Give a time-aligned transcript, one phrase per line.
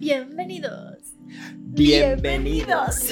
[0.00, 1.12] Bienvenidos.
[1.58, 3.10] Bienvenidos.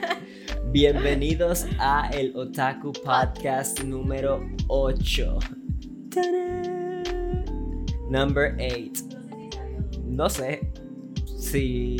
[0.72, 5.38] Bienvenidos a el Otaku Podcast número 8.
[8.08, 9.04] Number 8.
[10.06, 10.72] No sé
[11.36, 11.98] si,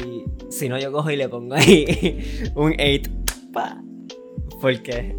[0.48, 3.11] si no yo cojo y le pongo ahí un 8.
[4.59, 5.19] Porque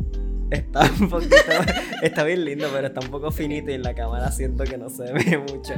[0.49, 1.35] está un poquito.
[2.01, 4.89] está bien lindo, pero está un poco finito y en la cámara siento que no
[4.89, 5.75] se ve mucho.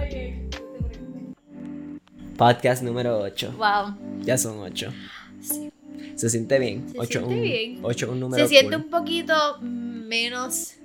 [2.38, 3.54] Podcast número 8.
[3.58, 4.22] Wow.
[4.22, 4.94] Ya son 8.
[5.42, 5.72] Sí.
[6.16, 6.88] Se siente bien.
[6.88, 7.80] Se 8 siente un, bien.
[7.82, 8.86] 8 un número Se siente cool.
[8.86, 10.76] un poquito menos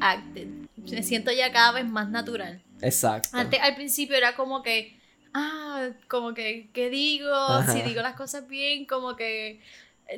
[0.00, 0.46] acted.
[0.76, 2.62] Me siento ya cada vez más natural.
[2.80, 3.30] Exacto.
[3.32, 4.96] Antes al principio era como que,
[5.32, 7.34] ah, como que, ¿qué digo?
[7.34, 7.72] Ajá.
[7.72, 9.60] Si digo las cosas bien, como que,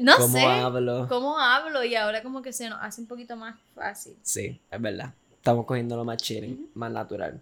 [0.00, 0.44] no ¿Cómo sé.
[0.44, 1.06] hablo?
[1.08, 1.82] ¿Cómo hablo?
[1.82, 4.14] Y ahora como que se nos hace un poquito más fácil.
[4.20, 5.14] Sí, es verdad.
[5.36, 7.40] Estamos cogiendo lo más chilling, más natural.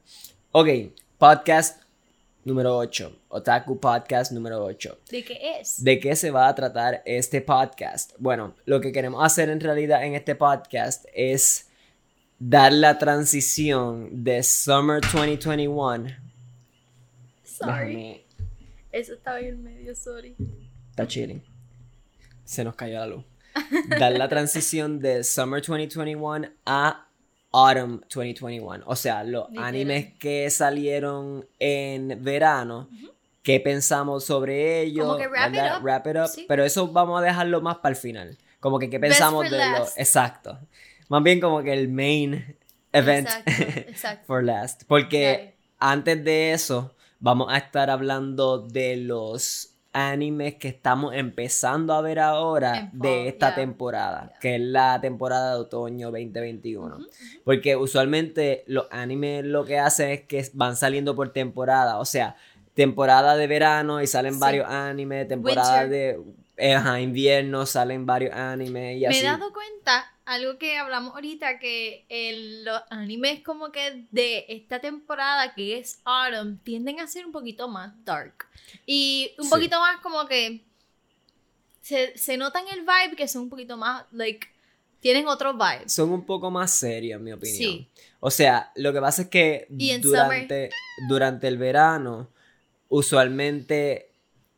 [0.53, 0.69] Ok,
[1.19, 1.84] podcast
[2.45, 3.21] número 8.
[3.29, 4.99] Otaku Podcast número 8.
[5.11, 5.83] ¿De qué es?
[5.83, 8.13] ¿De qué se va a tratar este podcast?
[8.19, 11.69] Bueno, lo que queremos hacer en realidad en este podcast es
[12.39, 16.09] dar la transición de Summer 2021.
[17.43, 17.95] Sorry.
[17.95, 18.25] Déjame-
[18.93, 20.37] Eso estaba en medio, sorry.
[20.91, 21.43] Está chilling.
[22.45, 23.25] Se nos cayó la luz.
[23.99, 27.09] Dar la transición de Summer 2021 a
[27.55, 28.85] Autumn 2021.
[28.87, 29.69] O sea, los Literal.
[29.69, 32.89] animes que salieron en verano.
[33.43, 35.07] ¿Qué pensamos sobre ellos?
[35.07, 35.83] Como que wrap it up.
[35.83, 36.29] Wrap it up.
[36.29, 36.47] Sí.
[36.49, 38.39] Pero eso vamos a dejarlo más para el final.
[38.59, 39.79] Como que qué pensamos de los...
[39.81, 39.99] last.
[39.99, 40.59] Exacto.
[41.09, 42.57] Más bien como que el main
[42.93, 43.51] event Exacto,
[43.91, 44.27] exacto.
[44.27, 44.83] for last.
[44.89, 52.03] Porque antes de eso, vamos a estar hablando de los animes que estamos empezando a
[52.03, 56.97] ver ahora de esta temporada, que es la temporada de otoño 2021.
[56.97, 57.09] Ujú, ujú.
[57.45, 62.37] Porque usualmente los animes lo que hacen es que van saliendo por temporada, o sea,
[62.75, 64.41] temporada de verano y salen Sí.
[64.41, 65.89] varios animes, temporada Winter.
[66.19, 66.21] de
[66.57, 69.19] eh, ajá, invierno salen varios animes y Me así.
[69.19, 74.81] he dado cuenta, algo que hablamos ahorita, que el- los animes como que de esta
[74.81, 78.47] temporada, que es Autumn, tienden a ser un poquito más dark.
[78.87, 79.51] Y un Sí.
[79.51, 80.63] poquito más como que
[81.81, 84.47] se, se nota en el vibe que son un poquito más, like,
[85.01, 85.87] tienen otro vibe.
[85.89, 87.59] Son un poco más serios, en mi opinión.
[87.59, 87.89] Sí.
[88.21, 89.67] O sea, lo que pasa es que
[90.01, 90.71] durante,
[91.09, 92.29] durante el verano,
[92.89, 94.11] usualmente,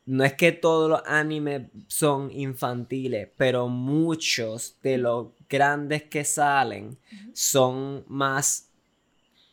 [0.05, 6.99] no es que todos los animes son infantiles, pero muchos de los grandes que salen
[7.33, 8.71] son más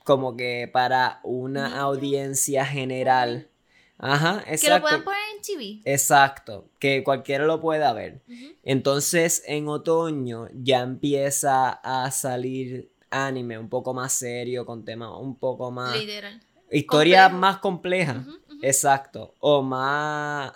[0.04, 3.50] como que para una audiencia general.
[3.98, 4.82] Ajá, Que lo exacto.
[4.82, 5.82] puedan poner en TV.
[5.86, 8.22] Exacto, que cualquiera lo pueda ver.
[8.64, 15.36] Entonces en otoño ya empieza a salir anime un poco más serio, con temas un
[15.36, 15.98] poco más...
[15.98, 16.42] Literal.
[16.72, 18.26] Historias más complejas.
[18.62, 19.36] Exacto.
[19.40, 20.52] O más...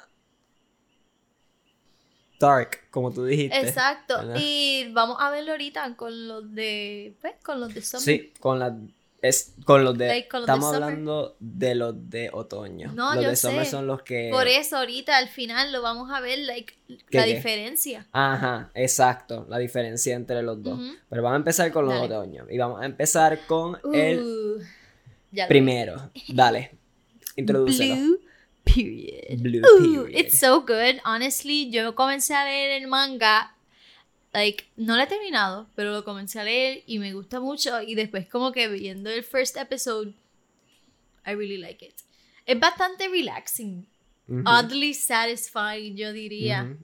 [2.40, 3.58] Dark, como tú dijiste.
[3.60, 4.18] Exacto.
[4.18, 4.36] ¿verdad?
[4.40, 8.04] Y vamos a verlo ahorita con los de, pues, con los de Summer.
[8.04, 8.78] Sí, con la...
[9.20, 10.08] Es, con los de...
[10.08, 10.84] Like, con los de estamos summer.
[10.84, 12.92] hablando de los de otoño.
[12.94, 13.72] No, los yo de summer sé.
[13.72, 14.30] son los que...
[14.32, 16.76] Por eso ahorita al final lo vamos a ver, like,
[17.10, 17.36] ¿Qué, la qué?
[17.36, 18.08] diferencia.
[18.12, 20.80] Ajá, exacto, la diferencia entre los dos.
[21.10, 22.06] Pero vamos a empezar con los Dale.
[22.16, 22.48] otoños.
[22.52, 26.12] Y vamos a empezar con el Uh, primero.
[26.30, 26.72] Dale.
[27.38, 27.68] Blue
[28.68, 29.42] period.
[29.42, 30.12] Blue period.
[30.14, 31.00] it's so good.
[31.04, 33.54] Honestly, yo comencé a leer el manga.
[34.34, 37.82] Like, no lo he terminado, pero lo comencé a leer y me gusta mucho.
[37.82, 40.14] Y después, como que viendo el first episode,
[41.26, 41.96] I really like it.
[42.46, 43.88] Es bastante relaxing.
[44.46, 46.78] Oddly satisfying, yo diría.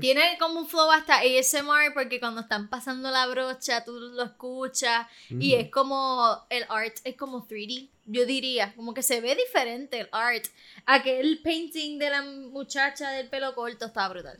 [0.00, 5.08] Tiene como un flow hasta ASMR porque cuando están pasando la brocha tú lo escuchas
[5.28, 9.98] y es como el art es como 3D, yo diría, como que se ve diferente
[9.98, 10.44] el art.
[10.86, 14.38] Aquel painting de la muchacha del pelo corto está brutal.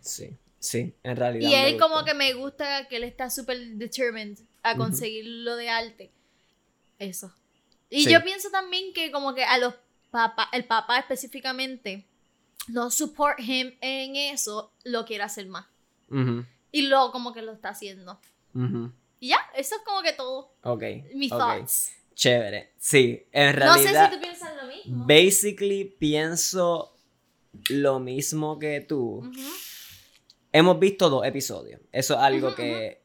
[0.00, 1.48] Sí, sí, en realidad.
[1.48, 5.70] Y él como que me gusta que él está súper determined a conseguir lo de
[5.70, 6.10] arte.
[6.98, 7.32] Eso.
[7.88, 8.10] Y Sí.
[8.12, 9.72] yo pienso también que como que a los
[10.10, 12.04] papás, el papá específicamente,
[12.68, 15.66] no support him en eso, lo quiere hacer más.
[16.70, 18.20] Y luego como que lo está haciendo.
[19.20, 20.54] Y ya, eso es como que todo.
[20.62, 20.82] Ok.
[21.14, 21.92] Mis thoughts.
[22.14, 22.72] Chévere.
[22.78, 24.10] Sí, en No sé realidad.
[24.10, 25.06] si tú piensas lo mismo.
[25.06, 26.96] Basically, pienso
[27.70, 29.30] lo mismo que tú.
[30.52, 31.80] Hemos visto dos episodios.
[31.92, 33.02] Eso es algo que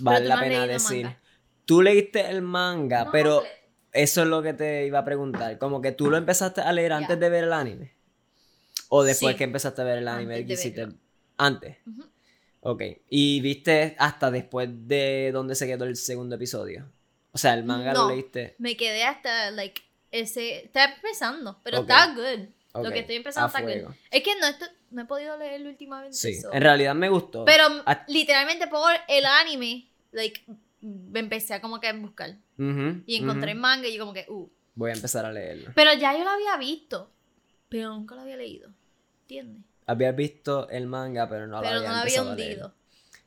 [0.00, 1.04] vale la pena decir.
[1.06, 1.20] manga.
[1.64, 3.42] Tú leíste el manga, No pero
[3.92, 5.58] eso es lo que te iba a preguntar.
[5.58, 7.95] Como que tú lo empezaste a leer antes de ver el anime.
[8.88, 9.38] O después Sí.
[9.38, 10.36] que empezaste a ver el anime.
[10.36, 10.94] Antes de verlo.
[11.36, 11.76] Antes.
[11.86, 12.04] Ujú.
[12.60, 12.82] Ok.
[13.10, 16.90] Y viste hasta después de donde se quedó el segundo episodio.
[17.32, 18.54] O sea, el manga lo leíste.
[18.58, 20.64] Me quedé hasta, like, ese...
[20.64, 21.90] Está empezando, pero Ok.
[21.90, 22.48] está good.
[22.82, 23.94] Lo que estoy empezando a está fuego.
[24.10, 26.16] Es que no, esto- no he podido leerlo últimamente.
[26.16, 27.44] Sí, so- en realidad me gustó.
[27.44, 30.42] Pero Ah, literalmente por el anime, like,
[30.80, 32.36] me empecé a como que buscar.
[33.06, 34.50] Y encontré el manga y yo como que, uh.
[34.74, 35.70] Voy a empezar a leerlo.
[35.74, 37.10] Pero ya yo lo había visto,
[37.68, 38.70] pero nunca lo había leído.
[39.28, 39.64] ¿Entiendes?
[39.86, 42.50] Había visto el manga, pero no lo pero había no lo había empezado a leer.
[42.50, 42.74] hundido.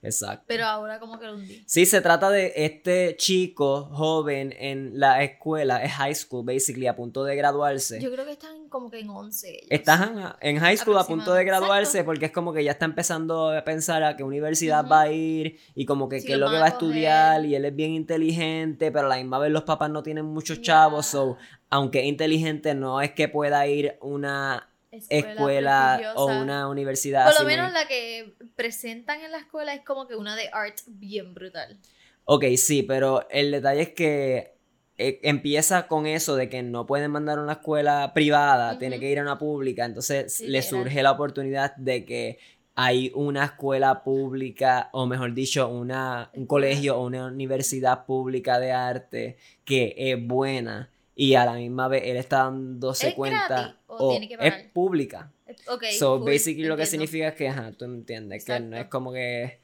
[0.01, 0.45] Exacto.
[0.47, 1.61] Pero ahora como que lo hundí.
[1.65, 6.95] Sí, se trata de este chico joven en la escuela, es high school, basically, a
[6.95, 7.99] punto de graduarse.
[7.99, 9.67] Yo creo que están como que en 11 ellos.
[9.69, 10.09] Estás
[10.39, 12.05] en, high school a punto de graduarse Exacto.
[12.05, 15.59] porque es como que ya está empezando a pensar a qué universidad va a ir
[15.75, 18.91] y como que qué es lo que va a estudiar y él es bien inteligente,
[18.91, 21.37] pero a la misma vez los papás no tienen muchos chavos, so,
[21.69, 27.45] aunque es inteligente no es que pueda ir una escuela o una universidad Por lo
[27.45, 31.33] menos muy- la que presentan en la escuela es como que una de art bien
[31.33, 31.77] brutal.
[32.25, 34.53] Ok, sí, pero el detalle es que
[34.97, 39.09] eh, empieza con eso de que no pueden mandar a una escuela privada, tiene que
[39.09, 42.39] ir a una pública, entonces le surge la oportunidad de que
[42.75, 48.71] hay una escuela pública, o mejor dicho, una, un colegio o una universidad pública de
[48.71, 50.89] arte que es buena
[51.21, 54.39] y a la misma vez él está dándose ¿Es cuenta gratis o tiene que es
[54.39, 54.71] pagar?
[54.71, 55.31] pública.
[55.67, 55.83] Ok.
[55.97, 59.59] so, basically lo que significa es que, ajá, tú entiendes, que no es como que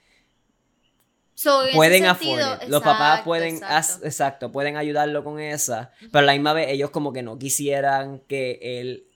[1.33, 2.69] So, pueden sentido, afford it.
[2.69, 4.51] Los papás exacto, pueden, as- exacto.
[4.51, 8.59] pueden ayudarlo con esa, pero a la misma vez ellos como que no quisieran que
[8.61, 9.07] él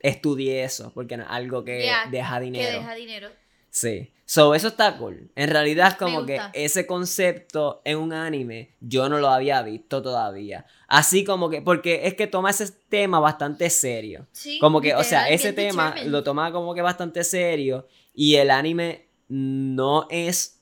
[0.00, 2.78] estudie eso, porque no es algo que deja Que dinero.
[2.78, 3.28] deja dinero.
[3.72, 4.12] Sí.
[4.26, 5.30] So, eso está cool.
[5.34, 10.66] En realidad como que ese concepto en un anime yo no lo había visto todavía.
[10.88, 14.26] Así como que, porque es que toma ese tema bastante serio.
[14.32, 16.12] Sí, Como que, o sea, ese tema determined.
[16.12, 20.60] lo toma como que bastante serio y el anime no es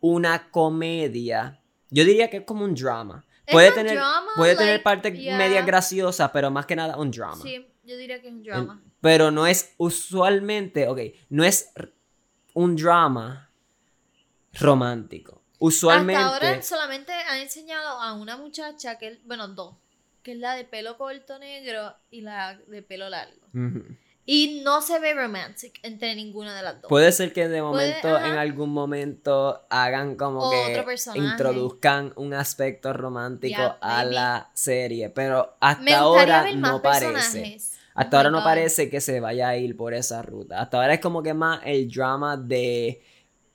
[0.00, 1.60] una comedia.
[1.90, 3.24] Yo diría que es como un drama.
[3.50, 5.36] Puede tener, drama, puede tener partes yeah.
[5.36, 7.42] medias graciosas, pero más que nada un drama.
[7.42, 8.82] Sí, yo diría que es un drama.
[9.00, 11.72] Pero no es usualmente, ok, no es
[12.54, 13.50] un drama
[14.54, 15.42] romántico.
[15.58, 19.76] Usualmente, Hasta ahora solamente han enseñado a una muchacha que, bueno, dos,
[20.22, 23.46] que es la de pelo corto negro y la de pelo largo.
[24.26, 26.88] Y no se ve romantic entre ninguna de las dos.
[26.88, 30.82] puede ser que de momento, en algún momento, hagan como que
[31.14, 34.12] introduzcan un aspecto romántico Yeah, a maybe.
[34.14, 37.58] la serie, pero hasta Me ahora ver no parece.
[37.94, 40.60] Hasta ahora no parece que se vaya a ir por esa ruta.
[40.60, 43.02] Hasta ahora es como que más el drama de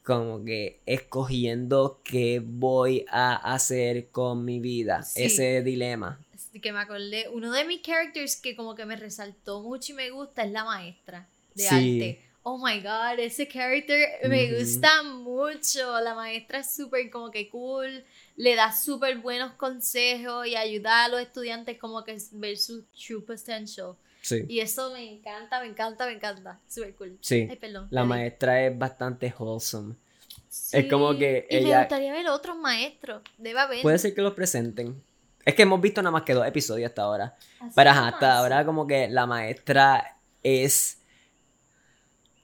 [0.03, 5.03] como que escogiendo qué voy a hacer con mi vida.
[5.03, 5.25] Sí.
[5.25, 6.19] Ese dilema.
[6.33, 9.95] Así que me acordé, uno de mis characters que como que me resaltó mucho y
[9.95, 11.75] me gusta es la maestra de Sí.
[12.01, 12.25] arte.
[12.41, 15.99] Oh my god, ese character me gusta mucho.
[15.99, 18.03] La maestra es súper como que cool,
[18.37, 23.21] le da súper buenos consejos y ayuda a los estudiantes como que ver su true
[23.21, 23.95] potential.
[24.21, 24.45] Sí.
[24.47, 26.59] Y eso me encanta, me encanta, me encanta.
[26.67, 27.17] Súper cool.
[27.21, 27.47] Sí.
[27.49, 27.87] Ay, perdón.
[27.89, 29.95] La maestra es bastante wholesome.
[30.71, 33.21] es como que y me ella- gustaría ver otros maestros.
[33.37, 33.81] Debe haber.
[33.81, 35.01] Puede ser que los presenten.
[35.45, 37.35] Es que hemos visto nada más que dos episodios hasta ahora.
[37.59, 40.97] Así Pero ajá, hasta ahora como que la maestra es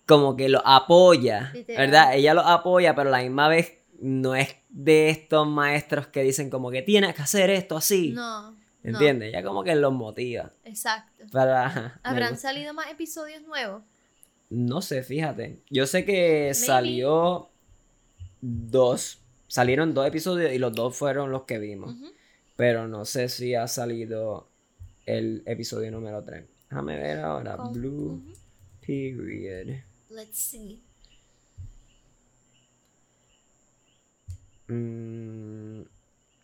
[0.06, 1.86] como que lo apoya, Literal.
[1.88, 2.16] ¿verdad?
[2.16, 6.50] Ella lo apoya, pero a la misma vez no es de estos maestros que dicen
[6.50, 8.12] como que tienes que hacer esto así.
[8.12, 8.56] No.
[8.92, 9.30] No, ¿Entiendes?
[9.30, 10.54] Ella como que los motiva.
[10.64, 11.26] Exacto.
[11.32, 13.84] Para, ¿Habrán salido más episodios nuevos?
[14.50, 15.62] No sé, fíjate.
[15.70, 17.50] Yo sé que salió
[18.42, 19.22] dos.
[19.48, 21.96] Salieron dos episodios y los dos fueron los que vimos.
[22.56, 24.48] Pero no sé si ha salido
[25.06, 26.46] el episodio número 3.
[26.70, 27.58] Déjame ver ahora.
[27.58, 28.34] Con- Blue ujú.
[28.86, 29.80] Period.
[30.10, 30.82] Let's see.
[34.68, 35.84] Mm,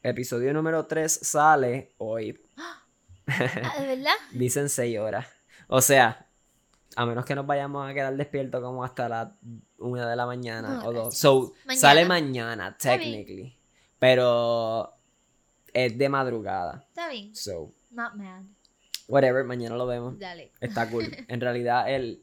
[0.03, 2.39] episodio número 3 sale hoy.
[3.27, 4.11] Ah, ¿De verdad?
[4.33, 5.25] Dicen 6 horas.
[5.67, 6.27] O sea,
[6.97, 9.29] a menos que nos vayamos a quedar despiertos como hasta las
[9.77, 10.93] 1 de la mañana No, o 2.
[10.93, 11.17] gracias.
[11.17, 11.79] So, Mañana.
[11.81, 13.11] sale mañana, Está bien.
[13.25, 13.57] technically.
[13.99, 14.93] Pero
[15.73, 16.83] es de madrugada.
[16.89, 17.33] Está bien.
[17.33, 18.41] So, Not mad.
[19.07, 20.19] whatever, mañana lo vemos.
[20.19, 20.51] Dale.
[20.59, 21.05] Está cool.
[21.29, 22.21] En realidad, el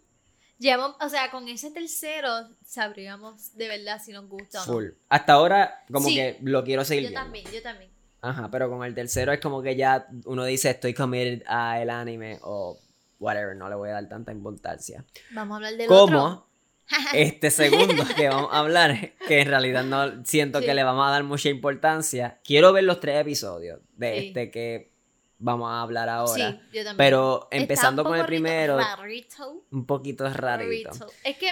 [0.58, 2.30] Llevamos, o sea, con ese tercero
[2.64, 4.72] sabríamos de verdad si nos gusta o no.
[4.72, 4.86] full.
[5.08, 6.14] Hasta ahora, como Sí.
[6.16, 7.24] que lo quiero seguir Yo viendo.
[7.24, 7.90] también, yo también.
[8.20, 11.88] Ajá, pero con el tercero es como que ya uno dice estoy committed a el
[11.90, 12.76] anime o
[13.20, 15.04] whatever, no le voy a dar tanta importancia.
[15.32, 16.06] Vamos a hablar del otro.
[16.06, 16.48] Como
[17.14, 20.66] este segundo que vamos a hablar, que en realidad no siento Sí.
[20.66, 22.40] que le vamos a dar mucha importancia.
[22.42, 24.26] Quiero ver los tres episodios de Sí.
[24.28, 24.90] este que
[25.38, 26.52] vamos a hablar ahora.
[26.52, 26.96] Sí, yo también.
[26.96, 30.90] Pero empezando con el primero, rarito, un poquito rarito.
[30.90, 31.06] rarito.
[31.24, 31.48] Es que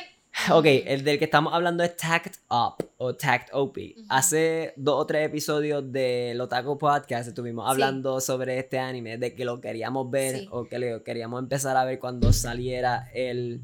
[0.52, 3.78] Ok, el del que estamos hablando es Tact Up o Tact OP.
[4.10, 7.70] Hace dos o tres episodios del Otaku Podcast estuvimos Sí.
[7.70, 10.48] hablando sobre este anime, de que lo queríamos ver Sí.
[10.50, 13.62] o que lo queríamos empezar a ver cuando saliera el...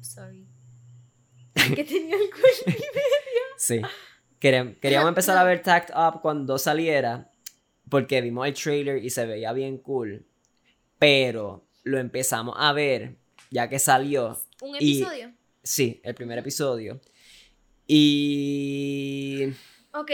[0.00, 0.46] Sorry.
[1.74, 2.78] que tenía el cuello.
[3.56, 3.80] Sí.
[4.40, 7.31] Quere- Queríamos empezar a ver Tact Up cuando saliera
[7.92, 10.24] porque vimos el trailer y se veía bien cool.
[10.98, 13.16] Pero lo empezamos a ver
[13.50, 14.40] ya que salió.
[14.62, 15.32] Un Y- episodio.
[15.62, 17.00] Sí, el primer episodio.
[17.86, 19.48] Y...
[19.92, 20.10] Ok.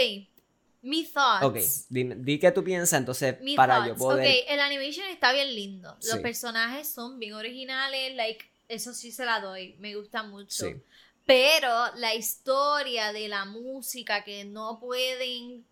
[0.82, 1.44] Mi thoughts.
[1.44, 1.56] Ok,
[1.90, 4.26] dime- di qué tú piensas entonces Mi para yo poder...
[4.26, 5.94] Ok, el animation está bien lindo.
[6.02, 6.18] Los Sí.
[6.20, 8.14] personajes son bien originales.
[8.16, 9.76] Like, eso sí se la doy.
[9.78, 10.66] Me gusta mucho.
[10.66, 10.74] Sí.
[11.26, 15.64] Pero la historia de la música que no pueden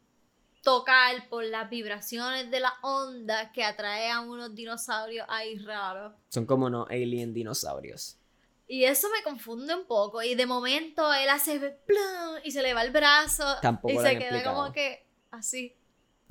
[0.67, 6.13] tocar por las vibraciones de la onda que atrae a unos dinosaurios ahí raros.
[6.29, 8.19] Son como unos alien dinosaurios.
[8.67, 10.25] Y eso me confunde un poco.
[10.25, 13.45] Y de momento él hace plum, y se le va el brazo.
[13.63, 14.57] Tampoco y lo se han queda explicado.
[14.57, 15.77] como que así.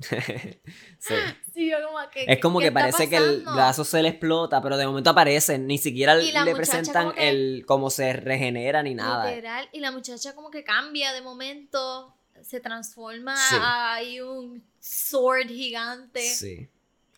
[0.00, 1.14] sí.
[1.54, 2.26] Sí, yo como que.
[2.28, 5.58] Es como ¿qué que parece que el brazo se le explota, pero de momento aparece,
[5.58, 9.30] ni siquiera le presentan como el cómo se regenera ni nada.
[9.30, 9.66] Literal.
[9.72, 12.12] Y la muchacha como que cambia de momento.
[12.42, 13.56] Se transforma Sí.
[13.58, 16.20] a hay un sword gigante.
[16.22, 16.68] Sí.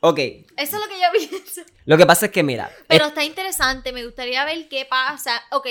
[0.01, 1.63] Ok, Eso es lo que yo pienso.
[1.85, 3.93] lo que pasa es que mira, Pero está interesante.
[3.93, 5.43] Me gustaría ver qué pasa.
[5.51, 5.67] Ok.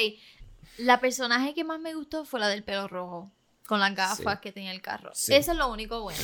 [0.80, 3.32] La personaje que más me gustó fue la del pelo rojo.
[3.68, 4.42] Con las gafas Sí.
[4.42, 5.12] que tenía el carro.
[5.13, 5.34] Sí.
[5.34, 6.20] Eso es lo único bueno.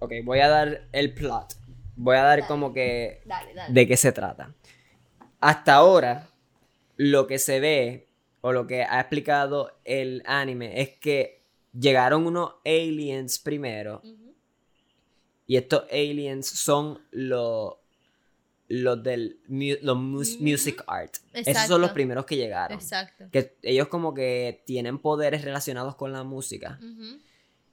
[0.00, 1.54] ok, voy a dar el plot.
[1.96, 2.46] Voy a dar Dale.
[2.48, 3.72] como que Dale, dale.
[3.74, 4.54] de qué se trata.
[5.40, 6.28] Hasta ahora,
[6.96, 8.08] lo que se ve
[8.40, 11.37] o lo que ha explicado el anime es que
[11.72, 14.02] llegaron unos aliens primero
[15.46, 17.74] y estos aliens son los
[18.70, 20.42] los del mu- los mus- Ujú.
[20.44, 21.16] music art.
[21.32, 22.78] Esos son los primeros que llegaron.
[22.78, 23.24] Exacto.
[23.32, 26.78] Que ellos como que tienen poderes relacionados con la música.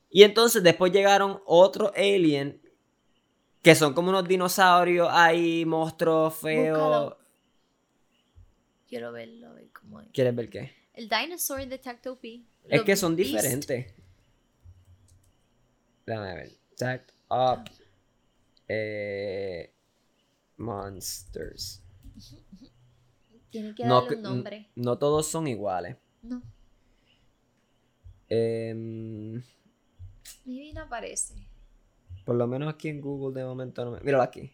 [0.09, 2.55] Y entonces después llegaron otros aliens
[3.61, 6.77] que son como unos dinosaurios ahí, monstruos feos.
[6.77, 7.17] Búscalo.
[8.87, 10.07] Quiero verlo, a ver cómo es.
[10.13, 10.71] ¿Quieres ver qué?
[10.93, 12.45] El dinosaur de Tactopy.
[12.69, 13.31] Es que son Beast.
[13.31, 13.93] diferentes.
[16.05, 16.51] Déjame ver.
[17.29, 17.69] Up.
[18.67, 19.73] Eh,
[20.57, 21.81] monsters.
[23.49, 24.69] Tiene que No, darle un nombre.
[24.75, 25.95] no todos son iguales.
[26.21, 26.41] No,
[28.27, 29.35] Em,
[30.45, 31.35] maybe no aparece.
[32.25, 33.99] por lo menos aquí en Google de momento no me...
[34.01, 34.51] Míralo aquí.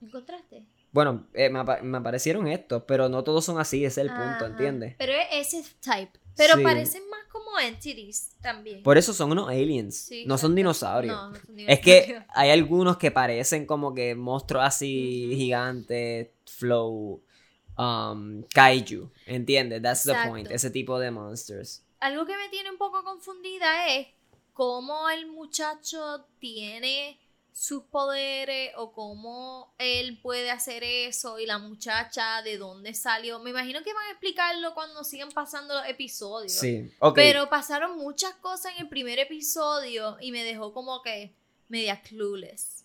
[0.00, 0.64] ¿Encontraste?
[0.92, 4.08] Bueno, eh, me, apa- me aparecieron estos, pero no todos son así, ese es el
[4.08, 4.46] punto, Ajá.
[4.46, 4.94] ¿entiendes?
[4.96, 6.18] Pero es ese type.
[6.36, 6.62] Pero Sí.
[6.62, 7.25] parecen más
[7.56, 8.82] como entities también.
[8.82, 11.16] Por eso son unos aliens, Sí, no son dinosaurios.
[11.16, 17.22] No, no son Es que hay algunos que parecen como que monstruos así gigantes, flow,
[17.78, 19.82] um, kaiju, ¿entiendes?
[19.82, 21.82] That's the point, ese tipo de monsters.
[22.00, 24.08] Algo que me tiene un poco confundida es
[24.52, 27.18] cómo el muchacho tiene
[27.56, 33.38] sus poderes o cómo él puede hacer eso y la muchacha de dónde salió.
[33.38, 36.52] Me imagino que van a explicarlo cuando sigan pasando los episodios.
[36.52, 37.14] Sí, ok.
[37.14, 41.32] Pero pasaron muchas cosas en el primer episodio y me dejó como que
[41.68, 42.84] media clueless.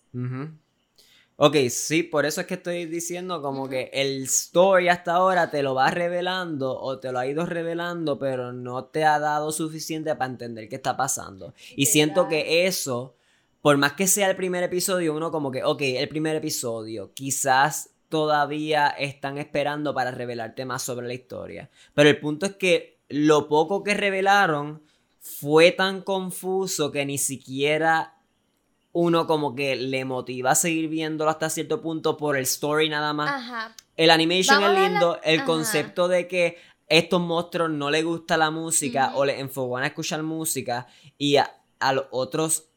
[1.36, 5.62] Ok, sí, por eso es que estoy diciendo como que el story hasta ahora te
[5.62, 10.14] lo va revelando o te lo ha ido revelando, pero no te ha dado suficiente
[10.14, 11.52] para entender qué está pasando.
[11.76, 13.16] Y siento que eso,
[13.62, 17.90] por más que sea el primer episodio, uno como que, ok, el primer episodio, quizás
[18.08, 21.70] todavía están esperando para revelarte más sobre la historia.
[21.94, 24.82] Pero el punto es que lo poco que revelaron
[25.20, 28.18] fue tan confuso que ni siquiera
[28.90, 33.12] uno como que le motiva a seguir viéndolo hasta cierto punto por el story nada
[33.12, 33.30] más.
[33.30, 33.76] Ajá.
[33.96, 36.56] El animation Vamos es lindo, el concepto de que
[36.88, 41.50] estos monstruos no les gusta la música o les enfocan a escuchar música y a,
[41.78, 42.71] a los otros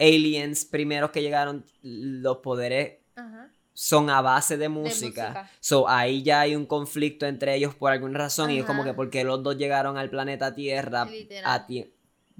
[0.00, 3.52] aliens primeros que llegaron, los poderes Ajá.
[3.74, 5.28] son a base de música.
[5.28, 5.50] música.
[5.60, 8.94] So ahí ya hay un conflicto entre ellos por alguna razón y es como que
[8.94, 11.06] porque los dos llegaron al planeta Tierra
[11.44, 11.82] a ti-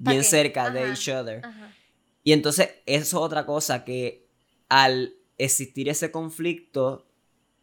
[0.03, 0.27] ¿Pa bien qué?
[0.27, 1.41] cerca de each other.
[2.23, 4.27] Y entonces eso es otra cosa que
[4.69, 7.07] al existir ese conflicto,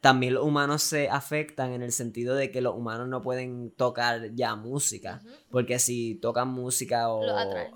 [0.00, 4.32] también los humanos se afectan en el sentido de que los humanos no pueden tocar
[4.34, 5.20] ya música.
[5.50, 7.22] Porque si tocan música o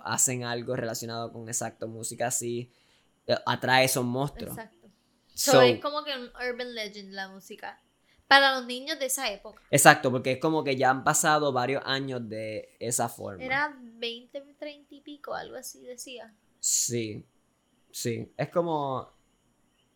[0.05, 2.71] hacen algo relacionado con exacto música así,
[3.26, 4.57] eh, atrae esos monstruos.
[4.57, 4.88] Exacto.
[5.35, 7.81] So- So, es como que un urban legend la música.
[8.29, 9.61] Para los niños de esa época.
[9.71, 13.43] exacto, porque es como que ya han pasado varios años de esa forma.
[13.45, 16.35] Era 20, 30 y pico, algo así decía.
[16.61, 17.26] Sí,
[17.91, 18.33] sí.
[18.38, 19.12] Es como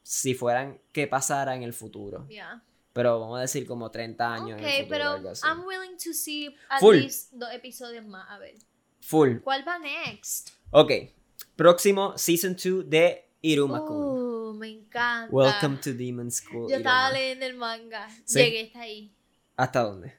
[0.09, 2.27] si fueran que pasara en el futuro.
[2.31, 2.63] Ya.
[2.93, 4.59] pero vamos a decir como 30 años.
[4.59, 5.43] en el Ok, futuro, pero algo así.
[5.47, 6.95] I'm willing to see at Full.
[6.97, 8.25] least dos episodios más.
[8.31, 8.55] A ver.
[9.01, 9.39] Full.
[9.43, 10.51] ¿Cuál va next?
[10.71, 10.93] Ok,
[11.57, 13.97] próximo Season 2 de Iruma-kun.
[13.97, 15.29] Uh, me encanta.
[15.35, 16.71] Welcome to Demon School.
[16.71, 17.19] Yo estaba Iruma.
[17.19, 18.09] leyendo el manga.
[18.25, 18.39] Sí.
[18.39, 19.13] Llegué hasta ahí.
[19.57, 20.15] ¿Hasta dónde?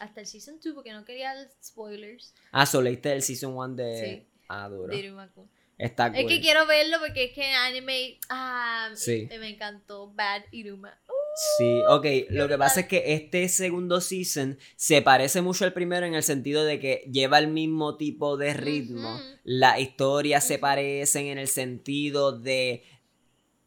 [0.00, 1.32] Hasta el season 2 porque no quería
[1.64, 4.04] spoilers Ah, solo leíste el Season 1 de...
[4.04, 4.28] Sí.
[4.48, 4.88] Ah, duro.
[4.88, 5.48] de Iruma-kun.
[5.82, 8.18] Está Es que quiero verlo porque es que en anime.
[8.28, 9.28] Ah, Sí.
[9.38, 10.12] me encantó.
[10.14, 10.96] Bad Iruma.
[11.08, 11.12] Uh,
[11.58, 12.06] Sí, ok.
[12.30, 16.22] Lo que pasa es que este segundo season se parece mucho al primero en el
[16.22, 19.14] sentido de que lleva el mismo tipo de ritmo.
[19.14, 19.22] Ujú.
[19.44, 22.84] Las historias se parecen en el sentido de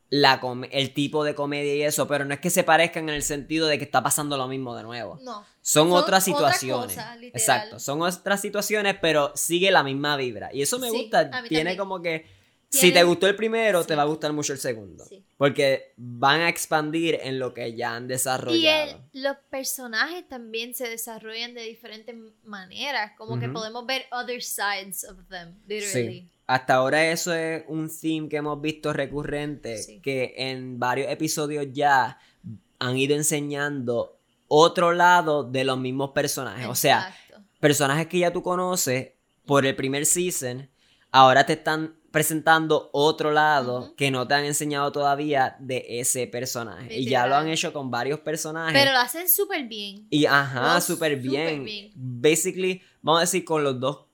[0.09, 3.15] la com- el tipo de comedia y eso, pero no es que se parezcan en
[3.15, 5.19] el sentido de que está pasando lo mismo de nuevo.
[5.23, 5.45] no.
[5.61, 6.95] Son, Son otras otra situaciones.
[6.95, 7.17] cosa.
[7.21, 10.51] Exacto, son otras situaciones, pero sigue la misma vibra.
[10.53, 11.29] Y eso me Sí, gusta.
[11.47, 11.77] Tiene también.
[11.77, 12.25] como que.
[12.69, 15.05] Si te gustó el primero, te va a gustar mucho el segundo.
[15.05, 15.23] Sí.
[15.37, 19.01] Porque van a expandir en lo que ya han Y desarrollado.
[19.13, 23.13] el- los personajes también se desarrollan de diferentes maneras.
[23.17, 26.29] Como que podemos ver other sides of them, Sí.
[26.47, 29.99] Hasta ahora eso es un theme que hemos visto recurrente, Sí.
[29.99, 32.19] que en varios episodios ya
[32.79, 36.67] han ido enseñando otro lado de los mismos personajes.
[36.67, 37.15] O sea,
[37.59, 39.13] personajes que ya tú conoces
[39.45, 40.69] por el primer season,
[41.11, 46.95] ahora te están presentando otro lado que no te han enseñado todavía de ese personaje.
[46.97, 48.73] Y ya lo han hecho con varios personajes.
[48.73, 50.07] Pero lo hacen súper bien.
[50.09, 51.65] Y ajá, súper súper bien.
[51.65, 51.91] bien.
[51.95, 54.05] Basically, vamos a decir con los dos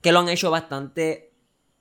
[0.00, 1.33] que lo han hecho bastante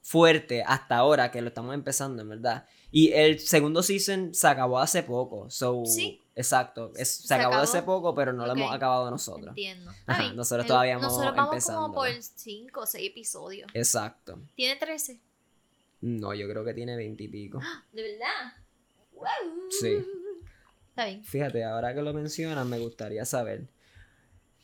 [0.04, 2.68] fuerte hasta ahora, que lo estamos empezando, en verdad.
[2.92, 5.50] Y el segundo season se acabó hace poco.
[5.50, 6.20] So, Sí.
[6.36, 6.92] Exacto.
[6.96, 7.64] Es- se, Se acabó acabó.
[7.64, 8.58] hace poco, pero no lo Ok.
[8.60, 9.50] hemos acabado nosotros.
[9.50, 9.92] Entiendo.
[10.06, 12.22] Ajá, nosotros El- todavía vamos Nosotros vamos empezando, como por ¿verdad?
[12.36, 13.72] 5 o 6 episodios.
[13.74, 14.40] Exacto.
[14.56, 15.20] Tiene 13.
[16.02, 17.60] No, yo creo que tiene veinte y pico.
[17.94, 18.54] ¿De verdad?
[19.14, 19.26] Wow.
[19.80, 20.06] Sí.
[20.90, 21.24] Está bien.
[21.24, 23.68] Fíjate, ahora que lo mencionas, me gustaría saber.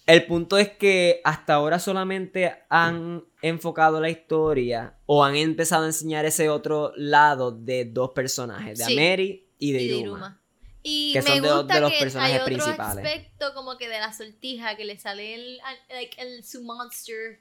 [0.09, 5.87] El punto es que hasta ahora solamente han enfocado la historia o han empezado a
[5.87, 8.93] enseñar ese otro lado de dos personajes, de Sí.
[8.93, 10.17] Ameri y de Y de Iruma.
[10.17, 10.41] Iruma.
[10.81, 13.05] Y Que me son de gusta de los que personajes hay otro principales.
[13.05, 17.39] aspecto como que de la sortija que le sale el, like, el su monster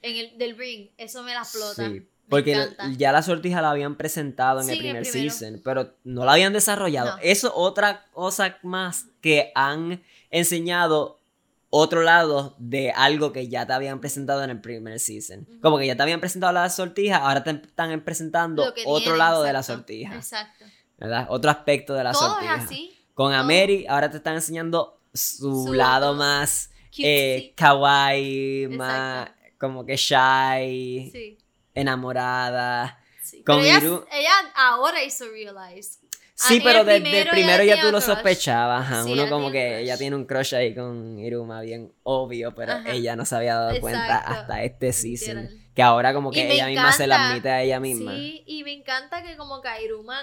[0.00, 0.88] en el del ring.
[0.96, 1.86] Eso me la explota.
[1.88, 6.24] Sí, porque ya la sortija la habían presentado en Sí, el primer season, pero no
[6.24, 7.16] la habían desarrollado.
[7.16, 7.22] No.
[7.22, 11.20] Eso otra cosa más que han enseñado
[11.76, 15.44] otro lado de algo que ya te habían presentado en el primer season.
[15.60, 19.42] Como que ya te habían presentado la sortija, ahora te están presentando otro tiene, lado
[19.42, 20.64] de la sortija, Exacto.
[20.98, 21.26] ¿verdad?
[21.30, 22.54] Otro aspecto de la Todo sortija.
[22.56, 22.96] es así.
[23.14, 23.40] Con todo.
[23.40, 31.10] Ameri ahora te están enseñando su, Su lado más eh, kawaii, más como que shy,
[31.10, 31.38] sí.
[31.74, 32.98] enamorada.
[33.22, 33.42] sí.
[33.42, 35.98] con Pero ella, Iru- ella ahora hizo realize.
[36.36, 38.02] Sí, Ah, pero desde el primero ya tú lo crush.
[38.06, 38.82] sospechabas.
[38.82, 42.72] ajá, Sí, Uno como que ella tiene un crush ahí con Iruma bien obvio, pero
[42.72, 42.90] Ajá.
[42.90, 45.42] ella no se había dado cuenta hasta este season.
[45.42, 45.60] Literal.
[45.74, 48.12] Que ahora como que ella misma se la admite a ella misma.
[48.14, 50.18] Sí, y me encanta que como que a Iruma,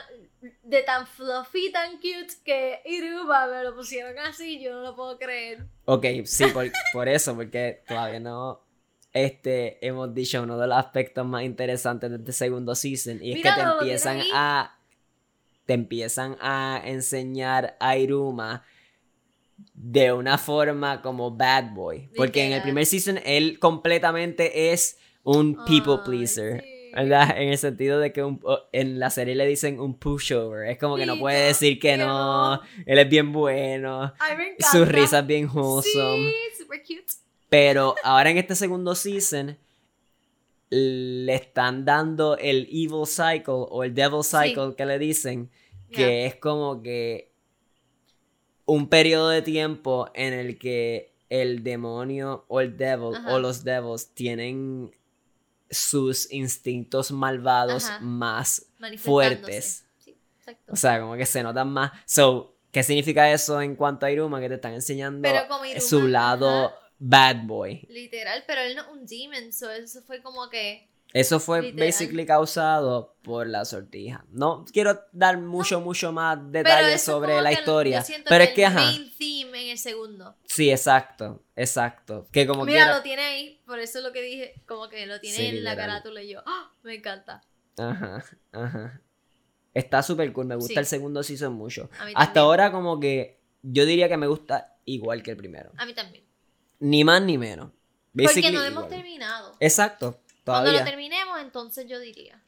[0.63, 5.17] de tan fluffy, tan cute, que Iruma me lo pusieron así, yo no lo puedo
[5.17, 5.65] creer.
[5.85, 8.65] Ok, sí, por, por eso, porque todavía no
[9.13, 13.19] este, hemos dicho uno de los aspectos más interesantes de este segundo season.
[13.21, 14.77] Y es que te empiezan a.
[15.71, 18.65] Te empiezan a enseñar a Iruma
[19.73, 22.09] de una forma como bad boy.
[22.17, 26.59] Porque en el primer season él completamente es un people pleaser.
[26.61, 26.67] sí.
[26.93, 27.37] ¿Verdad?
[27.37, 28.41] En el sentido de que un-
[28.73, 30.67] en la serie le dicen un pushover.
[30.69, 32.59] Es como que no puede decir que no.
[32.85, 34.13] Él es bien bueno.
[34.73, 36.31] Su risa es bien wholesome.
[36.31, 37.05] Sí, super cute.
[37.47, 39.57] Pero ahora en este segundo season
[40.69, 45.49] le están dando el evil cycle o el devil cycle que le dicen,
[45.91, 47.31] que es como que
[48.65, 53.33] un periodo de tiempo en el que el demonio o el devil Ajá.
[53.33, 54.91] o los devils tienen
[55.69, 57.99] sus instintos malvados Ajá.
[58.01, 59.85] más fuertes.
[59.99, 60.73] Sí, exacto.
[60.73, 61.91] O sea, como que se notan más.
[62.05, 64.41] So, ¿qué significa eso en cuanto a Iruma?
[64.41, 66.75] Que te están enseñando Iruma, su lado ajá.
[66.99, 67.87] bad boy.
[67.89, 70.90] Literal, pero él no es un demon, so eso fue como que...
[71.13, 71.87] Eso fue Literal.
[71.87, 74.25] basically causado por la sortija.
[74.29, 78.01] No quiero dar mucho, mucho más detalles sobre la historia.
[78.01, 78.79] yo Pero que es que, el ajá.
[78.85, 80.35] main theme en el segundo.
[80.45, 81.43] Sí, exacto.
[81.55, 82.27] Exacto.
[82.31, 82.95] Que como Mira, quiera.
[82.97, 85.63] lo tiene ahí, por eso es lo que dije, como que lo tiene Sí, en
[85.63, 86.71] la carátula y yo, ¡ah!
[86.83, 87.43] me encanta.
[87.77, 89.01] Ajá, ajá.
[89.73, 90.45] Está súper cool.
[90.45, 90.79] Me gusta Sí.
[90.79, 91.89] el segundo season mucho.
[91.99, 95.71] A mí Hasta ahora, como que yo diría que me gusta igual que el primero.
[95.77, 96.23] A mí también.
[96.79, 97.69] Ni más ni menos.
[98.13, 98.89] Porque Basically, no lo hemos igual.
[99.01, 99.53] terminado.
[99.61, 100.19] Exacto.
[100.45, 102.41] Cuando lo terminemos, entonces yo diría.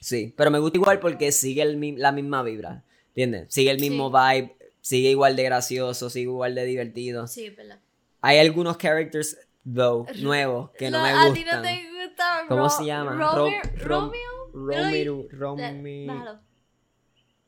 [0.00, 3.52] Sí, pero me gusta igual porque sigue el la misma vibra, ¿entiendes?
[3.52, 4.14] Sigue el mismo Sí.
[4.34, 7.26] vibe, sigue igual de gracioso, sigue igual de divertido.
[7.26, 7.80] Sí, es verdad.
[8.20, 11.34] Hay algunos characters, though, nuevos, que no, me A gustan.
[11.34, 12.44] ti no te gusta.
[12.48, 13.12] ¿Cómo se llama?
[13.12, 13.62] Romeo.
[13.76, 14.10] Ro-
[14.52, 16.06] Rom- Romeo.
[16.06, 16.40] Bájalo.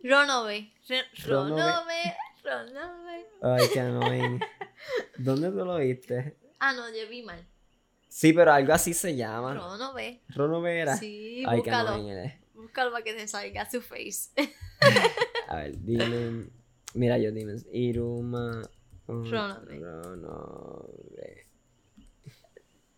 [0.03, 0.73] Ronove.
[1.25, 2.17] Ronove.
[2.45, 3.27] Ronove.
[3.43, 4.41] Ay, qué annoying.
[5.19, 6.37] ¿Dónde tú lo viste?
[6.59, 7.45] Ah, no, yo vi mal.
[8.17, 9.53] Sí, pero algo así se llama.
[9.53, 10.23] Ronove.
[10.31, 10.97] Rono Vera.
[10.97, 11.71] Sí, Ay, qué
[12.55, 12.91] búscalo.
[12.91, 14.31] para que te salga su face.
[15.49, 16.51] A ver, Demon.
[16.95, 17.67] Mira yo, Demons.
[17.71, 18.63] Iruma.
[19.09, 19.79] um, Ronove.
[19.81, 21.47] Ronove.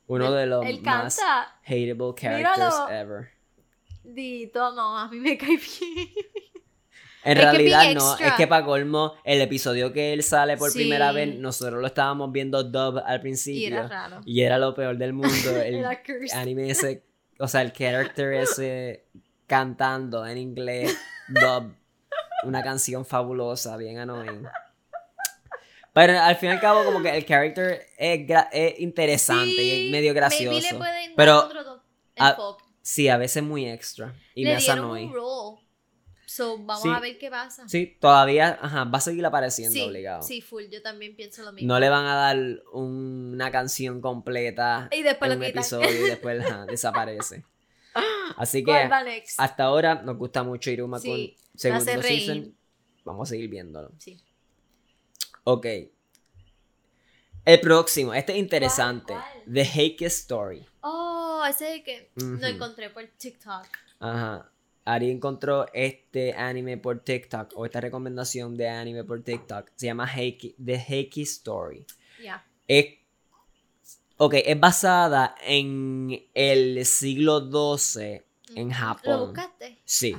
[0.06, 1.58] Uno de los Él más canta.
[1.64, 2.88] hateable characters Míralo.
[2.88, 3.28] ever.
[4.04, 6.08] Dito, no, a mí me cae bien.
[7.30, 8.28] En Es realidad no, extra.
[8.28, 10.78] es que para colmo, el episodio que él sale por Sí.
[10.78, 13.60] primera vez, nosotros lo estábamos viendo dub al principio.
[13.60, 14.20] Y era raro.
[14.24, 15.28] y era lo peor del mundo.
[15.64, 15.84] El
[16.32, 17.04] anime ese,
[17.38, 19.04] o sea, el character ese
[19.46, 20.96] cantando en inglés,
[21.28, 21.74] dub,
[22.44, 24.46] una canción fabulosa, bien annoying.
[25.92, 29.86] Pero al fin y al cabo, como que el character es, gra- es interesante y
[29.86, 30.60] es medio gracioso.
[30.60, 31.82] le pueden dar Pero, otro
[32.14, 32.64] enfoque.
[32.82, 34.14] Sí, a veces muy extra.
[34.34, 35.08] Y le me hace annoying.
[35.08, 35.67] un role.
[36.38, 36.88] So, vamos Sí.
[36.88, 37.68] a ver qué pasa.
[37.68, 40.22] Sí, todavía, ajá, va a seguir apareciendo sí, obligado.
[40.22, 40.64] sí, full.
[40.70, 41.66] Yo también pienso lo mismo.
[41.66, 42.36] No le van a dar
[42.72, 45.60] un- una canción completa Y después en lo un quitan.
[45.62, 47.44] episodio y después ajá, desaparece.
[48.36, 48.88] Así que
[49.38, 52.54] hasta ahora nos gusta mucho Iruma Sí, con segundo season.
[53.04, 53.90] Vamos a seguir viéndolo.
[53.98, 54.22] Sí.
[55.44, 55.66] Ok.
[57.44, 59.14] El próximo, este es interesante.
[59.14, 59.24] cuál?
[59.52, 60.66] The Hake Story.
[60.82, 62.36] Oh, ese es el que Ujú.
[62.40, 63.66] lo encontré por TikTok.
[64.00, 64.50] Ajá.
[64.94, 69.70] Ari encontró este anime por TikTok o esta recomendación de anime por TikTok.
[69.76, 71.84] Se llama Heiki- The Heiki Story.
[72.22, 72.44] Ya.
[72.66, 72.86] Es,
[74.16, 77.40] ok, es basada en el siglo
[77.76, 78.22] XII
[78.54, 79.20] en ¿Lo Japón.
[79.26, 79.78] buscaste?
[79.84, 80.16] Sí.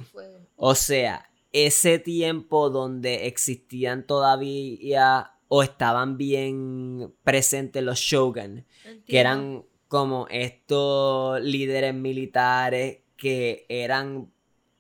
[0.55, 8.65] O sea, ese tiempo donde existían todavía o estaban bien presentes los shogun,
[9.08, 14.32] que eran como estos líderes militares que eran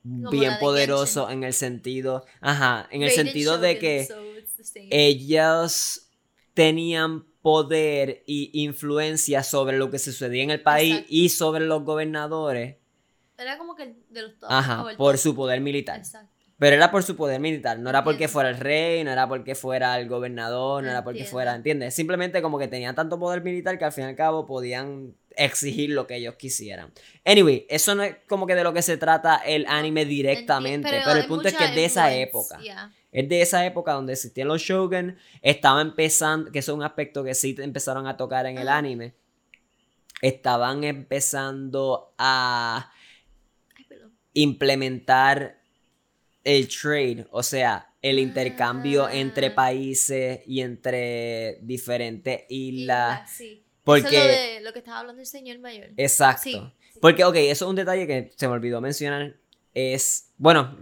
[0.09, 4.15] Como bien poderosos en el sentido, ajá, en el sentido de que so
[4.89, 6.09] ellos
[6.53, 11.13] tenían poder y influencia sobre lo que sucedía en el país Exacto.
[11.13, 12.77] y sobre los gobernadores,
[13.37, 14.49] Era como que el de los top.
[14.51, 15.99] ajá, por su poder militar.
[15.99, 16.38] Exacto.
[16.59, 19.55] Pero era por su poder militar, no era porque fuera el rey, no era porque
[19.55, 21.31] fuera el gobernador, no era porque Entiendo.
[21.31, 21.93] fuera, ¿entiendes?
[21.95, 25.91] Simplemente como que tenían tanto poder militar que al fin y al cabo podían exigir
[25.91, 26.91] lo que ellos quisieran.
[27.23, 31.17] Anyway, eso no es como que de lo que se trata el anime directamente, pero,
[31.17, 32.59] el punto es que es de esa época.
[32.59, 32.93] yeah.
[33.13, 37.23] Es de esa época donde existían los shogun, estaba empezando, que eso es un aspecto
[37.23, 39.15] que sí empezaron a tocar en el anime,
[40.21, 42.91] estaban empezando a
[44.33, 45.58] implementar
[46.57, 49.13] el trade, o sea, el intercambio Ah.
[49.15, 53.21] entre países y entre diferentes islas.
[53.21, 53.63] Isla, sí.
[53.83, 55.89] Porque, Eso es lo, de, lo que estaba hablando el señor mayor.
[55.97, 56.41] exacto.
[56.43, 56.53] Sí,
[56.93, 56.99] sí.
[56.99, 59.35] Porque, ok, eso es un detalle que se me olvidó mencionar.
[59.75, 60.75] Es, bueno,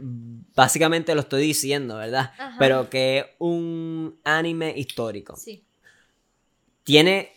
[0.55, 2.31] básicamente lo estoy diciendo, ¿verdad?
[2.37, 2.55] Ajá.
[2.59, 5.35] Pero que es un anime histórico.
[5.35, 5.63] Sí.
[6.83, 7.31] Tiene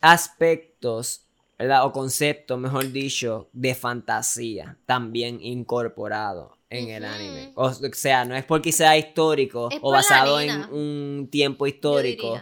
[0.00, 1.22] aspectos,
[1.58, 1.84] ¿verdad?
[1.86, 7.52] O conceptos, mejor dicho, de fantasía también incorporado en el anime.
[7.54, 12.40] O sea, no es porque sea histórico Es o basado en un tiempo histórico,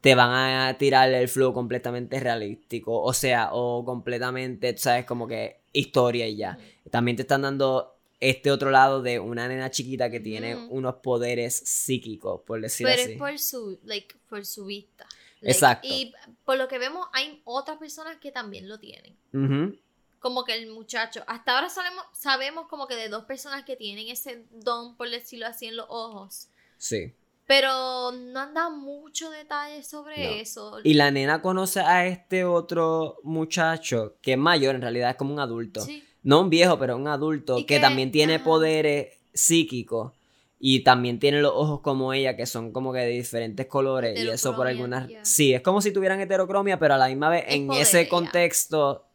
[0.00, 3.02] te van a tirar el flow completamente realístico.
[3.02, 6.58] O sea, o completamente, sabes, como que historia y ya.
[6.90, 11.56] También te están dando este otro lado de una nena chiquita que tiene unos poderes
[11.56, 13.12] psíquicos, por decirlo Pero así.
[13.12, 15.06] es por su, like, por su vista.
[15.40, 15.88] Like, Exacto.
[15.90, 16.12] Y
[16.44, 19.16] por lo que vemos, hay otras personas que también lo tienen.
[19.32, 19.76] Ujú.
[20.20, 21.22] Como que el muchacho.
[21.26, 25.46] Hasta ahora sabemos, sabemos como que de dos personas que tienen ese don, por decirlo
[25.46, 26.48] así, en los ojos.
[26.78, 27.14] Sí.
[27.46, 30.30] Pero no han dado mucho detalle sobre No.
[30.36, 30.76] eso.
[30.84, 35.32] Y la nena conoce a este otro muchacho que es mayor, en realidad es como
[35.34, 35.80] un adulto.
[35.80, 36.04] Sí.
[36.22, 38.44] No un viejo, pero un adulto que, que- también tiene ajá.
[38.44, 40.12] poderes psíquicos
[40.60, 44.28] y también tiene los ojos como ella, que son como que de diferentes colores y
[44.28, 45.08] eso por algunas...
[45.08, 45.24] yeah.
[45.24, 49.06] Sí, es como si tuvieran heterocromia, pero a la misma vez Es en ese contexto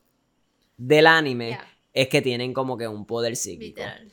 [0.77, 1.57] del anime
[1.93, 3.81] es que tienen como que un poder psíquico.
[3.81, 4.11] literal.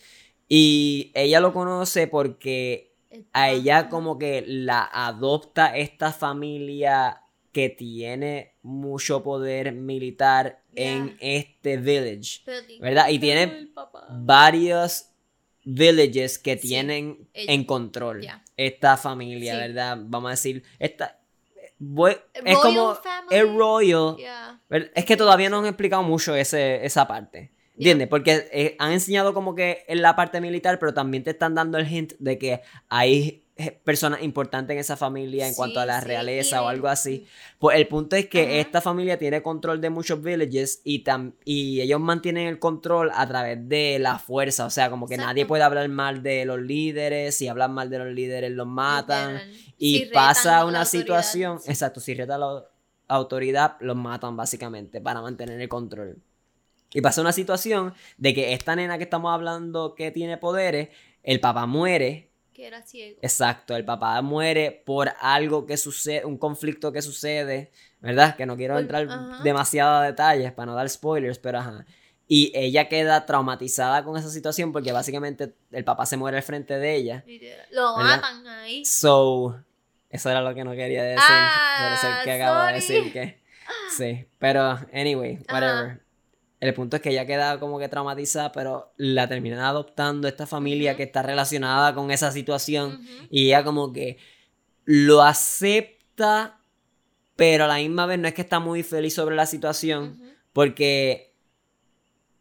[0.49, 2.93] Y ella lo conoce porque
[3.33, 7.23] a ella como que la adopta esta familia
[7.53, 12.41] que tiene mucho poder militar en este village,
[12.81, 13.09] ¿verdad?
[13.11, 13.69] Y tiene
[14.25, 15.09] varios
[15.65, 17.53] villages que Sí, tienen ella.
[17.53, 19.59] en control esta familia, Sí.
[19.61, 19.99] ¿verdad?
[20.01, 21.21] Vamos a decir, esta
[21.85, 23.37] voy- es como family.
[23.37, 24.17] es royal,
[24.95, 27.53] es que todavía no han explicado mucho ese, esa parte.
[27.75, 28.07] ¿Entiendes?
[28.09, 31.79] Porque eh, han enseñado como que en la parte militar, pero también te están dando
[31.79, 33.42] el hint de que hay
[33.85, 37.27] personas importantes en esa familia en cuanto a la sí, realeza o algo así.
[37.59, 38.53] Pues el punto es que Ajá.
[38.55, 43.27] esta familia tiene control de muchos villages y, tam- y ellos mantienen el control a
[43.29, 44.65] través de la fuerza.
[44.65, 47.37] O sea, como que nadie puede hablar mal de los líderes.
[47.37, 49.35] Si hablan mal de los líderes, los matan.
[49.35, 49.57] Literal.
[49.79, 52.65] Y Si pasa una situación, exacto, si reta la
[53.09, 56.19] autoridad, los matan básicamente para mantener el control.
[56.95, 60.89] Y pasa una situación de que esta nena que estamos hablando que tiene poderes,
[61.23, 62.32] el papá muere,
[62.63, 63.19] Que era ciego.
[63.23, 68.37] exacto, el papá muere por algo que sucede, un conflicto que sucede, ¿verdad?
[68.37, 69.43] Que no quiero Por- entrar ajá.
[69.43, 71.85] demasiado a detalles para no dar spoilers, pero ajá.
[72.29, 76.79] Y ella queda traumatizada con esa situación porque básicamente el papá se muere al frente
[76.79, 77.25] de ella.
[77.73, 78.17] Lo ¿Verdad?
[78.23, 78.85] matan ahí.
[78.85, 79.61] So,
[80.09, 81.21] eso era lo que no quería decir.
[81.27, 83.43] por eso Ah, que acabo de decir que.
[83.97, 85.91] Sí, pero, anyway, whatever.
[85.91, 86.01] Ajá.
[86.63, 90.97] El punto es que ella queda como que traumatizada, pero la terminan adoptando esta familia
[90.97, 93.05] que está relacionada con esa situación.
[93.31, 94.19] Y ella como que
[94.85, 96.61] lo acepta,
[97.35, 100.23] pero a la misma vez no es que está muy feliz sobre la situación.
[100.53, 101.35] Porque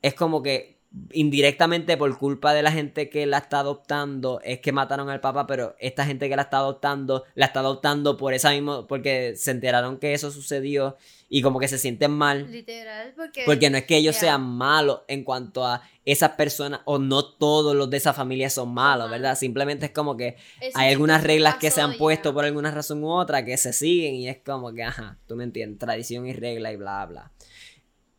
[0.04, 0.71] es como que
[1.12, 5.48] indirectamente por culpa de la gente que la está adoptando es que mataron al papá,
[5.48, 9.52] pero esta gente que la está adoptando la está adoptando por esa misma porque se
[9.52, 10.98] enteraron que eso sucedió
[11.30, 12.52] y como que se sienten mal.
[12.52, 13.44] Literal, porque.
[13.46, 17.74] Porque no es que ellos sean malos en cuanto a esas personas, o no todos
[17.74, 19.10] los de esa familia son malos.
[19.10, 19.38] ¿verdad?
[19.38, 20.36] Simplemente es como que
[20.74, 24.16] hay algunas reglas que se han puesto por alguna razón u otra que se siguen
[24.16, 27.32] y es como que, ajá, tú me entiendes, tradición y regla y bla, bla.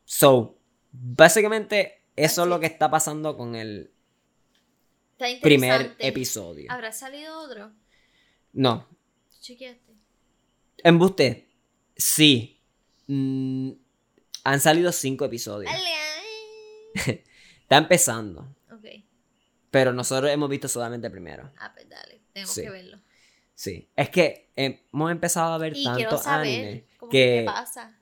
[0.07, 0.59] So,
[0.91, 3.93] básicamente eso es lo que está pasando con el
[5.19, 6.71] Está primer episodio.
[6.71, 7.73] ¿Habrá salido otro?
[8.53, 8.87] No,
[9.31, 9.93] ¿Tú chequeaste?
[10.85, 11.49] embuste,
[11.97, 12.61] sí.
[13.07, 13.73] Mm,
[14.45, 15.73] han salido cinco episodios.
[15.73, 15.89] Dale.
[17.63, 18.85] Está empezando, Ok.
[19.71, 21.51] pero nosotros hemos visto solamente el primero.
[21.59, 22.21] Ah, pues dale.
[22.33, 22.63] Tenemos Sí.
[22.63, 22.99] que verlo.
[23.55, 27.45] Sí, es que hemos empezado a ver Y tanto saber anime cómo que que qué
[27.47, 27.99] pasa.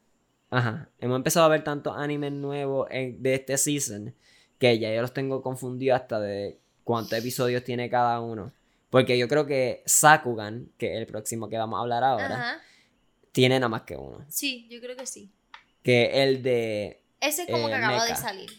[0.51, 4.15] Ajá, hemos empezado a ver tantos animes nuevos en- de este season
[4.59, 8.53] que ya yo los tengo confundidos hasta de cuántos episodios tiene cada uno.
[8.91, 12.61] Porque yo creo que Sakugan, que es el próximo que vamos a hablar ahora, Ajá.
[13.33, 14.25] tiene nada más que uno.
[14.29, 15.31] Sí, yo creo que sí.
[15.85, 17.01] Que el de...
[17.21, 18.51] Ese es como Eh, que acaba de salir.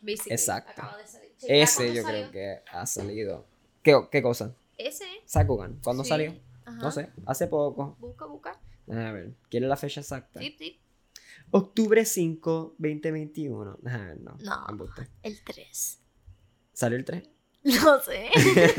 [0.00, 0.32] basically.
[0.32, 0.70] Exacto.
[0.72, 1.30] Acaba de salir.
[1.42, 2.30] Ese yo salió.
[2.30, 3.44] creo que ha salido.
[3.82, 4.54] ¿Qué, qué cosa?
[4.78, 5.04] Ese.
[5.26, 5.78] Sakugan.
[5.84, 6.08] ¿Cuándo sí.
[6.08, 6.34] salió?
[6.64, 6.78] Ajá.
[6.78, 7.96] No sé, hace poco.
[8.00, 8.58] Busca, busca.
[8.90, 10.40] A ver, ¿quiere la fecha exacta?
[10.40, 10.78] Tip, tip.
[11.56, 13.78] Octubre 5, 2021.
[13.86, 14.36] A ver, no.
[14.44, 14.66] No.
[14.68, 15.08] embuste.
[15.22, 16.00] El 3.
[16.74, 17.22] ¿Salió el 3?
[17.64, 18.28] No sé.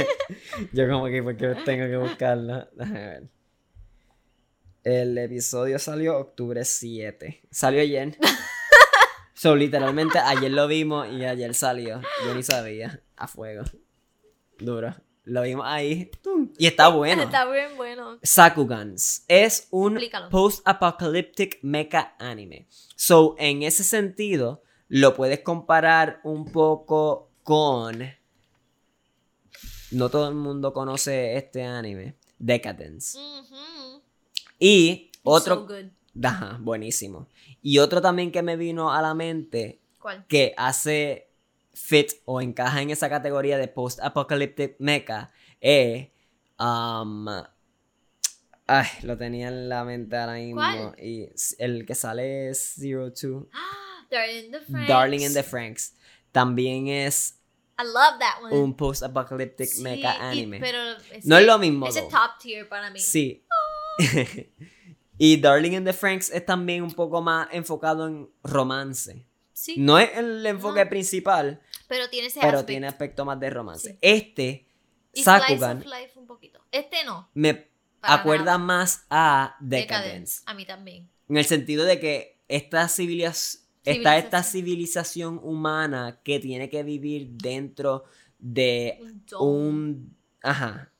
[0.74, 2.70] Yo como que porque tengo que buscarla.
[2.74, 3.30] Déjame ver.
[4.84, 7.42] El episodio salió octubre 7.
[7.50, 8.16] Salió ayer.
[9.34, 12.00] so, literalmente ayer lo vimos y ayer salió.
[12.26, 13.02] Yo ni sabía.
[13.16, 13.64] A fuego.
[14.60, 14.96] Duro.
[15.24, 16.12] Lo vimos ahí.
[16.22, 16.37] ¡tum!
[16.58, 17.24] Y está bueno.
[17.24, 18.18] Está bien bueno.
[18.24, 20.00] Sakugans es un
[20.32, 22.68] post-apocalyptic mecha anime.
[22.96, 28.04] So, en ese sentido, lo puedes comparar un poco con.
[29.92, 33.18] No todo el mundo conoce este anime, Decadence.
[33.18, 34.02] Ujú.
[34.60, 35.66] Y So otro.
[35.68, 35.86] good.
[36.24, 37.28] Ajá, buenísimo.
[37.62, 40.26] Y otro también que me vino a la mente ¿Cuál?
[40.28, 41.30] que hace
[41.74, 46.08] fit o encaja en esa categoría de post-apocalyptic mecha es.
[46.60, 47.28] Um,
[48.68, 50.56] ay, lo tenía en la mente ahora mismo.
[50.56, 50.96] ¿Cuál?
[51.02, 53.50] Y el que sale es Zero Two.
[54.10, 54.88] Darling in the Franxx.
[54.88, 55.94] Darling in the Franks.
[56.32, 57.40] También es
[57.80, 58.56] I love that one.
[58.58, 60.60] un post-apocalyptic Sí, mecha y- anime.
[60.60, 60.78] pero
[61.24, 62.10] No es lo mismo, Ese though.
[62.12, 63.00] top tier para mí.
[63.00, 63.46] Sí.
[65.18, 69.26] y Darling in the Franks es también un poco más enfocado en romance.
[69.54, 70.90] Sí, No es el enfoque No.
[70.90, 72.66] principal, pero tiene ese pero aspecto.
[72.68, 73.92] tiene aspecto más de romance.
[73.94, 73.98] Sí.
[74.02, 74.68] Este,
[75.14, 75.84] Sakugan,
[76.28, 76.60] un poquito.
[76.72, 77.30] Este no.
[77.34, 77.68] me
[78.02, 78.58] acuerda nada.
[78.58, 79.88] más a Decadence.
[79.88, 80.44] Decadence.
[80.46, 81.10] A mí también.
[81.30, 85.40] En el sentido de que esta civilización, está esta Civilización.
[85.42, 88.04] humana que tiene que vivir dentro
[88.40, 89.00] de
[89.40, 90.16] un...
[90.42, 90.92] Ajá.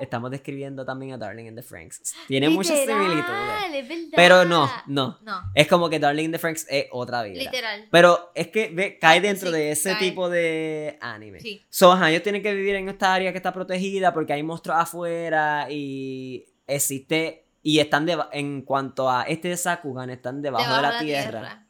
[0.00, 2.14] Estamos describiendo también a Darling in the Franks.
[2.28, 3.74] Tiene muchas Literal, similitudes.
[3.74, 4.12] es verdad.
[4.14, 5.18] Pero no, no.
[5.22, 7.42] No, Es como que Darling in the Franks es otra vida.
[7.42, 7.88] literal.
[7.90, 9.98] Pero es que ve, cae Ah, dentro sí, de ese cae.
[10.10, 11.40] tipo de anime.
[11.40, 11.64] Sí.
[11.70, 14.78] So, ajá, ellos tienen que vivir en esta área que está protegida porque hay monstruos
[14.78, 17.46] afuera y existe.
[17.62, 21.66] Y están deba- en cuanto a este de Sakugan, están debajo, de la, tierra.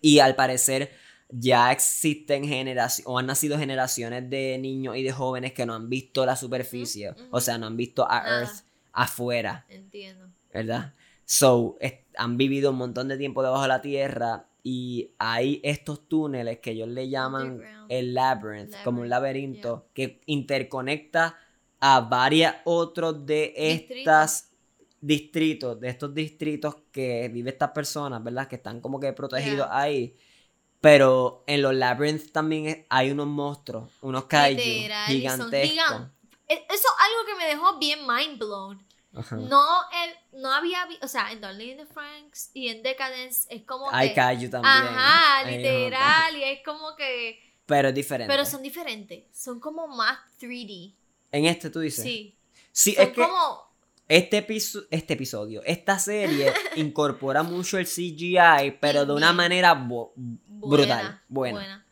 [0.00, 0.92] Y al parecer
[1.30, 5.88] ya existen generaciones o han nacido generaciones de niños y de jóvenes que no han
[5.90, 7.14] visto la superficie.
[7.30, 8.40] O sea, no han visto a Nada.
[8.40, 9.66] Earth afuera.
[9.68, 10.28] Entiendo.
[10.52, 10.94] ¿verdad?
[11.24, 11.76] So,
[12.16, 16.70] han vivido un montón de tiempo debajo de la tierra y hay estos túneles que
[16.72, 21.36] ellos le llaman el labyrinth, como un laberinto, que interconecta
[21.80, 23.98] a varios otros de Distritos.
[23.98, 24.50] estas
[25.00, 28.48] distritos, de estos distritos que viven estas personas, ¿verdad?
[28.48, 29.78] Que están como que protegidos Yeah.
[29.78, 30.16] ahí.
[30.80, 34.60] Pero en los labyrinths también hay unos monstruos, unos kaiju
[35.06, 35.70] gigantescos.
[35.76, 36.12] gigan-
[36.48, 38.86] E- Eso es algo que me dejó bien mind blown.
[39.14, 39.36] Ajá.
[39.36, 39.64] No,
[40.04, 43.90] el- no había, o sea, en Darling in the Franks y en Decadence es como
[43.90, 44.14] Hay que...
[44.48, 44.62] también.
[44.62, 47.40] Ajá, literal, y es como que...
[47.66, 48.32] Pero es diferente.
[48.32, 50.94] Pero son diferentes, son como más 3D.
[51.32, 52.04] En este tú dices.
[52.04, 52.34] Sí,
[52.70, 53.72] Sí, son es que como...
[54.08, 59.74] este, episo- este episodio, esta serie incorpora mucho el CGI, pero de una manera
[60.60, 61.84] brutal, buena.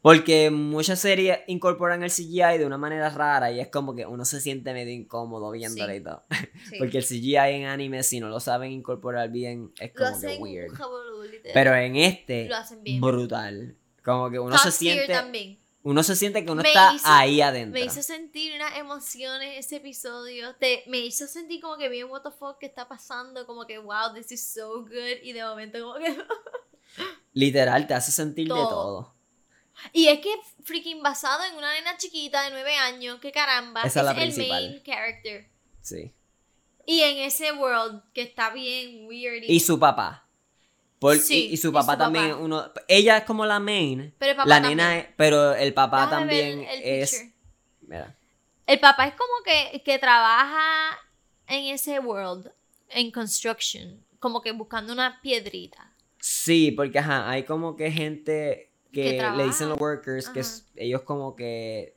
[0.00, 4.24] Porque muchas series incorporan el CGI de una manera rara y es como que uno
[4.24, 5.98] se siente medio incómodo viéndolo Sí.
[5.98, 6.24] y todo.
[6.70, 6.76] Sí.
[6.78, 10.36] Porque el CGI en anime, si no lo saben incorporar bien, es lo como que
[10.38, 10.72] weird.
[10.74, 11.22] jabolú.
[11.54, 13.00] Pero en este, lo hacen bien.
[13.00, 13.76] brutal.
[14.04, 15.60] Como que uno Top se siente, también.
[15.84, 17.78] uno se siente que uno Me está hizo- ahí adentro.
[17.78, 20.56] Me hizo sentir unas emociones ese episodio.
[20.56, 23.46] Te, me hizo sentir como que bien, what the fuck, ¿qué está pasando?
[23.46, 25.22] Como que, wow, this is so good.
[25.22, 26.16] Y de momento, como que.
[27.34, 29.14] Literal, te hace sentir de Todo.
[29.92, 30.28] y es que
[30.64, 34.16] freaking basado en una nena chiquita de 9 años, que caramba, Esa es la el
[34.18, 34.70] principal.
[34.70, 35.48] main character.
[35.80, 36.12] Sí.
[36.86, 39.44] Y en ese world que está bien weird.
[39.48, 40.26] Y su papá.
[40.98, 42.42] Por- Sí, y, y su y papá su también, papá.
[42.42, 44.76] uno, ella es como la main, pero el papá la también.
[44.76, 47.34] nena es, pero el papá Déjame también el es, picture.
[47.82, 48.16] mira,
[48.66, 50.96] El papá es como que, que trabaja
[51.48, 52.52] en ese world,
[52.90, 55.91] en construction, como que buscando una piedrita.
[56.24, 60.50] Sí, porque ajá, hay como que gente que, Que le dicen los workers que Ajá.
[60.76, 61.96] ellos como que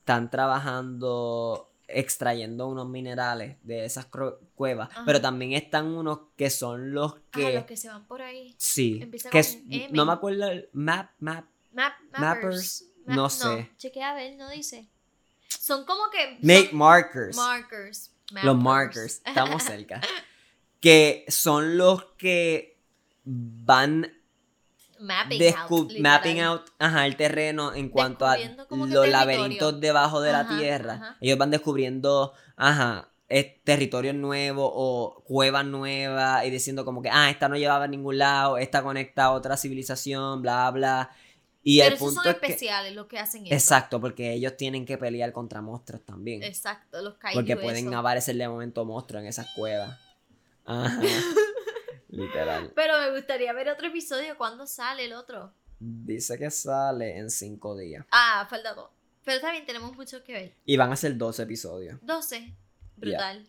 [0.00, 4.08] están trabajando extrayendo unos minerales de esas
[4.54, 5.02] cuevas, Ajá.
[5.06, 8.54] pero también están unos que son los que, Ah, los que se van por ahí.
[8.58, 9.88] sí, empieza que con s- M.
[9.92, 12.84] no me acuerdo el map map Map, Mappers, mappers.
[13.06, 13.70] Ma- no sé.
[13.76, 14.88] chequea a ver, no dice.
[15.48, 16.38] Son como que.
[16.42, 17.36] make markers.
[17.36, 18.10] markers.
[18.42, 20.00] Los markers, estamos cerca.
[20.80, 22.77] que son los que
[23.30, 24.10] van
[25.00, 25.92] Mapping out.
[26.00, 30.58] mapping out ajá, el terreno en cuanto a que los laberintos debajo de la Ajá,
[30.58, 30.92] tierra.
[30.94, 31.16] ajá.
[31.20, 33.08] Ellos van descubriendo, ajá,
[33.64, 38.18] territorios nuevos o cuevas nuevas y diciendo como que, ah, esta no llevaba a ningún
[38.18, 41.10] lado, esta conecta a otra civilización, bla, bla.
[41.62, 42.46] Y Pero el esos punto son es que...
[42.46, 43.54] especiales los que hacen eso.
[43.54, 46.42] Exacto, porque ellos tienen que pelear contra monstruos también.
[46.42, 47.38] Exacto, los kaiju.
[47.38, 47.98] Porque pueden eso.
[47.98, 49.96] aparecer de momento monstruos en esas cuevas.
[50.64, 51.00] Ajá.
[52.08, 52.72] Literal.
[52.74, 54.36] Pero me gustaría ver otro episodio.
[54.36, 55.52] ¿Cuándo sale el otro?
[55.78, 58.04] Dice que sale en cinco días.
[58.10, 58.88] Ah, falta dos.
[59.24, 60.54] Pero también tenemos mucho que ver.
[60.64, 61.98] Y van a ser 12 episodios.
[62.02, 62.52] 12.
[62.96, 63.46] Brutal.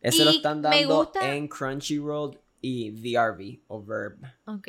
[0.00, 4.18] Ese lo están dando gusta- en Crunchyroll y VRV o Verb.
[4.46, 4.68] Ok.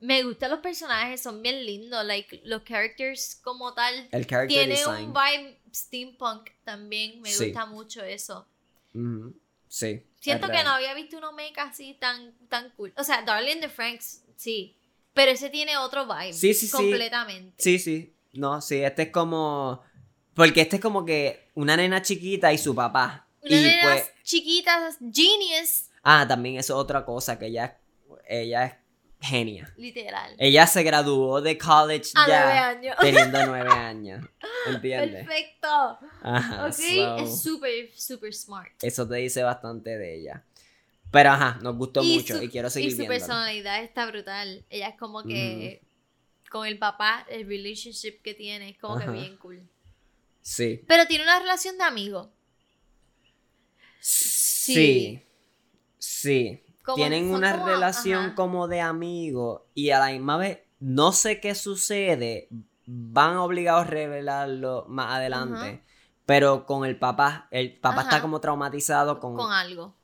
[0.00, 2.04] Me gustan los personajes, son bien lindos.
[2.04, 4.08] Like, los characters como tal.
[4.10, 5.06] El character Tiene design.
[5.08, 7.20] un vibe steampunk también.
[7.20, 7.46] Me Sí.
[7.46, 8.46] gusta mucho eso.
[8.94, 9.34] Ujú,
[9.68, 10.02] Sí.
[10.20, 12.92] Siento que no había visto uno mecha así tan, tan cool.
[12.96, 14.76] O sea, Darling the Franks, sí.
[15.12, 16.32] Pero ese tiene otro vibe.
[16.32, 17.54] Sí, sí, completamente.
[17.58, 18.14] Sí, sí.
[18.32, 19.82] No, sí, este es como.
[20.34, 23.26] Porque este es como que una nena chiquita y su papá.
[23.42, 23.96] Una y de pues.
[23.96, 27.78] las chiquitas, genius, Ah, también eso es otra cosa, que ella,
[28.26, 28.74] ella es
[29.20, 29.72] genia.
[29.76, 30.34] literal.
[30.38, 32.96] Ella se graduó de college A nueve ya años.
[33.00, 34.24] teniendo nueve años.
[34.68, 35.26] ¿Entiendes?
[35.26, 35.98] Perfecto.
[36.22, 36.66] Ajá.
[36.66, 38.72] Ok, so, es súper, súper smart.
[38.82, 40.44] eso te dice bastante de ella.
[41.10, 43.18] Pero ajá, nos gustó Y mucho su- y quiero Y seguir su viéndolo.
[43.18, 44.64] personalidad está brutal.
[44.70, 45.82] Ella es como que
[46.50, 49.06] con el papá, el relationship que tiene, es como Ajá.
[49.06, 49.62] que bien cool.
[50.42, 50.82] Sí.
[50.86, 52.30] Pero tiene una relación de amigo.
[54.00, 55.20] Sí.
[55.98, 56.62] Sí.
[56.88, 58.34] Como- Tienen una como- relación ajá.
[58.34, 62.48] como de amigos y a la misma vez no sé qué sucede.
[62.86, 65.58] Van obligados a revelarlo más adelante.
[65.58, 65.80] Ajá.
[66.24, 69.94] Pero con el papá, el papá está como traumatizado con, Con algo,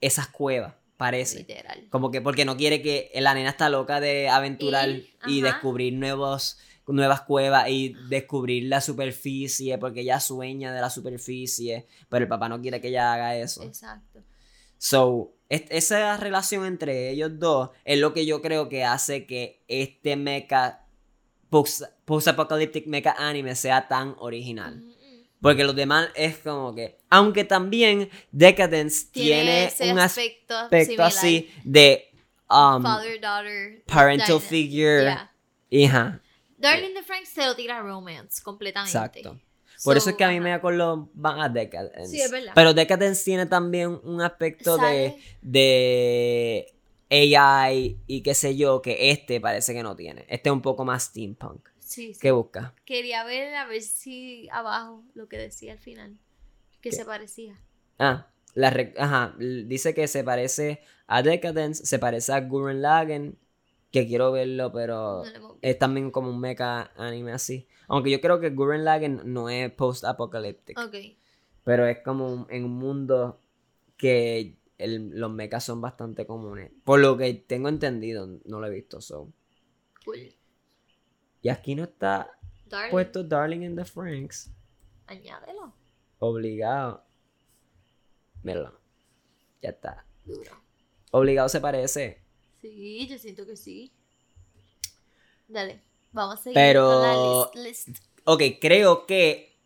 [0.00, 1.38] esas cuevas, parece.
[1.38, 1.86] literal.
[1.90, 5.94] Como que porque no quiere que la nena está loca de aventurar Y- y, descubrir
[5.94, 12.28] nuevos, nuevas cuevas y descubrir la superficie, porque ella sueña de la superficie, pero el
[12.28, 13.62] papá no quiere que ella haga eso.
[13.62, 14.20] Exacto.
[14.78, 20.16] So, esa relación entre ellos dos es lo que yo creo que hace que este
[20.16, 20.84] mecha,
[21.50, 24.76] post- post-apocalyptic mecha anime sea tan original.
[24.78, 25.26] Mm, mm.
[25.40, 30.56] Porque los demás es como que, aunque también Decadence Tiene, un aspecto,
[30.98, 32.10] así de
[32.50, 33.82] um, Father-daughter.
[33.86, 35.02] parental dyna- figure.
[35.02, 35.32] Yeah.
[35.68, 36.20] Hija,
[36.58, 38.96] Darling the Franks te lo tira romance completamente.
[38.96, 39.38] exacto.
[39.86, 42.08] Por eso So, es que a mí me acuerdo más a Decadence.
[42.10, 42.52] Sí, es verdad.
[42.54, 46.74] Pero Decadence tiene también un aspecto de, Sale- de
[47.10, 50.26] AI y qué sé yo, que este parece que no tiene.
[50.28, 51.68] Este es un poco más steampunk.
[51.78, 52.20] Sí, sí.
[52.20, 52.74] ¿Qué busca?
[52.84, 56.18] Quería ver a ver si abajo lo que decía al final.
[56.80, 56.96] Que ¿Qué?
[56.96, 57.60] se parecía.
[57.98, 63.38] Ah, la re- ajá, dice que se parece a Decadence, se parece a Gurren Lagann,
[63.92, 67.68] que quiero verlo, pero No es también como un mecha anime así.
[67.88, 70.94] Aunque yo creo que Gurren Lagann no es post-apocalyptic, Ok.
[71.64, 73.40] pero es como en un mundo
[73.96, 76.70] que el- los mechas son bastante comunes.
[76.84, 79.32] Por lo que tengo entendido, no lo he visto, so.
[80.04, 80.34] Cool.
[81.42, 82.30] Y aquí no está
[82.66, 82.90] Darling.
[82.90, 84.50] puesto Darling in the Franks.
[85.06, 85.72] Añádelo.
[86.18, 87.04] Obligado.
[88.42, 88.78] Míralo.
[89.62, 90.04] Ya está.
[90.24, 90.50] Duro.
[91.12, 92.22] Obligado se parece.
[92.60, 93.92] Sí, yo siento que sí.
[95.48, 95.80] Dale.
[96.12, 97.86] Vamos a seguir Pero- con la list.
[97.88, 97.98] list.
[98.24, 99.56] Ok, creo que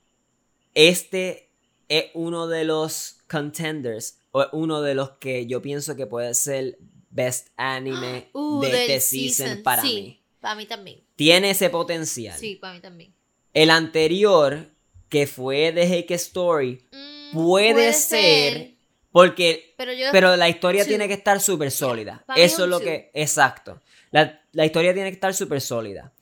[0.75, 1.51] este
[1.89, 4.19] es uno de los contenders.
[4.33, 6.79] O uno de los que yo pienso que puede ser
[7.11, 10.23] best anime Uh, de este season, para sí, mí.
[10.41, 11.03] Para mí también.
[11.17, 12.39] Tiene ese potencial.
[12.39, 13.13] Sí, para mí también.
[13.53, 14.71] El anterior,
[15.09, 18.75] que fue de Heike Story, Mm, puede, ser,
[19.13, 20.07] porque Pero yo.
[20.13, 22.25] Pero la historia tiene que estar súper sólida.
[22.37, 23.11] Eso es lo que.
[23.15, 23.81] Exacto.
[24.13, 26.13] La, la historia tiene que estar súper sólida.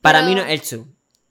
[0.00, 0.86] Para mí no es el 2.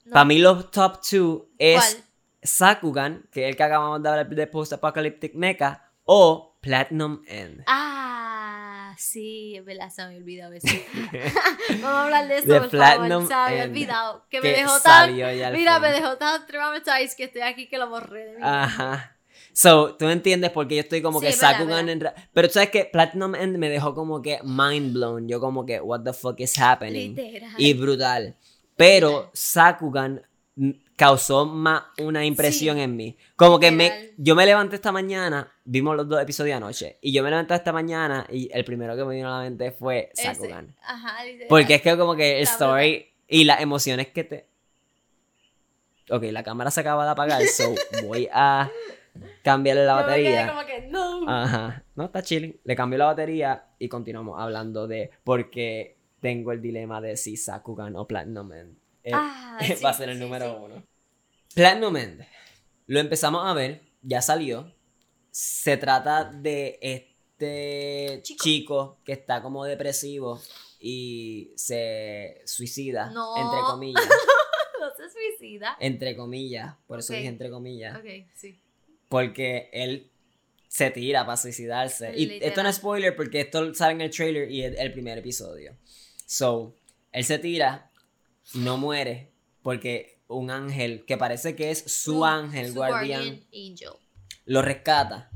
[0.06, 0.12] no.
[0.12, 2.04] Para mí los top 2 es ¿Cuál?
[2.42, 7.62] Sakugan, que es el que acabamos de hablar de Post Apocalyptic Mecha, o Platinum End.
[7.66, 10.66] Ah, sí, es verdad, se me había olvidado eso.
[11.68, 13.28] Vamos a hablar de eso, The por Platinum favor.
[13.28, 14.26] Se me había End, olvidado.
[14.30, 15.14] Que me que dejó tan.
[15.14, 15.82] Mira, fin.
[15.82, 18.42] me dejó tan traumatized que estoy aquí que lo borré de mí.
[18.42, 19.16] Ajá.
[19.52, 22.70] So, tú entiendes porque yo estoy como Sí, que Sakugan en ra- Pero tú sabes
[22.70, 25.28] que Platinum End me dejó como que mind blown.
[25.28, 27.14] Yo como que, what the fuck is happening?
[27.16, 27.50] Literal.
[27.58, 28.36] y brutal.
[28.80, 30.22] Pero Sakugan
[30.96, 32.82] causó más una impresión Sí.
[32.82, 33.16] en mí.
[33.36, 37.22] Como que me, yo me levanté esta mañana, vimos los dos episodios anoche, y yo
[37.22, 40.10] me levanté esta mañana y el primero que me vino a la mente fue.
[40.14, 40.74] Sakugan.
[40.82, 41.18] Ajá.
[41.48, 44.46] Porque es que como que el story y las emociones que te...
[46.10, 47.72] Ok, la cámara se acaba de apagar, so
[48.06, 48.70] voy a
[49.42, 50.48] cambiarle la Yo me quedé batería.
[50.48, 51.28] como que, no.
[51.28, 52.58] Ajá, no, está chilling.
[52.64, 57.36] Le cambió la batería y continuamos hablando de por qué tengo el dilema de si
[57.36, 60.56] Sakugan o Platinum End eh, Ah, sí, va a ser el sí, número sí.
[60.64, 60.86] uno.
[61.54, 62.24] Platinum End.
[62.86, 64.72] Lo empezamos a ver, ya salió.
[65.30, 68.42] Se trata de este Chico.
[68.44, 70.40] chico, que está como depresivo
[70.80, 73.36] y se suicida, No.
[73.36, 74.04] entre comillas.
[74.80, 75.76] No se suicida.
[75.78, 77.98] entre comillas, por eso dije entre comillas.
[77.98, 78.58] Ok, sí.
[79.10, 80.10] Porque él
[80.68, 82.14] se tira para suicidarse.
[82.16, 85.18] Y esto no es spoiler porque esto sale en el trailer y es el primer
[85.18, 85.76] episodio.
[86.32, 86.76] So,
[87.10, 87.90] él se tira,
[88.54, 93.20] no muere, porque un ángel que parece que es su ángel Su guardián
[93.52, 93.88] angel.
[94.44, 95.28] lo rescata.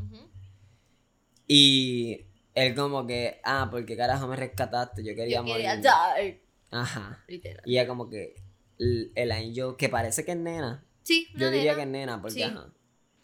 [1.48, 5.66] Y él como que, ah, porque carajo me rescataste, yo quería Yo morir.
[5.66, 6.42] quería die.
[6.70, 7.24] Ajá.
[7.26, 7.62] Literal.
[7.66, 8.36] Y ella como que
[8.78, 10.86] el, el ángel que parece que es nena.
[11.02, 11.74] Sí, Yo diría nena.
[11.76, 12.42] que es nena, porque Sí.
[12.44, 12.72] ajá.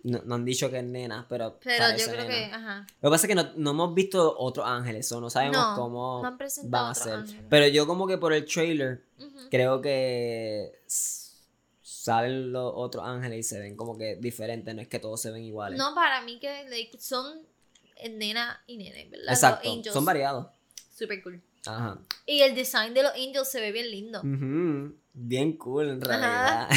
[0.03, 1.59] No, no han dicho que es nena, pero.
[1.63, 2.35] Pero parece yo creo nena.
[2.49, 2.87] que, ajá.
[3.01, 5.75] Lo que pasa es que no, no hemos visto otros ángeles, o no sabemos No,
[5.75, 7.25] cómo han van a ser.
[7.49, 9.05] Pero yo como que por el trailer
[9.51, 10.81] creo que
[11.83, 15.31] salen los otros ángeles y se ven como que diferentes, no es que todos se
[15.31, 15.79] ven iguales.
[15.79, 17.43] No, para mí que like, son
[18.13, 19.29] nena y nene, ¿verdad?
[19.35, 20.47] Exacto, son variados.
[20.97, 21.43] Super cool.
[21.67, 21.99] Ajá.
[22.25, 24.21] Y el design de los angels se ve bien lindo.
[24.21, 26.69] Ujú, Bien cool en realidad.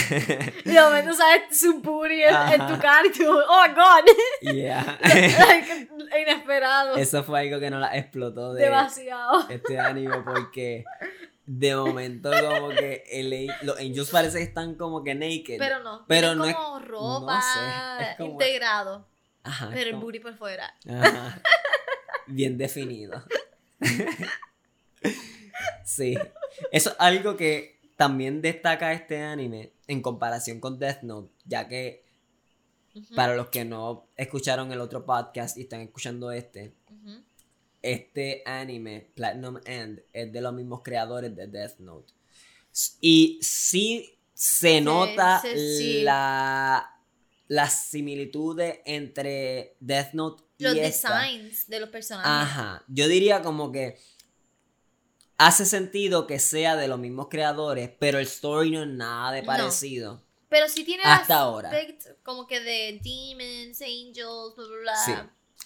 [0.65, 4.51] De momento sabes su booty en, tu cara y tú, oh my god.
[4.55, 4.99] yeah.
[6.19, 6.95] Inesperado.
[6.95, 9.47] Eso fue algo que no la explotó de Demasiado.
[9.49, 10.83] este anime porque
[11.45, 15.57] de momento como que el, los angels parece que están como que naked.
[15.59, 16.05] Pero no.
[16.07, 19.07] Pero no es- como no ropa sé, es como- integrado.
[19.43, 20.73] Ajá, Pero el como- booty por fuera.
[20.89, 21.39] Ajá.
[22.27, 23.23] Bien definido.
[25.83, 26.17] sí.
[26.71, 32.03] Eso es algo que también destaca este anime en comparación con Death Note, ya que
[33.15, 36.75] para los que no escucharon el otro podcast y están escuchando este,
[37.81, 42.13] este anime, Platinum End, es de los mismos creadores de Death Note.
[43.01, 46.01] Y sí se nota sí.
[46.03, 46.99] la,
[47.47, 51.19] las similitudes entre Death Note y Los esta.
[51.21, 52.31] designs de los personajes.
[52.31, 52.83] Ajá.
[52.87, 53.97] Yo diría como que
[55.37, 59.41] hace sentido que sea de los mismos creadores, pero el story no es nada de
[59.41, 59.47] No.
[59.47, 60.21] parecido.
[60.49, 61.71] Pero sí tiene Hasta ahora.
[62.23, 64.95] como que de demons, angels, bla, bla, bla.
[65.05, 65.13] Sí.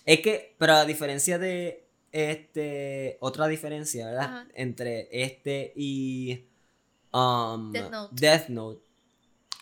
[0.06, 4.24] Es que, pero a diferencia de este, otra diferencia, ¿verdad?
[4.24, 4.48] Ajá.
[4.54, 6.46] Entre este y
[7.12, 8.16] um, Death Note.
[8.16, 8.82] Death Note,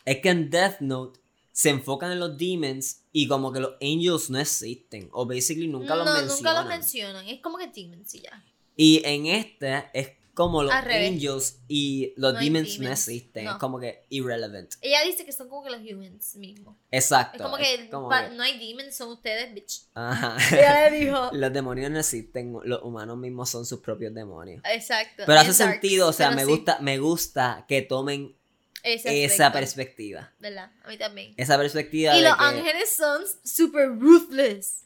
[0.05, 1.19] es que en Death Note
[1.51, 5.09] se enfocan en los demons y como que los angels no existen.
[5.11, 6.37] O basically nunca los no, mencionan.
[6.37, 7.27] nunca los mencionan.
[7.27, 8.43] Es como que demons y ya.
[8.75, 13.45] Y en este es como los angels y los No demons no existen.
[13.45, 13.51] no.
[13.51, 14.73] Es como que irrelevant.
[14.81, 16.75] Ella dice que son como que los humans mismos.
[16.91, 17.37] Exacto.
[17.37, 19.83] Es como es que, como pa- que- no hay demons, son ustedes, bitch.
[19.93, 20.35] Ajá.
[20.51, 21.29] Ella le dijo.
[21.33, 24.61] Los demonios no existen, los humanos mismos son sus propios demonios.
[24.65, 25.23] Exacto.
[25.25, 28.35] Pero hace sentido, o sea, me sí, gusta, me gusta que tomen
[28.83, 30.33] ese esa perspectiva.
[30.39, 30.69] ¿Verdad?
[30.83, 31.33] A mí también.
[31.37, 34.81] Esa perspectiva Y de los que- ángeles son super ruthless.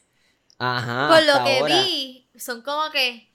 [0.58, 1.08] Ajá.
[1.08, 1.82] Por lo que ahora.
[1.82, 3.28] vi, son como que.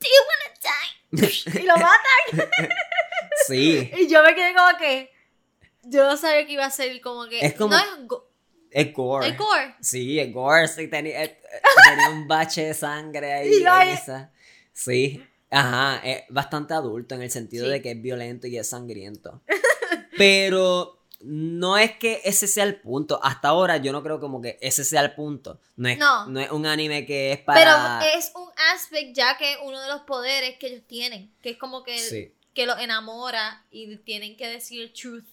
[0.00, 1.60] Do you wanna die?
[1.60, 2.48] y lo matan.
[3.46, 3.90] Sí.
[3.96, 5.10] Y yo me quedé como que.
[5.82, 7.40] Yo no sabía que iba a ser como que.
[7.40, 8.30] Es como- No es, go-
[8.70, 9.28] Es gore.
[9.28, 9.74] es gore.
[9.80, 10.68] Sí, es gore.
[10.68, 13.48] Sí, tenía, eh, eh, tenía un bache de sangre ahí.
[13.54, 14.02] Y en es.
[14.02, 14.30] esa.
[14.72, 15.24] Sí.
[15.50, 16.00] Ajá.
[16.04, 17.72] Es bastante adulto en el sentido Sí.
[17.72, 19.42] de que es violento y es sangriento.
[20.16, 23.20] Pero no es que ese sea el punto.
[23.22, 25.60] Hasta ahora yo no creo como que ese sea el punto.
[25.76, 26.26] No es, No.
[26.26, 28.00] no es un anime que es para...
[28.00, 31.30] Pero es un aspect ya que uno de los poderes que ellos tienen.
[31.42, 31.98] Que es como que.
[31.98, 32.32] Sí.
[32.54, 35.24] Que los enamora y tienen que decir el truth.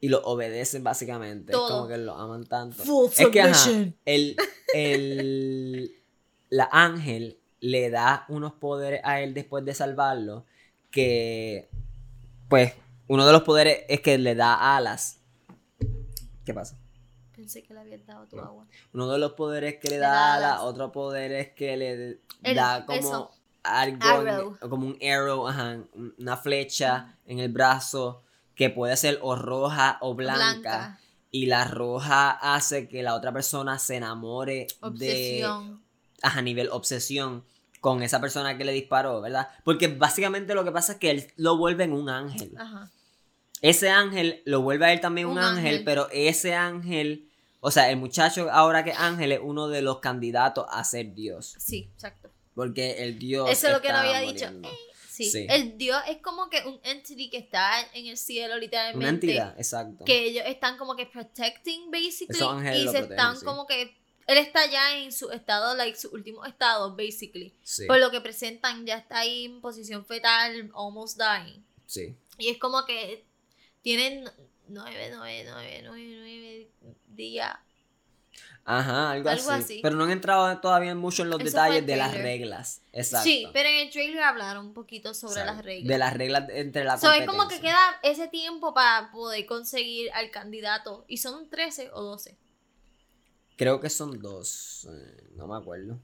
[0.00, 1.52] Y lo obedecen básicamente.
[1.52, 1.66] Todo.
[1.66, 2.82] Es como que lo aman tanto.
[2.82, 3.70] Full Es que ajá,
[4.04, 4.36] el,
[4.74, 5.94] el,
[6.48, 10.44] la ángel le da unos poderes a él después de salvarlo.
[10.90, 11.68] Que,
[12.48, 12.72] pues,
[13.08, 15.20] uno de los poderes es que le da alas.
[16.44, 16.78] ¿Qué pasa?
[17.34, 18.42] Pensé que le habías dado tu No.
[18.42, 18.66] agua.
[18.92, 20.62] Uno de los poderes que le Le da da alas, alas.
[20.64, 23.30] otro poder es que le El- da como eso.
[23.62, 25.78] algo, en- como un arrow, ajá,
[26.18, 28.22] una flecha en el brazo
[28.54, 30.98] que puede ser o roja o blanca.
[31.30, 35.46] Y la roja hace que la otra persona se enamore de
[36.22, 37.44] a nivel obsesión
[37.80, 39.48] con esa persona que le disparó, ¿verdad?
[39.64, 42.52] Porque básicamente lo que pasa es que él lo vuelve en un ángel.
[42.58, 42.90] Ajá.
[43.60, 45.84] Ese ángel lo vuelve a él también un, Un ángel, ángel.
[45.84, 47.28] pero ese ángel,
[47.60, 51.14] o sea, el muchacho ahora que es ángel es uno de los candidatos a ser
[51.14, 51.54] Dios.
[51.58, 52.30] Sí, exacto.
[52.54, 53.50] Porque el Dios.
[53.50, 54.46] Eso es lo que no había dicho.
[54.46, 54.70] muriendo.
[55.08, 55.24] Sí.
[55.30, 55.46] Sí.
[55.48, 58.98] El Dios es como que un entity que está en el cielo, literalmente.
[58.98, 60.04] Una entidad, exacto.
[60.04, 62.38] Que ellos están como que protecting, basically.
[62.38, 63.44] Y se protegen, están sí.
[63.44, 63.96] como que.
[64.28, 67.52] Él está ya en su estado, like su último estado, basically.
[67.64, 71.64] Sí, Por lo que presentan, ya está ahí en posición fetal, almost dying.
[71.86, 72.14] sí.
[72.40, 73.24] Y es como que
[73.96, 74.24] tienen
[74.68, 76.70] nueve, nueve, nueve, nueve, nueve
[77.06, 77.56] días.
[78.64, 79.62] Ajá, algo, Algo así.
[79.64, 79.80] así.
[79.82, 82.82] Pero no han entrado todavía mucho en los Eso detalles de las reglas.
[82.92, 83.24] Exacto.
[83.24, 85.88] Sí, pero en el trailer hablaron un poquito sobre las reglas.
[85.88, 90.10] De las reglas entre la So, es como que queda ese tiempo para poder conseguir
[90.12, 91.06] al candidato.
[91.08, 92.36] ¿Y son 13 o 12?
[93.56, 94.86] Creo que son dos.
[94.90, 95.98] eh, no me acuerdo.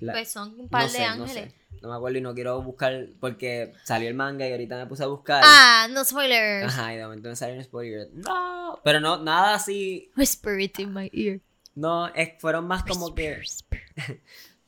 [0.00, 1.52] La- Pues son un par no de sé, no ángeles.
[1.52, 1.54] sé.
[1.82, 5.04] No me acuerdo y no quiero buscar porque salió el manga y ahorita me puse
[5.04, 5.42] a buscar.
[5.44, 6.66] Ah, no spoilers.
[6.66, 8.08] Ajá, y de momento me salió un spoiler.
[8.12, 10.10] No, pero no, nada así.
[10.16, 11.40] Whisper it in my ear.
[11.74, 13.36] No, es, fueron más como que.
[13.38, 13.82] Whisper.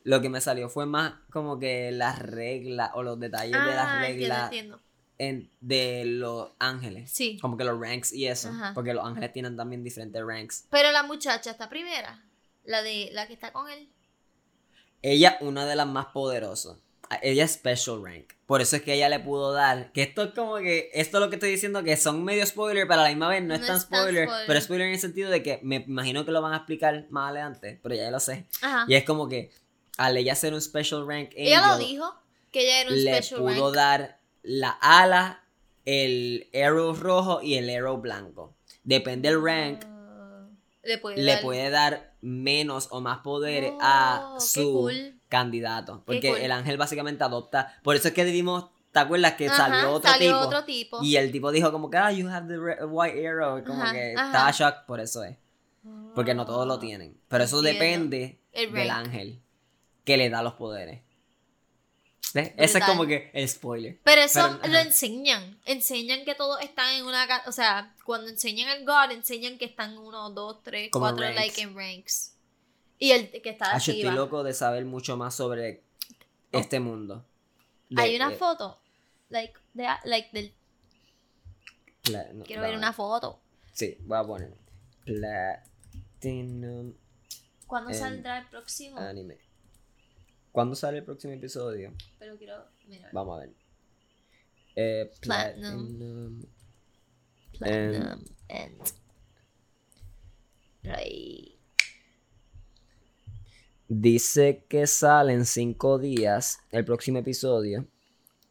[0.04, 3.86] Lo que me salió fue más como que las reglas o los detalles de las
[3.88, 4.80] Ah, entiendo, reglas entiendo.
[5.18, 7.11] en- de los ángeles.
[7.11, 7.38] Sí.
[7.40, 8.48] Como que los ranks y eso.
[8.48, 8.72] Ajá.
[8.74, 10.66] Porque los ángeles tienen también diferentes ranks.
[10.70, 12.22] Pero la muchacha está primera.
[12.64, 13.88] La de la que está con él.
[15.02, 16.76] Ella, una de las más poderosas.
[17.22, 18.32] Ella es special rank.
[18.46, 19.92] Por eso es que ella le pudo dar.
[19.92, 20.90] Que esto es como que.
[20.94, 21.82] Esto es lo que estoy diciendo.
[21.82, 24.00] Que son medio spoiler, pero a la misma vez no es No tan es tan
[24.00, 24.24] spoiler.
[24.28, 24.46] spoiler.
[24.46, 27.30] Pero spoiler en el sentido de que me imagino que lo van a explicar más
[27.30, 27.78] adelante.
[27.82, 28.46] Pero ya lo sé.
[28.62, 28.84] Ajá.
[28.88, 29.50] Y es como que.
[29.96, 31.30] Al ella ser un special rank.
[31.34, 32.14] Ella lo angel, dijo.
[32.52, 33.74] Que ella era un Le special pudo rank.
[33.74, 35.44] dar la ala,
[35.84, 38.54] el arrow rojo y el arrow blanco.
[38.84, 39.82] Depende del rank.
[39.86, 40.46] Ah,
[40.82, 45.17] le puede le dar- puede dar menos o más poderes Oh, a qué su cool.
[45.29, 46.03] Candidato.
[46.07, 46.39] Porque cool.
[46.39, 47.79] el ángel básicamente adopta.
[47.83, 48.66] Por eso es que dimos.
[48.93, 50.47] ¿Te acuerdas que Ajá, salió otro salió tipo?
[50.47, 50.99] otro tipo.
[51.03, 53.62] Y el tipo dijo como que, ah, you have the re- white arrow.
[53.62, 54.26] Como Ajá, que ajá.
[54.26, 55.37] estaba shocked por eso es.
[56.14, 57.16] Porque no todos lo Ah, tienen.
[57.29, 57.81] Pero eso entiendo.
[57.85, 59.41] depende El del ángel
[60.05, 61.03] que le da los poderes.
[62.35, 62.53] ¿Ves?
[62.57, 63.99] Ese es como que el spoiler.
[64.05, 65.59] Pero eso Pero, lo enseñan.
[65.64, 67.26] Enseñan que todos están en una.
[67.47, 71.37] O sea, cuando enseñan al God, enseñan que están uno, dos, tres, Como cuatro, ranks.
[71.41, 72.35] like en ranks.
[72.99, 75.82] Y el que está Ah, yo estoy loco de saber mucho más sobre
[76.53, 77.24] este mundo.
[77.88, 78.80] De- Hay una de- foto.
[79.30, 80.55] Like, de, like del,
[82.03, 83.40] pla- no, quiero ver una foto.
[83.72, 84.55] Sí, voy a poner
[85.05, 86.94] Platinum
[87.66, 88.99] ¿Cuándo saldrá el próximo?
[88.99, 89.38] Anime.
[90.53, 91.92] ¿Cuándo sale el próximo episodio?
[92.18, 92.64] Pero quiero.
[92.86, 93.11] Mira.
[93.12, 93.55] Vamos a ver.
[94.74, 95.86] Eh, Platinum.
[95.99, 96.42] Platinum.
[97.59, 98.82] Platinum and.
[103.89, 107.86] Dice que sale en cinco días el próximo episodio.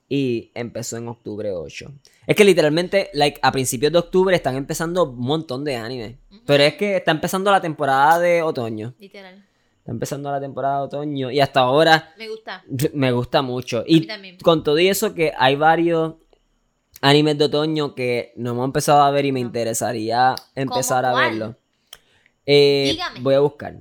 [0.10, 1.92] y empezó en octubre 8.
[2.28, 6.18] Es que literalmente, like, a principios de octubre están empezando un montón de anime.
[6.46, 8.94] Pero es que está empezando la temporada de otoño.
[9.00, 9.46] Literal.
[9.80, 12.64] Está empezando la temporada de otoño y hasta ahora Me gusta.
[12.94, 13.84] me gusta mucho.
[13.86, 14.08] Y
[14.42, 16.14] con todo y eso que hay varios
[17.02, 21.30] animes de otoño que no hemos empezado a ver y me interesaría empezar a cuál?
[21.32, 21.56] verlo.
[22.46, 23.20] Eh, Dígame.
[23.20, 23.76] voy a buscar.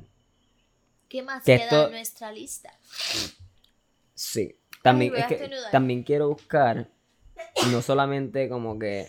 [1.09, 2.73] ¿Qué más Que queda esto- en nuestra lista?
[4.15, 4.57] Sí.
[4.83, 6.89] También, es a que, también quiero buscar
[7.73, 9.09] no solamente como que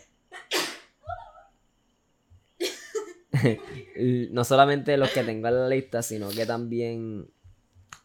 [4.32, 7.30] no solamente los que tengo en la lista, sino que también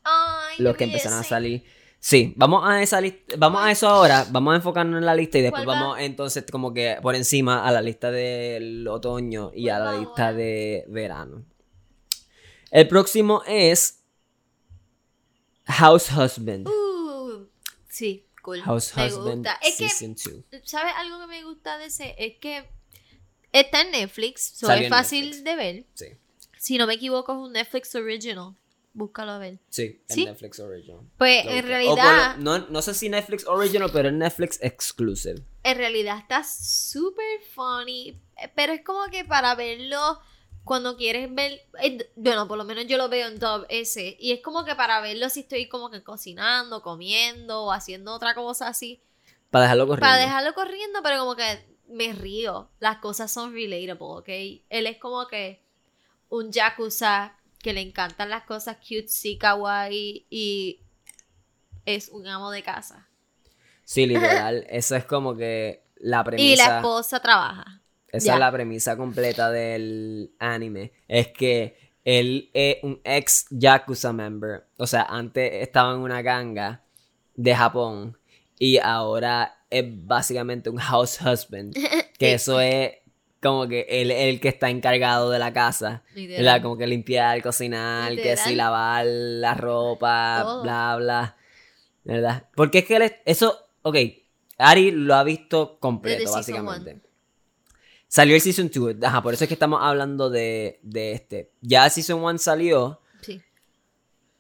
[0.05, 1.65] Ay, los que empezaron a salir.
[1.99, 5.39] Sí, vamos a esa lista, vamos a eso ahora, vamos a enfocarnos en la lista
[5.39, 9.77] y después vamos entonces como que por encima a la lista del otoño y a
[9.79, 10.33] ¿Cuál la lista ahora?
[10.37, 11.45] de verano.
[12.73, 14.03] El próximo es
[15.67, 16.67] House Husband.
[16.67, 17.47] Uh,
[17.87, 18.63] sí, cool.
[18.63, 19.59] House me Husband gusta.
[19.63, 20.17] Es que, Season
[20.51, 20.63] 2.
[20.65, 22.15] ¿sabes algo que me gusta de ese?
[22.19, 22.65] Es que
[23.53, 25.45] está en Netflix, so es fácil Netflix.
[25.45, 25.87] de ver.
[25.93, 26.07] Sí,
[26.59, 28.55] Si no me equivoco, es un Netflix original.
[28.95, 29.59] Búscalo a ver.
[29.69, 30.25] sí, en ¿Sí?
[30.25, 31.01] Netflix Original.
[31.19, 35.43] Pues en realidad, no, no sé si Netflix Original, pero es Netflix Exclusive.
[35.63, 38.19] en realidad está súper funny.
[38.55, 40.21] Pero es como que para verlo
[40.65, 41.61] cuando quieres ver.
[41.83, 44.17] eh, Bueno, por lo menos yo lo veo en Dub ese.
[44.21, 48.35] Y es como que para verlo si estoy como que cocinando, comiendo o haciendo otra
[48.35, 49.01] cosa así.
[49.51, 50.07] Para dejarlo corriendo.
[50.09, 52.71] Para dejarlo corriendo, pero como que me río.
[52.81, 54.29] Las cosas son relatable, ¿ok?
[54.71, 55.63] Él es como que
[56.29, 60.81] un yakuza que le encantan las cosas cutesy, kawaii y
[61.85, 63.09] es un amo de casa.
[63.85, 64.67] Sí, literal.
[64.71, 66.53] Eso es como que la premisa.
[66.53, 67.82] Y la esposa trabaja.
[68.13, 70.93] Esa es la premisa completa del anime.
[71.09, 74.65] Es que él es un ex Yakuza member.
[74.77, 76.83] O sea, antes estaba en una ganga
[77.35, 78.19] de Japón.
[78.59, 81.75] Y ahora es básicamente un house husband.
[82.19, 82.93] Que eso es
[83.43, 86.05] como que él es el que está encargado de la casa.
[86.15, 86.63] ¿verdad?
[86.63, 90.63] Como que limpiar, cocinar, que si lavar la ropa, Todo.
[90.63, 91.37] bla, bla.
[92.05, 92.45] ¿Verdad?
[92.55, 93.97] Porque es que él es- eso, ok,
[94.59, 97.01] Ari lo ha visto completo, básicamente.
[98.15, 101.51] Salió el Season 2, ajá, por eso es que estamos hablando de, de este.
[101.63, 103.41] Ya el Season 1 salió, Sí.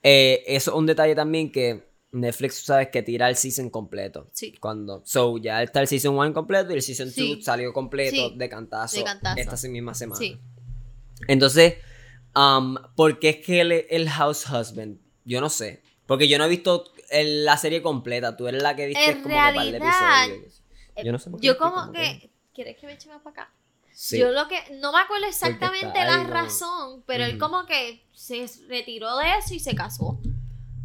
[0.02, 4.28] eh, eso es un detalle también que Netflix, tú sabes, que tira el season completo.
[4.32, 4.52] Sí.
[4.60, 7.40] Cuando, so, ya está el Season 1 completo y el Season 2 Sí.
[7.42, 8.34] salió completo Sí.
[8.36, 9.40] de cantazo, De cantazo.
[9.40, 10.18] esta misma semana.
[10.18, 10.38] Sí.
[11.26, 11.76] Entonces,
[12.36, 14.98] um, ¿por qué es que él es el house husband?
[15.24, 15.82] Yo no sé.
[16.04, 18.36] Porque yo no he visto el- la serie completa.
[18.36, 20.62] Tú eres la que viste En como que par de realidad, episodios.
[21.02, 22.30] Yo no sé por qué Yo como que...
[22.52, 23.54] ¿Quieres que me eche más para acá?
[23.95, 24.18] Sí.
[24.18, 24.57] Yo lo que...
[24.80, 29.55] No me acuerdo exactamente ahí la razón, pero él como que se retiró de eso
[29.55, 30.20] y se casó.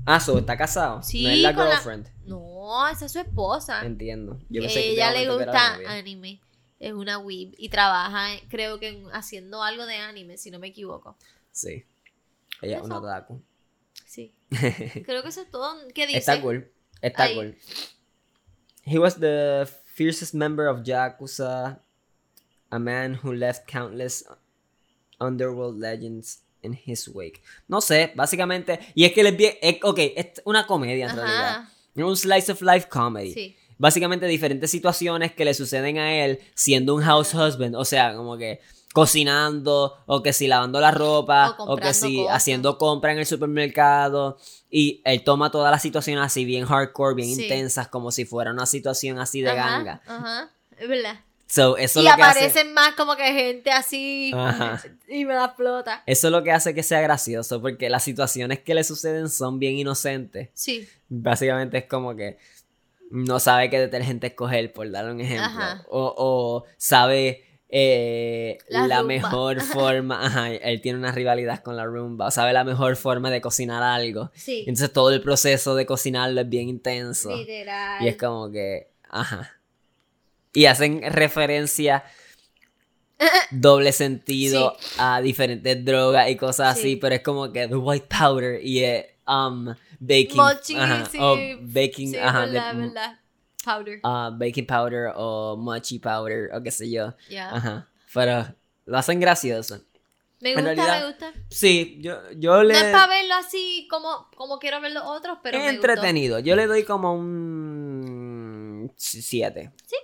[0.05, 1.01] Ah, so, ¿está casado?
[1.03, 2.07] Sí, No es la girlfriend.
[2.25, 3.85] No, esa es su esposa.
[3.85, 4.39] Entiendo.
[4.49, 6.39] Yo pensé que ella le gusta anime.
[6.79, 10.67] Es una weeb y trabaja, creo que en- haciendo algo de anime, si no me
[10.67, 11.17] equivoco.
[11.51, 11.83] Sí.
[12.61, 13.41] Ella es una otaku.
[14.05, 14.33] Sí.
[15.05, 15.75] Creo que eso es todo.
[15.93, 16.19] ¿Qué dice?
[16.19, 16.71] Está cool.
[17.01, 17.35] Está Ahí.
[17.35, 17.57] cool.
[18.85, 21.81] He was the fiercest member of Yakuza,
[22.69, 24.25] a man who left countless
[25.19, 27.41] underworld legends in his wake.
[27.67, 28.79] No sé, básicamente.
[28.95, 29.53] Y es que él es bien.
[29.61, 31.63] es- ok, es una comedia en realidad.
[31.95, 33.33] Un slice of life comedy.
[33.33, 33.55] Sí.
[33.79, 37.75] Básicamente diferentes situaciones que le suceden a él siendo un house husband.
[37.75, 38.59] O sea, como que
[38.93, 42.35] cocinando, o que si lavando la ropa, O o, que si cosas.
[42.35, 44.37] haciendo compra en el supermercado.
[44.69, 47.43] Y él toma todas las situaciones así bien hardcore, bien Sí.
[47.43, 50.01] intensas, como si fuera una situación así de Ajá, ganga.
[50.07, 50.49] Ajá.
[50.77, 51.19] Es verdad.
[51.47, 54.31] So, eso, y es lo que hace, aparecen más como que gente así.
[54.35, 54.83] Ajá.
[55.07, 56.03] Y me la explota.
[56.05, 59.57] eso es lo que hace que sea gracioso, porque las situaciones que le suceden son
[59.57, 60.49] bien inocentes.
[60.53, 60.87] Sí.
[61.07, 62.37] Básicamente es como que
[63.09, 65.49] no sabe qué detergente escoger, por darle un ejemplo.
[65.89, 70.25] O, o sabe eh, La mejor forma.
[70.25, 72.27] Ajá, él tiene una rivalidad con la rumba.
[72.27, 74.31] O sabe la mejor forma de cocinar algo.
[74.33, 74.59] Sí.
[74.67, 77.35] Entonces todo el proceso de cocinarlo es bien intenso.
[77.35, 78.03] Literal.
[78.03, 78.89] Y es como que.
[79.09, 79.56] Ajá.
[80.57, 82.03] Y hacen referencia.
[83.51, 86.79] Doble sentido a diferentes drogas y cosas Sí.
[86.81, 91.17] así, pero es como que the white powder y es um, baking, Mochi, ajá, sí.
[91.21, 93.19] o baking, ajá, de- verdad.
[93.63, 93.99] Powder.
[94.03, 97.49] ah, baking powder o mochi powder o qué sé yo, Ya.
[97.49, 98.47] ajá, pero
[98.85, 99.79] lo hacen gracioso.
[100.39, 101.33] Me gusta, realidad, me gusta.
[101.49, 105.39] Sí, yo, yo le No es para verlo así como, como quiero ver los otros,
[105.43, 105.87] pero es me gustó.
[105.91, 109.71] entretenido, yo le doy como un 7.
[109.85, 109.95] Sí,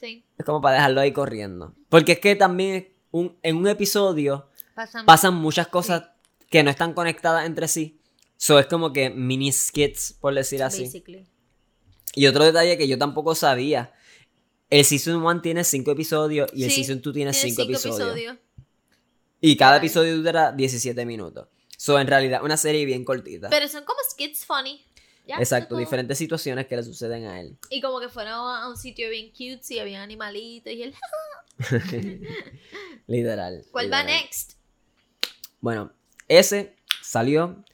[0.00, 0.24] sí.
[0.38, 1.74] Es como para dejarlo ahí corriendo.
[1.88, 5.04] Porque es que también un- en un episodio Pasan.
[5.06, 6.10] pasan muchas cosas
[6.48, 8.00] que no están conectadas entre sí.
[8.36, 10.84] So es como que mini skits, por decir así.
[10.84, 11.26] Basically.
[12.14, 13.92] Y otro detalle que yo tampoco sabía.
[14.70, 18.36] El Season 1 tiene 5 episodios y el Season 2 tiene Tiene 5 cinco episodios.
[19.40, 21.48] Y cada episodio dura 17 minutos.
[21.76, 23.48] So, en realidad, una serie bien cortita.
[23.48, 24.84] Pero son como skits funny.
[25.30, 27.56] Ya, Exacto, diferentes situaciones que le suceden a él.
[27.70, 30.94] Y como que fueron a un sitio bien cute, y había animalitos y él.
[33.06, 33.64] Literal.
[33.70, 34.54] ¿Cuál va next?
[35.60, 35.92] Bueno,
[36.26, 37.64] ese salió.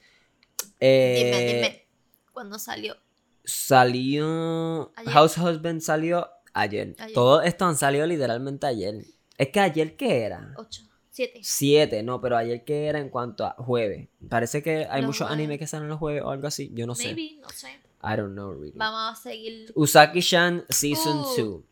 [0.81, 1.87] eh, Dime, dime.
[2.31, 2.95] ¿Cuándo salió?
[3.43, 4.93] Salió.
[4.97, 5.13] Ayer.
[5.15, 6.95] House Husband salió ayer.
[6.99, 7.15] Ayer.
[7.15, 9.03] Todo esto han salido literalmente ayer.
[9.39, 10.53] Es que ayer, ¿qué era?
[10.59, 10.83] Ocho,
[11.17, 11.41] siete.
[11.43, 14.09] Siete, no, pero ayer, ¿qué era en cuanto a jueves?
[14.29, 15.33] Parece que hay Los muchos jueves.
[15.35, 16.71] animes que salen los jueves o algo así.
[16.75, 17.15] Yo no sé.
[17.15, 17.69] Maybe, no sé.
[18.03, 18.73] I don't know, really.
[18.77, 19.73] Vamos a seguir.
[19.75, 21.37] Usaki-chan Season Uh.
[21.37, 21.63] 2.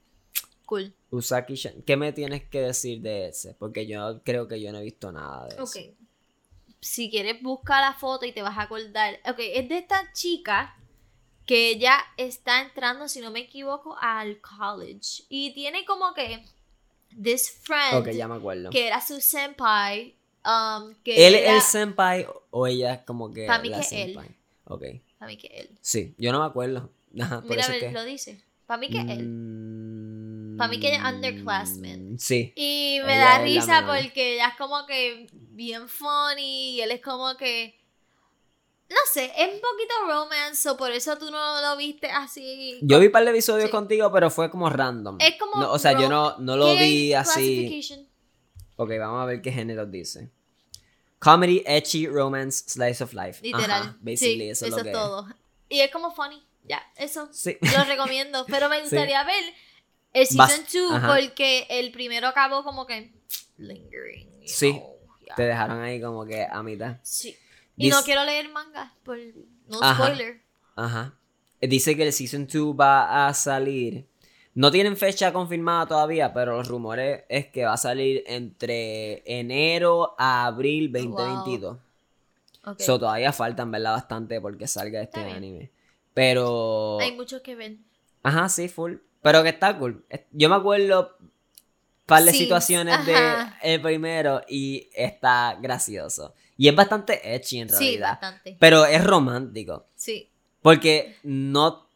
[0.65, 0.95] Cool.
[1.11, 1.83] Usaki-chan.
[1.83, 3.55] ¿Qué me tienes que decir de ese?
[3.55, 5.63] Porque yo creo que yo no he visto nada de eso.
[5.65, 5.77] Ok.
[6.81, 9.15] Si quieres, busca la foto y te vas a acordar.
[9.29, 10.77] Ok, es de esta chica
[11.47, 15.25] que ella está entrando, si no me equivoco, al college.
[15.29, 16.43] Y tiene como que
[17.23, 18.71] this friend Ok, ya me acuerdo.
[18.71, 20.15] que era su senpai.
[20.45, 23.81] um, que ¿Él era, es el senpai o ella es como que Pa' mí la
[23.81, 24.13] que él.
[24.15, 24.29] senpai?
[24.65, 24.83] Ok.
[25.19, 25.71] Para mí que él.
[25.81, 26.91] Sí, yo no me acuerdo.
[27.21, 27.93] Ajá, por Mira, eso a ver, que...
[27.93, 28.41] lo dice.
[28.67, 29.27] Para mí que él.
[29.29, 32.19] Mm, Pa' mí que ella es underclassman.
[32.19, 32.53] Sí.
[32.57, 37.01] Y me Ella da risa porque ella es como que bien funny y él es
[37.01, 37.75] como que...
[38.91, 42.79] No sé, es un poquito romance, o por eso tú no lo viste así.
[42.83, 43.71] Yo vi un par de episodios Sí.
[43.71, 45.17] contigo, pero fue como random.
[45.21, 48.09] Es como No, o sea, yo no, no lo ¿Qué vi así.
[48.77, 50.31] Ok, vamos a ver qué género dice.
[51.19, 53.41] Comedy, ecchi, romance, slice of life.
[53.43, 53.71] Literal.
[53.71, 55.27] Ajá, basically, sí, eso, eso es lo que es todo.
[55.71, 56.43] Y es como funny.
[56.65, 57.29] Ya, eso.
[57.33, 57.57] Sí.
[57.61, 58.45] Lo recomiendo.
[58.47, 58.83] Pero me Sí.
[58.83, 59.45] gustaría ver
[60.13, 61.17] el season 2 ajá.
[61.17, 63.13] porque el primero acabó como que
[63.57, 64.43] lingering.
[64.47, 64.73] Sí.
[64.73, 64.91] know.
[65.37, 66.97] Te dejaron ahí como que a mitad.
[67.03, 67.35] Sí.
[67.77, 69.19] Y no quiero leer manga por
[69.69, 70.05] no Ajá.
[70.07, 70.41] spoiler.
[70.77, 71.15] Ajá.
[71.61, 74.07] Dice que el Season 2 va a salir.
[74.55, 80.15] No tienen fecha confirmada todavía, pero los rumores es que va a salir entre enero
[80.19, 81.79] a abril 2022.
[82.65, 82.81] Ok.
[82.81, 83.93] So todavía faltan, ¿verdad?
[83.95, 85.37] Bastante porque salga este Está bien.
[85.39, 85.71] anime.
[86.13, 86.99] Pero.
[87.01, 87.85] Hay muchos que ven.
[88.23, 88.97] Ajá, sí, full.
[89.23, 90.05] Pero que está cool.
[90.33, 91.31] Yo me acuerdo un
[92.07, 93.05] par de Sí, situaciones ajá.
[93.63, 96.35] de el primero y está gracioso.
[96.57, 98.11] Y es bastante edgy en Sí, realidad.
[98.21, 98.57] bastante.
[98.61, 99.87] pero es romántico.
[99.97, 100.31] Sí.
[100.63, 101.89] Porque no.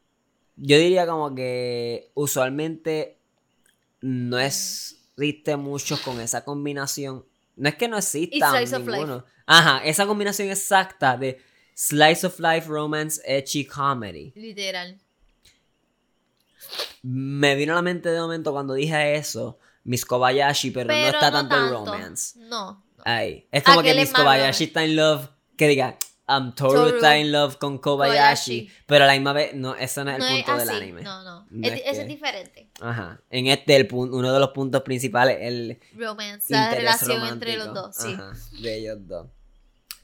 [0.56, 3.18] Yo diría como que usualmente
[4.00, 7.24] no existe mucho con esa combinación.
[7.56, 9.24] No es que no exista ninguno.
[9.46, 11.40] Ajá, esa combinación exacta de
[11.74, 14.32] slice of life, romance, edgy comedy.
[14.34, 15.00] Literal.
[17.02, 21.06] Me vino a la mente de momento cuando dije eso, Miss Kobayashi, pero, Pero no
[21.09, 21.72] está no tanto tanto.
[21.92, 22.38] romance.
[22.40, 22.84] No.
[23.11, 25.96] Ay, es como que es Miss más Kobayashi está en love, que diga,
[26.28, 26.96] um, Toru, Toru.
[26.96, 28.82] está en love con Kobayashi, Kobayashi.
[28.86, 31.02] pero a la misma vez, no, eso no es el No es punto del anime.
[31.02, 31.46] No, no.
[31.50, 32.70] No Es- es ese que- es diferente.
[32.80, 36.52] Ajá, en este el uno de los puntos principales, el Romance.
[36.52, 37.32] La relación romántico.
[37.32, 37.96] entre los dos.
[37.96, 38.12] Sí.
[38.12, 39.26] Ajá, de ellos dos.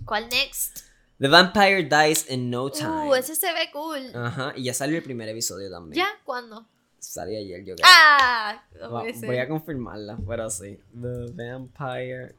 [0.07, 0.79] ¿Cuál next?
[1.21, 3.09] The Vampire Dies in No Time.
[3.09, 4.11] Uh, ese se ve cool.
[4.15, 6.05] Ajá, y ya salió el primer episodio también.
[6.05, 6.09] ¿Ya?
[6.25, 6.67] ¿Cuándo?
[6.99, 7.87] Salió ayer, yo creo.
[7.87, 8.65] ¡Ah!
[8.81, 9.27] No ser.
[9.27, 10.79] voy a confirmarla, pero sí.
[11.01, 12.35] The Vampire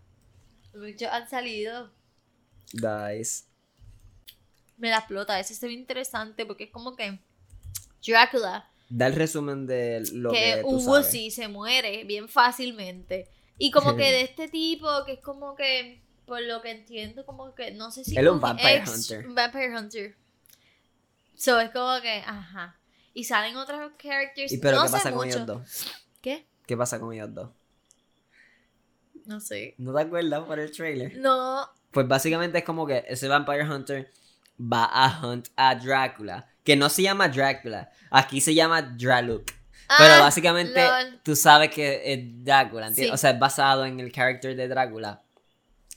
[0.76, 1.92] Muchos han salido.
[2.74, 3.48] Dies.
[4.78, 5.40] Me la explota.
[5.40, 7.20] Ese se ve interesante porque es como que
[8.06, 11.08] Drácula, Da el resumen de lo que, que tú sabes.
[11.08, 13.28] Woozy se muere bien fácilmente.
[13.58, 17.56] Y como que de este tipo, que es como que, por lo que entiendo, como
[17.56, 18.16] que no sé si.
[18.16, 19.28] Él es un vampire hunter.
[19.28, 20.16] Un vampire hunter.
[21.36, 22.80] So es como que, ajá.
[23.14, 24.52] Y salen otros characters.
[24.52, 25.88] ¿Y pero no qué pasa con ellos dos?
[26.22, 26.46] ¿Qué?
[26.68, 27.50] ¿Qué pasa con ellos dos?
[29.26, 29.76] No sé.
[29.78, 31.18] ¿No te acuerdas por el trailer?
[31.18, 31.68] No.
[31.92, 34.12] Pues básicamente es como que ese Vampire Hunter
[34.60, 36.48] va a hunt a Drácula.
[36.64, 37.92] Que no se llama Drácula.
[38.10, 39.46] Aquí se llama Draluk.
[39.98, 41.20] Pero Ah, básicamente lol.
[41.24, 43.12] tú sabes que es Drácula, ¿entiendes?
[43.12, 43.14] Sí.
[43.14, 45.22] O sea, es basado en el character de Drácula.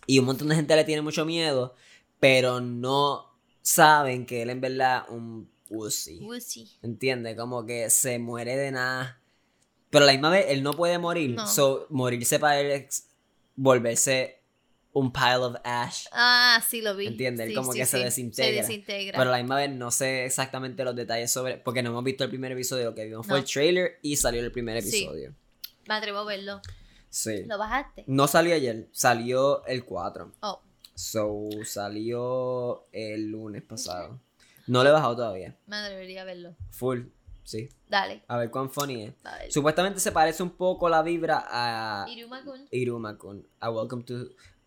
[0.07, 1.75] Y un montón de gente le tiene mucho miedo,
[2.21, 6.19] pero no saben que él en verdad es un pussy.
[6.21, 6.71] Woozy.
[6.83, 7.37] ¿Entiendes?
[7.37, 9.21] Como que se muere de nada.
[9.91, 11.31] Pero a la misma vez él no puede morir.
[11.31, 11.47] No.
[11.47, 13.08] So, morirse para él es
[13.59, 14.41] volverse
[14.93, 16.07] un pile of ash.
[16.13, 17.09] Ah, sí lo vi.
[17.09, 17.49] ¿Entiendes?
[17.49, 18.63] Sí, como sí, que se desintegra.
[18.63, 19.19] Se desintegra.
[19.19, 21.59] Pero a la misma vez no sé exactamente los detalles sobre.
[21.59, 22.87] Porque no hemos visto el primer episodio.
[22.87, 25.35] Lo que vimos fue el trailer y salió el primer episodio.
[25.87, 26.61] Me atrevo a verlo.
[27.11, 27.45] Sí.
[27.45, 28.05] ¿Lo bajaste?
[28.07, 30.33] No salió ayer, salió el 4.
[30.41, 30.61] Oh,
[30.95, 34.21] So, salió el lunes pasado.
[34.67, 35.57] No lo he bajado todavía.
[35.67, 36.57] me atrevería a verlo.
[36.71, 37.03] Full,
[37.49, 37.69] sí.
[37.89, 38.23] Dale.
[38.29, 39.15] A ver cuán funny es.
[39.23, 39.51] Ver.
[39.53, 42.69] Supuestamente se parece un poco la vibra a Iruma-kun.
[42.71, 44.15] Iruma-kun, a Welcome to...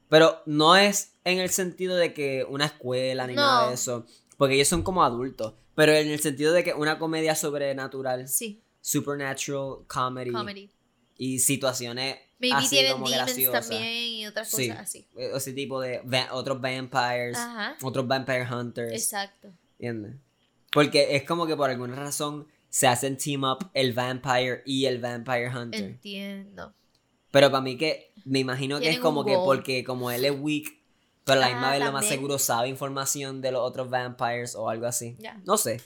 [0.10, 3.42] Pero no es en el sentido de que una escuela ni No.
[3.42, 4.06] nada de eso,
[4.38, 5.54] porque ellos son como adultos.
[5.76, 10.70] Pero en el sentido de que una comedia sobrenatural, Sí, supernatural comedy, comedy.
[11.18, 13.70] y situaciones Maybe así tienen como demons graciosas.
[13.70, 14.68] también y otras Sí.
[14.70, 15.08] cosas así.
[15.16, 17.78] Eh, Ese tipo de va- otros vampires, Ajá.
[17.84, 18.92] otros vampire hunters.
[18.94, 19.50] Exacto.
[19.80, 20.16] ¿Entiendes?
[20.74, 25.00] Porque es como que por alguna razón se hacen team up el vampire y el
[25.00, 25.84] vampire hunter.
[25.84, 26.74] Entiendo.
[27.30, 30.80] Pero para mí que me imagino que es como que porque como él es weak,
[31.26, 34.56] pero a la misma Ah, vez lo más seguro sabe información de los otros vampires
[34.56, 35.16] o algo así.
[35.20, 35.40] Ya.
[35.46, 35.82] No sé.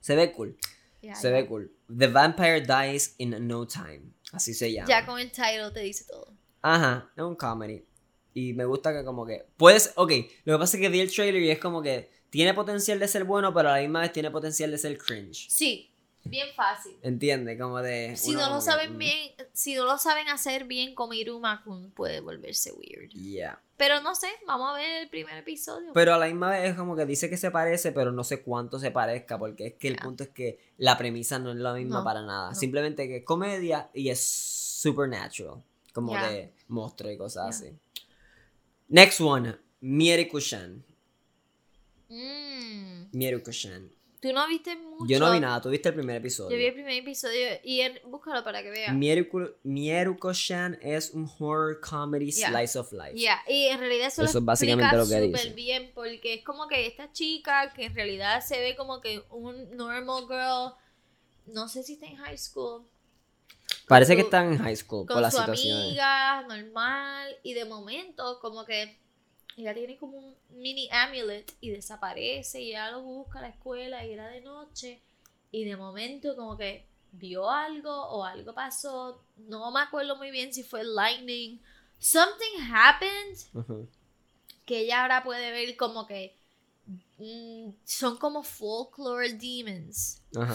[0.00, 0.56] Se ve cool.
[1.14, 1.72] Se ve cool.
[1.96, 4.02] The vampire dies in no time.
[4.32, 4.88] Así se llama.
[4.88, 6.34] Ya con el title te dice todo.
[6.60, 7.84] Ajá, es un comedy.
[8.34, 9.46] Y me gusta que como que...
[9.56, 9.92] Puedes...
[9.96, 10.12] Ok,
[10.44, 13.08] lo que pasa es que vi el trailer y es como que tiene potencial de
[13.08, 15.48] ser bueno, pero a la misma vez tiene potencial de ser cringe.
[15.48, 15.89] Sí,
[16.24, 16.96] bien fácil.
[17.02, 17.58] ¿Entiendes?
[17.60, 18.16] Como de...
[18.16, 21.90] Si no lo saben mm, bien, si no lo saben hacer bien como Iruma Kun
[21.92, 23.10] puede volverse weird.
[23.10, 23.60] Yeah.
[23.76, 25.92] Pero no sé, vamos a ver el primer episodio.
[25.94, 28.42] Pero a la misma vez es como que dice que se parece, pero no sé
[28.42, 31.72] cuánto se parezca, porque es que el punto es que la premisa no es la
[31.72, 32.50] misma No, para nada.
[32.50, 32.54] no.
[32.54, 35.64] Simplemente que es comedia y es supernatural.
[35.92, 37.72] Como de monstruo y cosas así.
[38.88, 39.56] Next one.
[39.80, 40.84] Mieruko-shan.
[42.08, 43.90] Mm, Mieruko-shan.
[44.20, 45.06] Tú no viste mucho.
[45.08, 46.50] Yo no vi nada, tú viste el primer episodio.
[46.50, 48.94] Yo vi el primer episodio y él, búscalo para que veas.
[48.94, 52.50] Mieruko- Mieruko-shan es un horror comedy Ya.
[52.50, 53.14] slice of life.
[53.18, 56.44] Ya, y en realidad eso, Eso lo es básicamente lo que súper bien porque es
[56.44, 60.74] como que esta chica que en realidad se ve como que un normal girl,
[61.46, 62.84] no sé si está en high school,
[63.88, 67.64] Parece que su- están en high school por con la su amiga, normal, y de
[67.64, 68.98] momento como que
[69.56, 74.04] ella tiene como un mini amulet y desaparece y ella lo busca a la escuela
[74.06, 75.00] y era de noche
[75.50, 80.54] y de momento como que vio algo o algo pasó, no me acuerdo muy bien
[80.54, 81.60] si fue lightning,
[81.98, 83.36] something happened
[84.64, 86.36] que ella ahora puede ver como que
[87.18, 90.54] mm, son como folklore demons Ajá.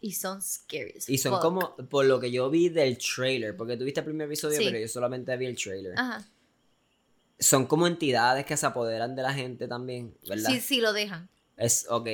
[0.00, 0.94] y son scary.
[1.08, 1.42] Y son fuck.
[1.42, 4.64] como, por lo que yo vi del trailer, porque tuviste el primer episodio, Sí.
[4.66, 5.98] pero yo solamente vi el trailer.
[5.98, 6.24] Ajá.
[7.44, 10.50] Son como entidades que se apoderan de la gente también, ¿verdad?
[10.50, 11.28] Sí, sí, lo dejan.
[11.56, 12.08] Es, ok,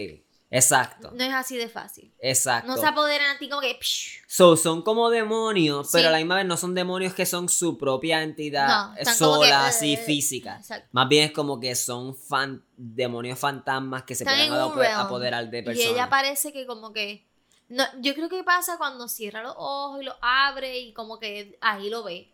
[0.50, 2.12] exacto, No es así de fácil.
[2.20, 2.68] exacto.
[2.70, 3.78] No se apoderan a ti como que.
[3.80, 5.92] psh, So, son como demonios, Sí.
[5.96, 9.04] pero a la misma vez no son demonios que son su propia entidad No, que,
[9.06, 10.56] sola, así, eh, física.
[10.56, 10.88] Exacto.
[10.92, 15.00] Más bien es como que son fan, demonios fantasmas que se Están pueden realm.
[15.00, 15.92] apoderar de Y personas.
[15.92, 17.26] ella parece que como que.
[17.68, 21.56] No, yo creo que pasa cuando cierra los ojos y los abre y como que
[21.60, 22.32] ahí lo ve.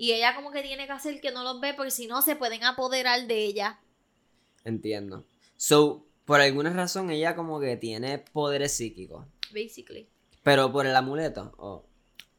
[0.00, 2.34] Y ella como que tiene que hacer que no los ve porque si no se
[2.34, 3.80] pueden apoderar de ella.
[4.64, 5.26] Entiendo.
[5.58, 9.26] So, por alguna razón ella como que tiene poderes psíquicos.
[9.52, 10.08] Basically.
[10.42, 11.52] Pero por el amuleto.
[11.58, 11.84] Oh,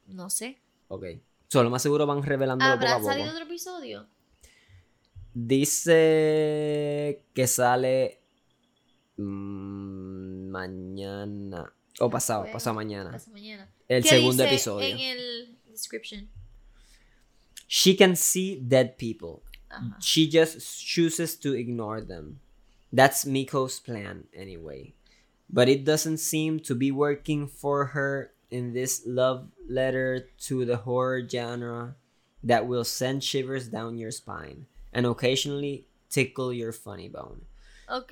[0.07, 0.59] No sé.
[0.87, 1.05] ok.
[1.49, 3.09] So, lo más seguro van poco a ¿Habrá poco.
[3.09, 4.07] salido otro episodio?
[5.35, 8.21] Dice que sale
[9.17, 11.71] mm, mañana.
[11.99, 13.11] O pasado, Bueno, pasado mañana.
[13.11, 13.71] Pasa mañana.
[13.87, 14.87] El ¿Qué segundo dice episodio.
[14.87, 16.27] En el description.
[17.73, 19.43] She can see dead people.
[19.69, 19.95] Ajá.
[20.01, 22.41] She just chooses to ignore them.
[22.91, 24.93] That's Miko's plan, anyway.
[25.49, 30.83] But it doesn't seem to be working for her in this love letter to the
[30.83, 31.95] horror genre
[32.43, 37.45] that will send shivers down your spine and occasionally tickle your funny bone.
[37.87, 38.11] Ok.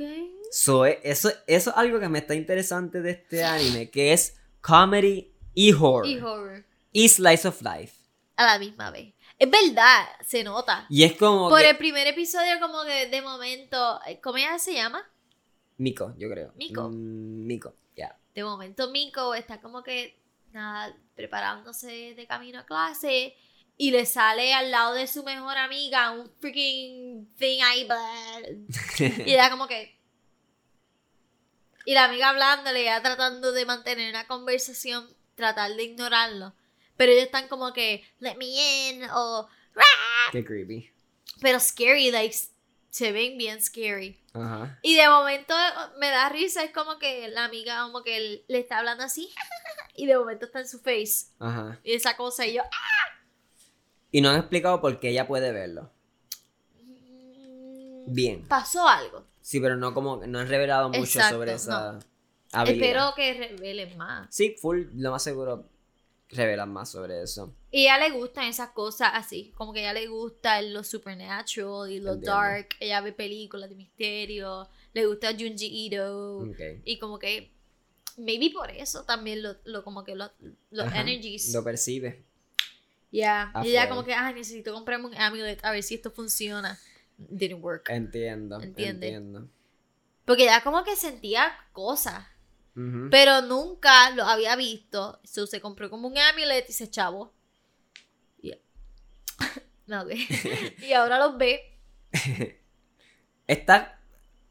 [0.51, 5.34] So, eso, eso es algo que me está interesante de este anime, que es comedy
[5.53, 6.05] y horror.
[6.05, 6.64] Y horror.
[6.93, 7.97] Y slice of life.
[8.38, 9.14] A la misma vez.
[9.40, 10.86] Es verdad, se nota.
[10.90, 14.00] Y es como Por que- el primer episodio, como que de momento.
[14.22, 15.02] ¿Cómo ella se llama?
[15.78, 16.52] Miko, yo creo.
[16.58, 16.90] Miko.
[16.90, 18.18] Mm, Miko, ya.
[18.36, 20.20] De momento, Miko está como que.
[20.52, 23.36] Nada, preparándose de camino a clase.
[23.78, 27.88] Y le sale al lado de su mejor amiga un freaking thing ahí.
[29.26, 29.98] Y ella como que...
[31.86, 36.54] Y la amiga hablándole, ella tratando de mantener una conversación, tratar de ignorarlo.
[37.00, 38.45] Pero ellos están como que, let me
[38.89, 39.47] in, o...
[40.34, 40.91] Qué creepy.
[41.39, 42.36] Pero scary, like,
[42.89, 44.20] se ven bien scary.
[44.34, 44.78] Ajá.
[44.82, 45.54] Y de momento
[45.97, 49.30] me da risa, es como que la amiga como que le está hablando así,
[49.95, 51.28] y de momento está en su face.
[51.39, 51.80] Ajá.
[51.86, 52.64] Y esa cosa, y yo...
[54.12, 55.89] Y no han explicado por qué ella puede verlo.
[56.82, 58.45] mm, Bien.
[58.50, 59.26] Pasó algo.
[59.39, 61.97] Sí, pero no como no han revelado mucho Exacto, sobre esa
[62.52, 62.88] habilidad.
[62.88, 64.28] Espero que revelen más.
[64.36, 65.70] Sí, full, lo más seguro
[66.30, 67.54] revelan más sobre eso.
[67.72, 70.84] Y a ella le gustan esas cosas así, como que a ella le gusta lo
[70.84, 72.32] supernatural y lo Entiendo.
[72.32, 76.48] dark, ella ve películas de misterio, le gusta Junji Ito
[76.86, 77.52] y como que
[78.18, 80.32] maybe por eso también lo, lo como que lo-
[80.72, 81.54] los energies.
[81.54, 82.24] Lo percibe.
[83.12, 83.52] Yeah.
[83.56, 86.80] Ah, Y ella como que, ay, necesito comprarme un amulet a ver si esto funciona.
[87.18, 87.90] Didn't work.
[87.90, 88.62] Entiendo.
[88.62, 89.08] Entiende.
[89.08, 89.48] Entiendo.
[90.26, 92.24] Porque ella como que sentía cosas.
[93.10, 95.20] Pero nunca lo había visto.
[95.24, 97.34] So, se compró como un amulet y se chavo.
[98.42, 98.54] Y...
[99.88, 100.06] No,
[100.88, 101.80] y ahora los ve.
[103.48, 104.00] Está.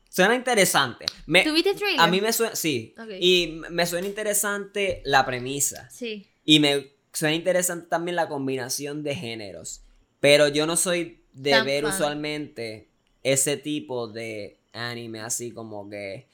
[0.09, 1.07] Suena interesante.
[1.27, 2.01] Me, ¿Tuviste trailer?
[2.01, 2.57] a mí me suena.
[2.57, 2.93] Sí.
[3.21, 5.89] Y me suena interesante la premisa.
[5.91, 6.27] Sí.
[6.45, 9.83] Y me suena interesante también la combinación de géneros.
[10.19, 11.93] Pero yo no soy de Tan ver fan.
[11.93, 12.89] usualmente
[13.23, 16.27] ese tipo de anime así como que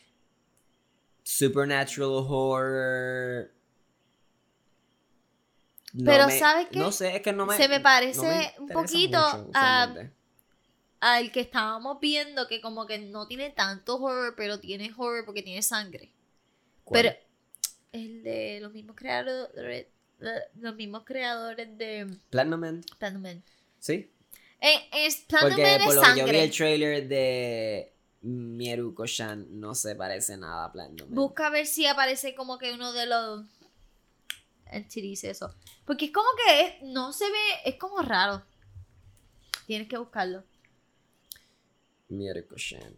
[1.25, 3.51] supernatural horror.
[5.93, 6.79] No Pero me- ¿sabes qué?
[6.79, 9.95] No sé, es que no me Se me parece no me un poquito mucho, a-.
[11.01, 15.43] Al que estábamos viendo que como que no tiene tanto horror, pero tiene horror porque
[15.43, 16.13] tiene sangre.
[16.85, 17.03] ¿Cuál?
[17.03, 17.17] Pero
[17.93, 19.87] el de los mismos creadores
[20.55, 23.43] los mismos creadores de Platinum Man, Platinum Man.
[23.79, 24.11] sí.
[24.61, 27.93] Eh, es Platinum Porque Man es por lo que yo vi el trailer de
[28.25, 31.15] Mieruko-chan no se parece nada a Platinum Man.
[31.15, 33.45] Busca a ver si aparece como que uno de los
[34.67, 35.55] entities eso.
[35.85, 38.43] Porque es como que es- no se ve, es como raro.
[39.67, 40.43] Tienes que buscarlo.
[42.09, 42.97] Mieruko-chan.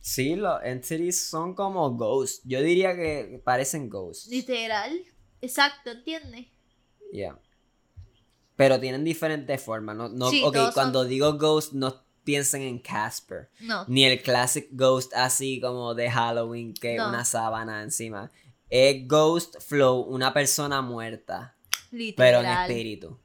[0.00, 2.40] Sí, los entities son como ghosts.
[2.44, 4.28] Yo diría que parecen ghosts.
[4.28, 4.98] Literal.
[5.42, 6.46] Exacto, ¿entiendes?
[7.12, 7.38] Yeah.
[8.56, 9.96] Pero tienen diferentes formas.
[9.96, 13.50] No, no, Sí, ok, cuando son- digo ghost, no piensen en Casper.
[13.60, 13.84] No.
[13.88, 17.08] Ni el classic ghost así como de Halloween, que No.
[17.08, 18.30] una sábana encima.
[18.68, 21.56] Es ghost flow, una persona muerta,
[21.90, 22.14] Literal.
[22.16, 23.18] pero en espíritu.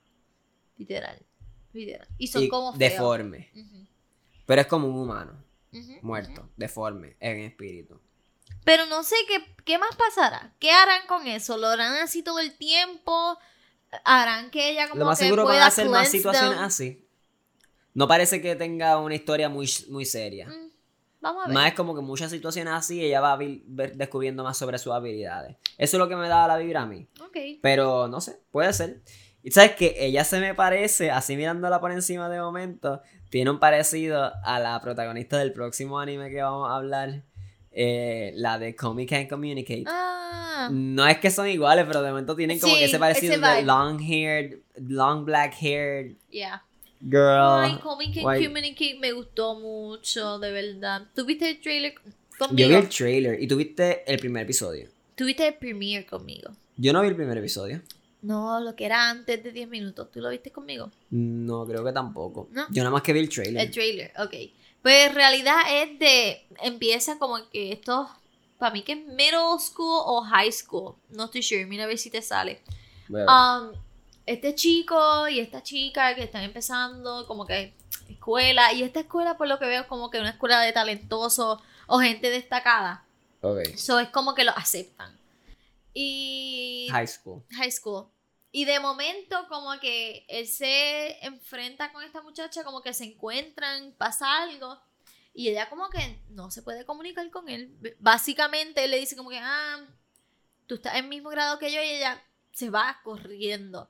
[0.77, 1.23] Literal.
[1.71, 2.07] Literal.
[2.17, 2.79] Y son y como feos.
[2.79, 3.51] deforme.
[4.47, 5.43] Pero es como un humano,
[6.01, 7.99] muerto, deforme, en espíritu.
[8.63, 10.55] Pero no sé qué, qué más pasará.
[10.59, 11.57] ¿Qué harán con eso?
[11.57, 13.37] ¿Lo harán así todo el tiempo?
[14.03, 16.63] ¿Harán que ella como Lo más que seguro van pueda a hacer más situaciones them?
[16.65, 17.04] así.
[17.95, 20.47] No parece que tenga una historia muy, muy seria.
[20.47, 20.69] Mm,
[21.21, 21.53] Vamos a ver.
[21.55, 24.93] Más es como que muchas situaciones así, ella va a ver- descubriendo más sobre sus
[24.93, 25.55] habilidades.
[25.77, 27.07] Eso es lo que me da la vibra a mí.
[27.19, 27.35] Ok.
[27.63, 29.01] Pero no sé, puede ser.
[29.41, 33.59] Y sabes que ella se me parece, así mirándola por encima de momento, tiene un
[33.59, 37.23] parecido a la protagonista del próximo anime que vamos a hablar,
[37.71, 39.83] eh, la de Comic Can Communicate.
[39.87, 40.69] Ah.
[40.71, 43.41] No es que son iguales, pero de momento tienen como Sí, que ese parecido ese
[43.41, 46.63] de long haired, long black haired Yeah.
[47.01, 47.63] Girl.
[47.63, 51.03] Ay, Comic Can white- Communicate me gustó mucho, de verdad.
[51.15, 52.69] ¿Tuviste el trailer Yo conmigo?
[52.69, 54.89] vi el trailer y tuviste el primer episodio.
[55.15, 56.51] ¿Tuviste el premiere conmigo?
[56.77, 57.81] Yo no vi el primer episodio.
[58.21, 60.09] No, lo que era antes de 10 minutos.
[60.11, 60.91] ¿Tú lo viste conmigo?
[61.11, 62.47] No, creo que tampoco.
[62.51, 62.65] ¿No?
[62.71, 63.61] Yo nada más que vi el trailer.
[63.65, 64.33] El trailer, ok.
[64.81, 66.45] Pues en realidad es de.
[66.61, 68.09] Empieza como que esto.
[68.57, 70.95] Para mí que es middle school o high school.
[71.09, 71.65] No estoy sure.
[71.65, 72.61] Mira a ver si te sale.
[73.07, 73.71] Bueno, Um,
[74.25, 77.73] este chico y esta chica que están empezando como que
[78.09, 78.73] escuela.
[78.73, 81.99] Y esta escuela, por lo que veo, es como que una escuela de talentosos o
[81.99, 83.05] gente destacada.
[83.41, 83.75] ok.
[83.75, 85.17] So es como que lo aceptan.
[85.93, 86.87] Y.
[86.91, 87.43] High school.
[87.51, 88.07] high school.
[88.51, 93.93] Y de momento como que él se enfrenta con esta muchacha, como que se encuentran,
[93.97, 94.79] pasa algo.
[95.33, 97.77] Y ella como que no se puede comunicar con él.
[97.99, 99.85] Básicamente él le dice como que, ah,
[100.67, 102.23] tú estás en el mismo grado que yo y ella
[102.53, 103.89] se va corriendo.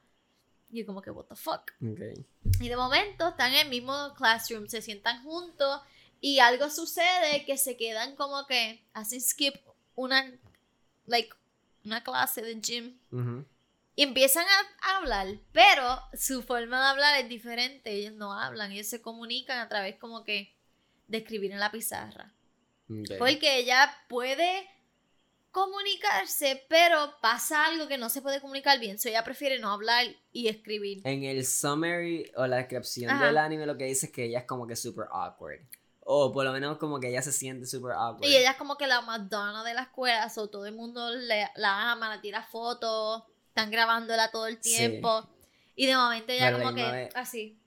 [0.69, 1.71] Y yo como que, what the fuck.
[2.59, 5.81] Y de momento están en el mismo classroom, se sientan juntos
[6.21, 9.55] y algo sucede que se quedan como que hacen skip
[9.95, 10.31] una,
[11.05, 11.29] like,
[11.83, 12.97] una clase de gym
[13.95, 14.45] y empiezan
[14.81, 17.91] a, hablar, pero su forma de hablar es diferente.
[17.91, 20.53] Ellos no hablan, ellos se comunican a través como que
[21.07, 22.33] de escribir en la pizarra.
[23.17, 24.67] Porque ella puede
[25.55, 28.99] comunicarse, pero pasa algo que no se puede comunicar bien.
[28.99, 31.01] So ella prefiere no hablar y escribir.
[31.05, 33.25] En el summary o la descripción Ajá.
[33.27, 35.61] del anime lo que dice es que ella es como que super awkward.
[36.01, 38.29] O por lo menos como que ella se siente super awkward.
[38.29, 41.49] Y ella es como que la Madonna de la escuela, so todo el mundo le-
[41.55, 44.75] la ama, la tira fotos, están grabándola todo el Sí.
[44.75, 45.27] tiempo.
[45.75, 47.57] Y de momento ella Pero como que vez- así.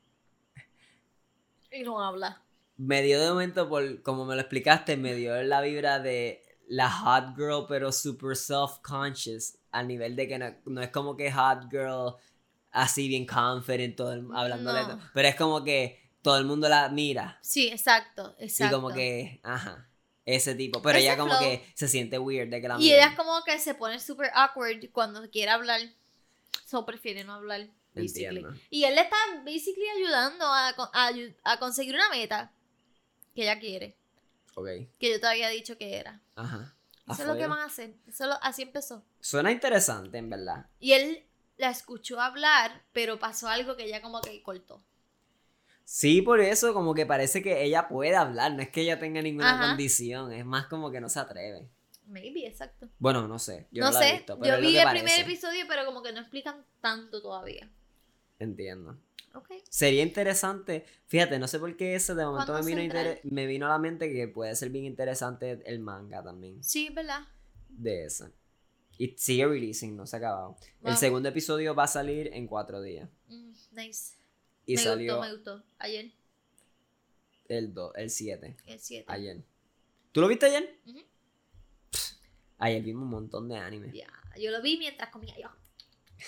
[1.72, 2.42] Y no habla.
[2.76, 6.90] Me dio de momento, por como me lo explicaste, me dio la vibra de la
[6.90, 9.58] hot girl, pero super self-conscious.
[9.70, 12.14] Al nivel de que no, no es como que hot girl
[12.70, 14.82] así bien confident, todo el, hablándole.
[14.82, 15.00] No.
[15.12, 17.38] Pero es como que todo el mundo la mira.
[17.42, 18.76] Sí, exacto, exacto.
[18.76, 19.88] Y como que, ajá,
[20.24, 20.82] ese tipo.
[20.82, 21.40] Pero Ese ella como flow.
[21.40, 22.98] que se siente weird de que la Y miren.
[22.98, 25.80] ella es como que se pone super awkward cuando quiere hablar.
[26.66, 27.68] So prefiere no hablar.
[27.94, 28.44] Basically.
[28.70, 31.10] Y él le está basically ayudando a, a
[31.44, 32.52] a conseguir una meta
[33.34, 33.96] que ella quiere.
[34.60, 34.66] Ok,
[34.98, 36.20] Que yo te había dicho que era.
[36.36, 36.74] ajá.
[37.10, 37.94] Eso es lo que van a hacer.
[38.06, 39.02] Eso lo- así empezó.
[39.20, 40.66] Suena interesante, en verdad.
[40.78, 41.24] Y él
[41.56, 44.82] la escuchó hablar, pero pasó algo que ella como que cortó.
[45.84, 49.22] Sí, por eso, como que parece que ella puede hablar, no es que ella tenga
[49.22, 49.68] ninguna Ajá.
[49.68, 51.70] condición, es más como que no se atreve.
[52.06, 52.88] Maybe, exacto.
[52.98, 55.20] Bueno, no sé, yo no no, la he sé, visto, pero yo vi el primer
[55.20, 57.70] episodio, pero como que no explican tanto todavía.
[58.38, 58.98] Entiendo.
[59.34, 59.50] Ok.
[59.68, 63.46] Sería interesante, fíjate, no sé por qué ese de momento me ¿Cuándo vino, inter- me
[63.46, 67.26] vino a la mente que puede ser bien interesante el manga también Sí, ¿verdad?
[67.68, 68.32] de esa.
[68.96, 70.56] Y sigue releasing, no se ha acabado.
[70.82, 73.08] El segundo episodio va a salir en cuatro días.
[73.28, 74.14] Mm, nice.
[74.66, 75.64] Y me salió gustó, me gustó.
[75.78, 76.10] Ayer,
[77.48, 79.04] el 2, el 7, el 7.
[79.08, 79.42] ayer.
[80.12, 80.78] ¿Tú lo viste ayer?
[80.86, 80.98] Ujú.
[81.90, 82.12] Pff,
[82.58, 83.92] Ayer vimos un montón de anime.
[83.92, 84.08] Ya,
[84.40, 85.48] yo lo vi mientras comía yo.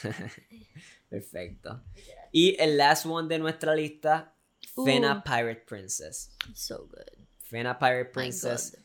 [1.09, 1.82] Perfecto.
[2.32, 4.34] Y el last one de nuestra lista,
[4.84, 5.22] Fena Uh.
[5.28, 6.30] Pirate Princess.
[6.55, 7.26] So good.
[7.41, 8.76] Fena Pirate Princess.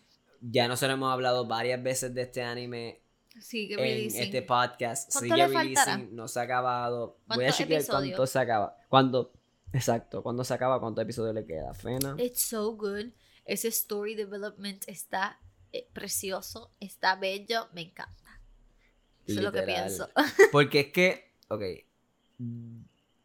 [0.41, 3.01] Ya nosotros hemos hablado varias veces de este anime
[3.39, 4.21] Sí, que en releasing.
[4.23, 5.11] este podcast.
[5.11, 5.63] ¿Cuánto Sigue faltará?
[5.97, 7.19] releasing, no se ha acabado.
[7.27, 8.15] Voy a ¿Cuántos chequear episodios?
[8.15, 8.77] cuánto se acaba.
[8.89, 9.33] Cuando,
[9.73, 11.73] exacto, cuando se acaba, cuántos episodios le queda.
[11.73, 12.15] Fena.
[12.17, 13.07] It's so good.
[13.45, 15.39] Ese story development está
[15.73, 18.23] eh, precioso, está bello, me encanta.
[19.27, 20.09] Eso es lo que pienso.
[20.51, 21.63] Porque es que, ok,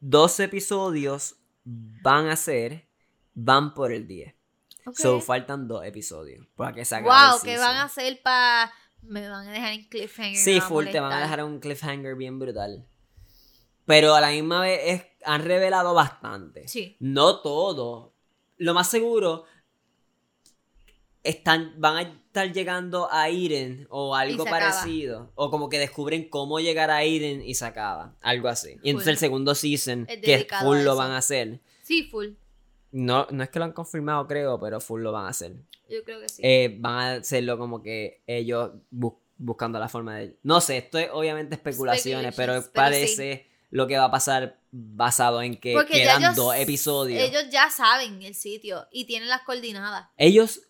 [0.01, 2.87] dos episodios van a ser,
[3.35, 4.35] van por el 10.
[4.87, 4.97] Ok.
[4.97, 8.73] So faltan dos episodios para que se acabe wow, ¿qué van a hacer para...
[9.03, 10.37] Me van a dejar en cliffhanger.
[10.37, 12.85] Sí, full, te van a dejar un cliffhanger bien brutal.
[13.87, 16.69] Pero a la misma vez es- han revelado bastante.
[16.69, 16.97] Sí.
[17.01, 18.13] No todo.
[18.59, 19.45] Lo más seguro
[21.23, 24.59] están, van a estar llegando a Eden o algo acaba.
[24.59, 25.31] parecido.
[25.35, 28.15] O como que descubren cómo llegar a Eden y se acaba.
[28.23, 28.77] Algo así.
[28.83, 29.11] Y entonces Full.
[29.13, 31.61] el segundo season, Es que full lo van a hacer.
[31.83, 32.29] Sí, full.
[32.93, 35.55] No, no es que lo han confirmado, creo, pero full lo van a hacer.
[35.89, 36.41] Yo creo que sí.
[36.45, 40.37] Eh, van a hacerlo como que ellos bu- buscando la forma de...
[40.43, 45.57] No sé, esto es obviamente especulaciones, pero parece lo que va a pasar basado en
[45.59, 47.21] que Porque quedan ellos- dos episodios.
[47.23, 50.09] Ellos ya saben el sitio y tienen las coordenadas.
[50.17, 50.63] Ellos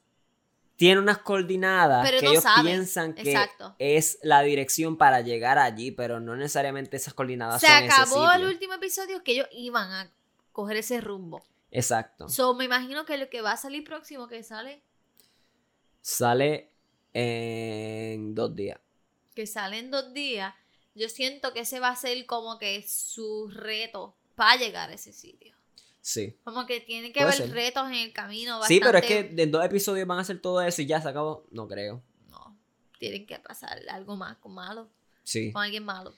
[0.81, 2.65] tienen unas coordinadas Pero que no ellos saben.
[2.65, 3.77] piensan que Exacto.
[3.79, 8.33] es la dirección para llegar allí, pero no necesariamente esas coordinadas Se son ese acabó
[8.33, 10.11] el último episodio que ellos iban a
[10.53, 11.45] coger ese rumbo.
[11.71, 12.31] Exacto.
[12.31, 14.83] So, me imagino que lo que va a salir próximo, que sale,
[16.01, 16.71] Sale
[17.13, 18.81] en dos días.
[19.35, 20.55] que sale en dos días,
[20.95, 25.13] yo siento que ese va a ser como que su reto para llegar a ese
[25.13, 25.55] sitio.
[26.03, 26.37] Sí.
[26.45, 27.51] Como que tiene que Puede haber ser.
[27.55, 28.63] retos en el camino.
[28.65, 31.09] Sí, pero es que en dos episodios van a hacer todo eso y ya se
[31.09, 31.45] acabó.
[31.51, 32.03] No creo.
[32.31, 32.57] No,
[32.99, 34.89] tienen que pasar algo más con malo,
[35.23, 35.53] Sí.
[35.53, 36.15] con alguien malo.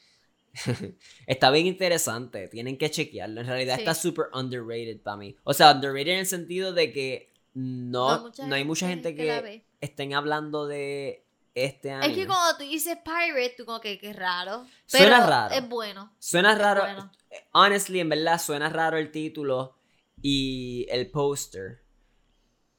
[1.26, 3.40] Está bien interesante, tienen que chequearlo.
[3.40, 3.80] En realidad Sí.
[3.82, 5.36] está súper underrated para mí.
[5.44, 9.14] O sea, underrated en el sentido de que no, No, mucha no hay mucha gente
[9.14, 11.24] que que, estén hablando de
[11.54, 12.12] este anime.
[12.12, 14.66] Es que cuando tú dices pirate, tú como que qué raro.
[14.86, 15.54] Suena Pero raro.
[15.54, 16.14] es bueno.
[16.18, 16.82] Suena es raro.
[16.82, 17.12] bueno.
[17.52, 19.76] Honestly, en verdad, suena raro el título
[20.20, 21.82] y el póster.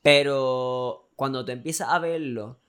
[0.01, 2.59] Pero cuando tú empiezas a verlo,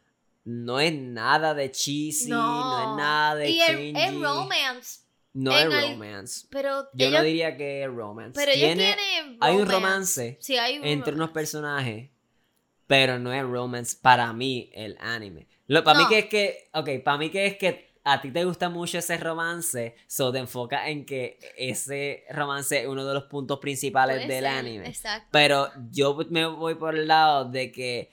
[0.44, 4.00] no es nada de cheesy, no, es nada de y cringy.
[4.00, 5.00] es romance,
[5.32, 6.46] No en es el- romance.
[6.50, 8.32] pero Yo ellos, no diría que es romance.
[8.38, 8.96] pero ellos Tiene-
[9.40, 12.10] hay un romance Sí, hay un entre unos personajes,
[12.86, 15.48] pero no es romance para mí el anime.
[15.66, 18.44] Lo, para mí que es que, ok, para mí que es que a ti te
[18.44, 23.24] gusta mucho ese romance, so te enfocas en que ese romance es uno de los
[23.24, 24.86] puntos principales Puede del ser, anime.
[24.86, 25.28] Exacto.
[25.32, 28.12] Pero yo me voy por el lado de que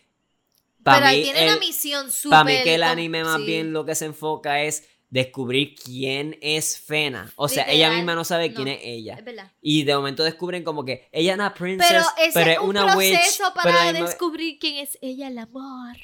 [0.82, 2.32] para mí, tiene el, una misión súper.
[2.32, 3.46] para mí que el anime más sí.
[3.46, 7.32] bien lo que se enfoca es descubrir quién es Fena.
[7.36, 8.56] O sea, ella misma no sabe no.
[8.56, 9.16] quién es ella.
[9.16, 9.52] Es verdad.
[9.62, 13.54] Y de momento descubren como que ella es una princess, Pero es un una proceso
[13.54, 15.98] para descubrir quién es ella, el amor.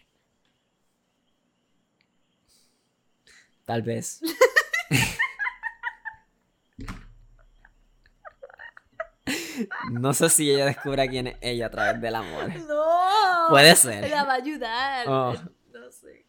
[3.68, 4.22] Tal vez.
[9.92, 12.56] no sé si ella descubra quién es ella a través del amor.
[12.66, 13.48] No.
[13.50, 14.10] Puede ser.
[14.10, 15.06] La va a ayudar.
[15.10, 15.34] Oh.
[15.74, 16.26] No sé.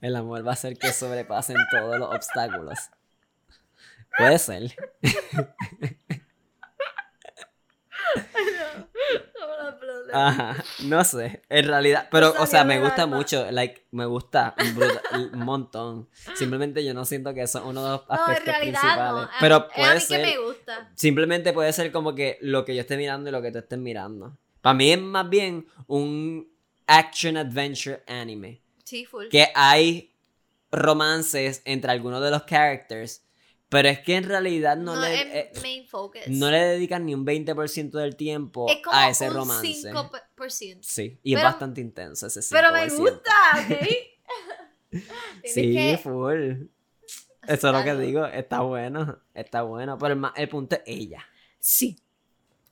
[0.00, 2.78] El amor va a hacer que sobrepasen todos los obstáculos.
[4.16, 4.72] Puede ser.
[10.12, 13.16] Ajá, no sé, en realidad, pero, o sea, me gusta alma.
[13.16, 14.54] mucho, like, me gusta
[15.32, 16.08] un, montón.
[16.34, 19.22] Simplemente yo no siento que eso es uno de los No, en aspectos realidad principales.
[19.22, 19.30] no.
[19.40, 20.90] Pero es a puede mí ser, que me gusta.
[20.94, 23.78] simplemente puede ser como que lo que yo esté mirando y lo que tú estés
[23.78, 24.36] mirando.
[24.60, 26.48] Para mí es más bien un
[26.86, 28.60] action adventure anime.
[28.84, 29.28] Sí, full.
[29.28, 30.12] Que hay
[30.72, 33.22] romances entre algunos de los characters,
[33.70, 36.26] pero es que en realidad no, No, le, eh, main focus.
[36.26, 39.90] no le dedican ni un 20% del tiempo es como a ese un romance.
[39.90, 40.78] 5%.
[40.82, 42.48] Sí, y es bastante intenso ese 5%.
[42.50, 43.78] Pero me gusta, ¿ok?
[45.44, 46.66] Sí, que full.
[47.46, 51.24] Eso es lo que digo, está bueno, está bueno, pero el, punto es ella.
[51.58, 51.98] Sí.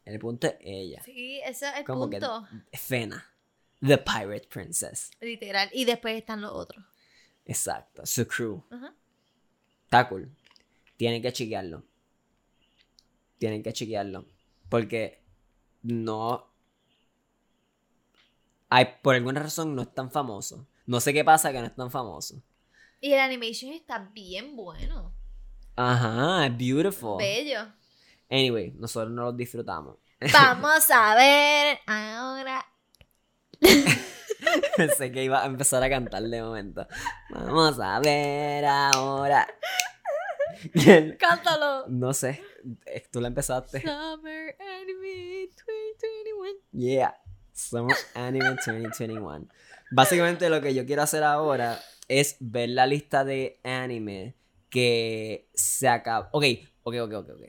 [0.05, 1.03] El punto es ella.
[1.05, 2.47] Sí, ese es el Como que punto.
[2.73, 3.25] Fena.
[3.81, 5.11] The Pirate Princess.
[5.21, 5.71] Literal.
[5.73, 6.85] Y después están los otros.
[7.45, 8.05] Exacto.
[8.05, 8.63] Su crew.
[8.71, 8.95] Ajá.
[9.85, 10.31] Está cool.
[10.99, 11.85] Tienen que chequearlo.
[13.39, 14.27] Tienen que chequearlo.
[14.69, 15.23] Porque
[15.83, 16.53] no.
[18.69, 20.67] Hay, por alguna razón no es tan famoso.
[20.87, 22.43] No sé qué pasa que no es tan famoso.
[23.01, 25.15] Y el animation está bien bueno.
[25.77, 27.17] Ajá, es beautiful.
[27.17, 27.61] Bello.
[28.29, 29.99] Anyway, nosotros no los disfrutamos.
[30.33, 32.67] Vamos a ver ahora.
[34.77, 36.87] Pensé que iba a empezar a cantar de momento.
[37.31, 39.47] Vamos a ver ahora.
[41.19, 41.87] Cántalo.
[41.89, 42.43] no sé,
[42.87, 43.81] eh, tú la empezaste.
[43.81, 46.61] Summer Anime 2021.
[46.73, 47.15] Yeah.
[47.53, 49.49] Summer Anime 2021.
[49.91, 54.35] Básicamente lo que yo quiero hacer ahora es ver la lista de anime
[54.71, 56.29] que se acaba.
[56.33, 56.45] Ok,
[56.83, 57.43] ok, ok, ok, ok.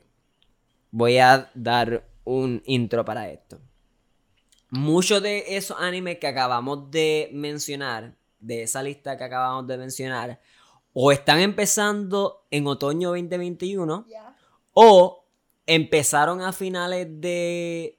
[0.92, 3.60] Voy a dar un intro para esto.
[4.72, 10.40] Muchos de esos animes que acabamos de mencionar, de esa lista que acabamos de mencionar,
[10.94, 14.36] o están empezando en otoño 2021 Ya.
[14.74, 15.26] o
[15.66, 17.98] empezaron a finales de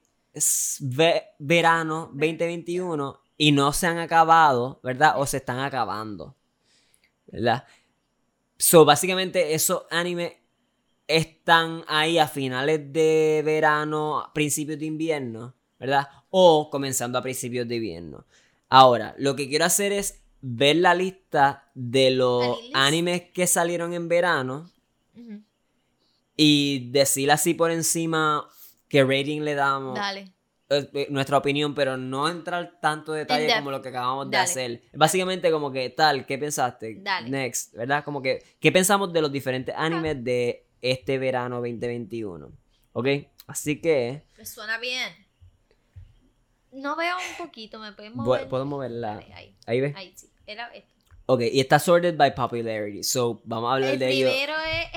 [1.39, 5.15] verano 2021 y no se han acabado, ¿verdad?
[5.17, 6.35] O se están acabando,
[7.27, 7.65] ¿verdad?
[8.59, 10.35] So, básicamente esos animes
[11.07, 16.09] están ahí a finales de verano, principios de invierno, ¿verdad?
[16.31, 18.27] O comenzando a principios de invierno.
[18.69, 24.09] Ahora, lo que quiero hacer es ver la lista de los animes que salieron en
[24.09, 24.71] verano
[26.37, 28.49] y decir así por encima
[28.89, 30.33] qué rating le damos, Dale.
[30.71, 34.83] eh, nuestra opinión, pero no entrar tanto detalle como lo que acabamos de hacer.
[34.95, 36.97] Básicamente como que tal, ¿qué pensaste?
[37.01, 37.29] Dale.
[37.29, 38.05] Next, ¿verdad?
[38.05, 42.51] Como que, ¿qué pensamos de los diferentes animes de este verano 2021?
[42.93, 43.07] ¿Ok?
[43.47, 45.12] Así que, Me suena bien.
[46.73, 48.49] No veo un poquito, me puedes mover.
[48.49, 49.17] puedo moverla.
[49.17, 49.57] Dale, ahí.
[49.67, 49.97] Ahí ves.
[49.97, 50.30] Ahí sí.
[50.51, 50.89] Era esto.
[51.27, 53.05] Ok, y está sorted by popularity.
[53.05, 54.29] So, vamos a hablar El de ello.
[54.31, 54.55] primero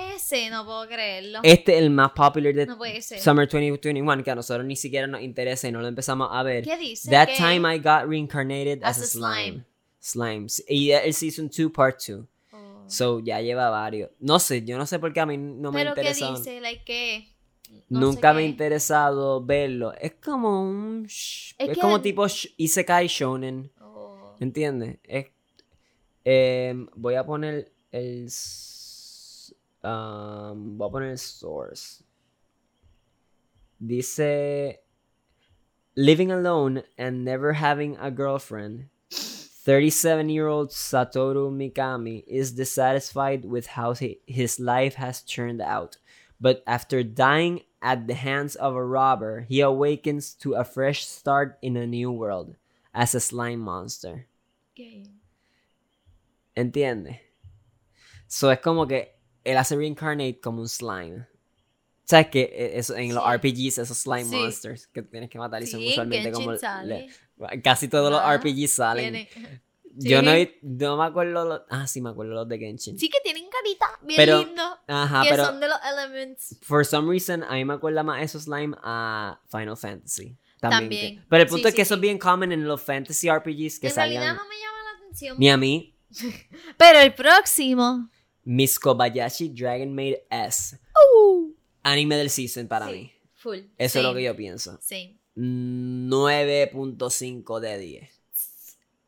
[0.07, 1.39] es ese, no puedo creerlo.
[1.43, 2.77] Este es el más popular de No.
[3.19, 6.63] Summer 2021, que a nosotros ni siquiera nos interesa y no lo empezamos a ver.
[6.63, 7.11] ¿Qué dice?
[7.11, 9.25] That que- time I got reincarnated as, a slime.
[9.25, 9.65] slime.
[9.99, 10.63] Slimes.
[10.67, 12.25] Y el season 2, part 2.
[12.51, 12.83] Oh.
[12.87, 14.09] So ya lleva varios.
[14.19, 16.31] No sé, yo no sé por qué a mí no me Pero ¿qué interesa.
[16.35, 16.59] dice?
[16.61, 17.27] Like, ¿qué?
[17.89, 19.93] No Nunca me ha interesado verlo.
[19.99, 21.05] Es como un.
[21.05, 22.25] Es Es, como tipo
[22.57, 23.71] Isekai Shonen.
[23.81, 24.35] Oh.
[24.39, 24.97] ¿Entiendes?
[25.03, 25.27] Es,
[26.25, 28.27] em, voy a poner el.
[29.83, 32.03] um, voy a poner el source.
[33.79, 34.79] Dice.
[35.95, 38.89] Living alone and never having a girlfriend.
[39.11, 45.97] 37 year old Satoru Mikami is dissatisfied with how he, his life has turned out.
[46.41, 51.57] But after dying at the hands of a robber, he awakens to a fresh start
[51.61, 52.55] in a new world
[52.93, 54.27] as a slime monster.
[54.77, 55.07] ¿Qué?
[56.55, 57.19] ¿Entiendes?
[58.27, 61.25] So es como que él hace reincarnate como un slime.
[62.05, 63.23] ¿Sabes que eso, en los.
[63.23, 64.35] RPGs, esos slime Sí.
[64.35, 66.83] monsters que tienes que matar y son usualmente Genshin como.
[66.83, 69.27] le- casi todos los RPGs salen.
[69.95, 70.31] Yo no,
[70.63, 71.61] no me acuerdo los.
[71.69, 72.97] Ah, sí, me acuerdo los de Genshin.
[72.97, 74.63] Sí que tienen carita bien Pero- lindo.
[74.87, 75.45] Ajá, que pero.
[75.45, 76.57] son de los elements.
[76.63, 80.35] For some reason, a mí me acuerda más esos slime a Final Fantasy.
[80.59, 80.79] También.
[80.81, 81.15] También.
[81.19, 83.29] que- pero el punto Sí, es que sí, eso es bien common en los fantasy
[83.29, 84.23] RPGs que en salían.
[84.23, 85.37] realidad no me llama la atención.
[85.39, 85.92] Ni a mí.
[86.77, 88.09] Pero el próximo.
[88.43, 90.79] Miss Kobayashi Dragon Maid S.
[91.83, 93.13] Anime del season para Sí, mí.
[93.35, 93.59] Full.
[93.77, 94.77] Eso es lo que yo pienso.
[94.81, 95.17] Same.
[95.35, 98.09] 9.5 de 10.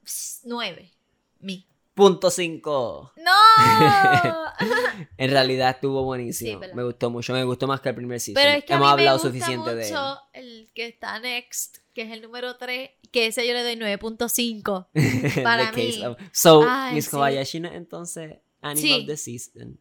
[0.04, 0.92] Pss, Nueve.
[1.40, 1.66] Mi.
[1.94, 3.14] Punto 5.
[3.18, 3.32] ¡No!
[5.18, 6.62] En realidad estuvo buenísimo.
[6.62, 7.34] Sí, me gustó mucho.
[7.34, 8.42] Me gustó más que el primer season.
[8.42, 9.90] Pero es que Hemos a mí hablado me gusta suficiente mucho de
[10.34, 10.44] él.
[10.46, 14.88] el que está next, que es el número 3, que ese yo le doy 9.5.
[14.94, 16.06] The para case mí.
[16.06, 17.12] of- So, Ay, Miss sí.
[17.12, 18.94] Kobayashi no, entonces, Anime Sí.
[19.02, 19.80] of the Season.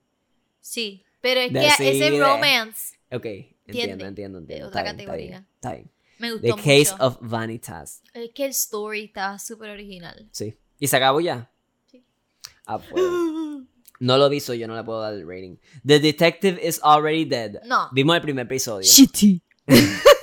[0.61, 3.27] Sí, pero es De- que ese romance Ok,
[3.66, 4.69] entiendo, entiendo, entiendo.
[4.69, 5.45] otra categoría.
[5.62, 5.91] Bien.
[6.19, 7.05] me The gustó Case mucho.
[7.07, 8.03] of Vanitas.
[8.15, 10.27] Es que el story está súper original.
[10.31, 10.57] Sí.
[10.78, 11.51] ¿Y se acabó ya?
[11.91, 12.03] Sí.
[12.66, 13.03] Ah, pues.
[14.01, 15.57] No lo vi, so yo no le puedo dar el rating.
[15.86, 17.62] The detective is already dead.
[17.65, 17.89] No.
[17.93, 18.86] Vimos el primer episodio.
[18.86, 19.43] Shitty.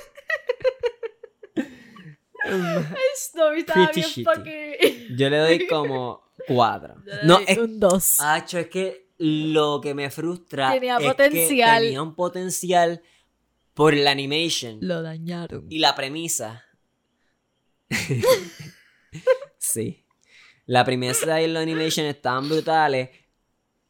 [3.34, 4.24] el story estaba Pretty bien shitty.
[4.24, 5.16] fucking...
[5.16, 6.94] Yo le doy como cuatro.
[7.06, 8.20] Yo le No, doy es, un 2.
[8.20, 11.82] Acho, es que lo que me frustra Tenía es que potencial.
[11.84, 13.02] tenía un potencial
[13.74, 15.66] por la animation Lo dañaron.
[15.70, 16.64] y la premisa.
[19.58, 20.04] sí.
[20.66, 23.10] La premisa y la animation estaban brutales.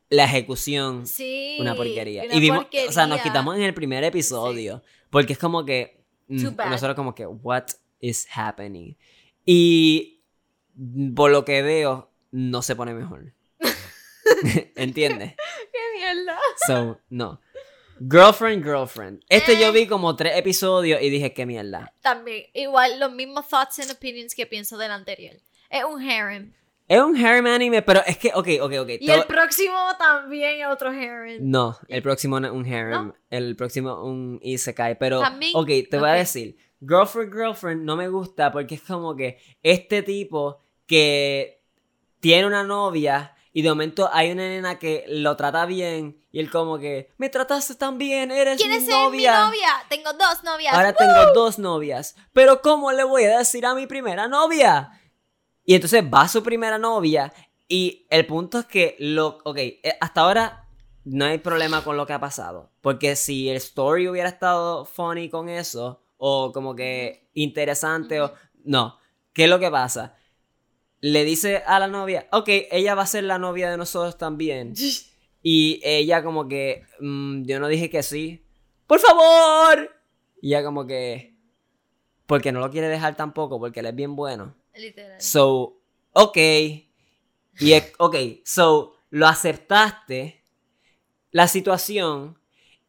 [0.08, 1.56] La ejecución, Sí.
[1.60, 2.24] una porquería.
[2.24, 3.22] una y vimos, o sea, nos porquería.
[3.22, 4.82] quitamos en el primer episodio.
[5.10, 6.68] Porque es como que mm, Too bad.
[6.70, 7.64] nosotros como que, what
[8.00, 8.94] is happening?
[9.44, 10.22] Y
[11.14, 13.34] por lo que veo, no se pone mejor.
[14.76, 15.34] ¿Entiendes?
[15.72, 16.38] ¡Qué mierda!
[16.66, 17.40] So, no.
[18.10, 19.22] Girlfriend, girlfriend.
[19.28, 19.60] Este Eh.
[19.60, 21.92] yo vi como tres episodios y dije, qué mierda.
[22.00, 25.36] También, igual, los mismos thoughts and opinions que pienso del anterior.
[25.70, 26.52] Es un harem.
[26.88, 28.88] Es un harem anime, pero es que, ok, ok, ok.
[29.00, 31.38] Y el próximo también es otro harem.
[31.40, 33.06] No, el próximo no es un harem.
[33.08, 33.14] ¿No?
[33.30, 34.98] El próximo un isekai.
[34.98, 36.56] Pero, También- ok, te voy a decir.
[36.80, 41.62] Girlfriend, girlfriend no me gusta porque es como que este tipo que
[42.20, 46.50] tiene una novia y de momento hay una nena que lo trata bien y él
[46.50, 49.32] como que, me trataste tan bien, eres mi ¿Quieres ser novia.
[49.32, 49.68] mi novia?
[49.88, 50.74] Tengo dos novias.
[50.74, 52.16] Ahora tengo dos novias.
[52.32, 54.90] Pero ¿cómo le voy a decir a mi primera novia?
[55.64, 57.32] Y entonces va su primera novia.
[57.68, 59.38] Y el punto es que lo.
[59.44, 60.68] Ok, eh, hasta ahora
[61.04, 62.72] no hay problema con lo que ha pasado.
[62.80, 66.02] Porque si el story hubiera estado funny con eso.
[66.16, 68.20] O como que interesante.
[68.20, 68.32] O.
[68.64, 68.98] No.
[69.32, 70.14] ¿Qué es lo que pasa?
[71.00, 72.28] Le dice a la novia.
[72.32, 74.74] Ok, ella va a ser la novia de nosotros también.
[75.44, 78.46] Y ella como que, "Mm, yo no dije que sí.
[78.86, 79.90] ¡Por favor!
[80.40, 81.34] Y ella como que,
[82.26, 84.54] porque no lo quiere dejar tampoco, porque él es bien bueno.
[84.74, 85.20] Literal.
[85.20, 85.80] So,
[86.12, 86.36] ok.
[86.36, 90.42] Y es, ok, so, lo aceptaste,
[91.30, 92.38] la situación,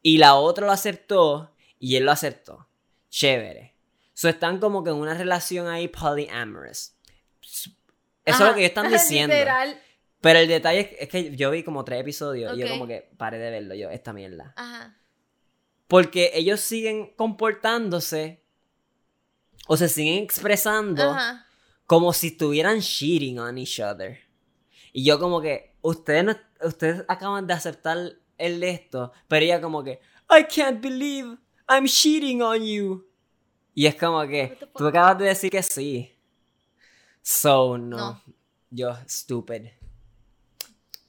[0.01, 2.67] y la otra lo aceptó, y él lo aceptó.
[3.09, 3.75] Chévere.
[4.13, 6.95] So, están como que en una relación ahí polyamorous.
[7.41, 7.75] Eso
[8.25, 9.35] es lo que ellos están diciendo.
[9.35, 9.81] Literal.
[10.21, 12.87] Pero el detalle es que, es que yo vi como tres episodios y yo como
[12.87, 14.53] que paré de verlo, yo, esta mierda.
[14.55, 14.97] Ajá.
[15.89, 18.41] Porque ellos siguen comportándose
[19.67, 21.45] o se siguen expresando Ajá.
[21.93, 24.17] Como si estuvieran cheating on each other.
[24.91, 26.35] Y yo como que, ustedes, no-
[26.67, 27.97] ustedes acaban de aceptar
[28.39, 31.37] el esto, pero ella como que, I can't believe
[31.69, 33.07] I'm cheating on you.
[33.75, 36.11] Y es como que, tú acabas de decir que sí.
[37.21, 37.97] So, no.
[37.97, 38.21] No.
[38.71, 39.67] Yo, stupid.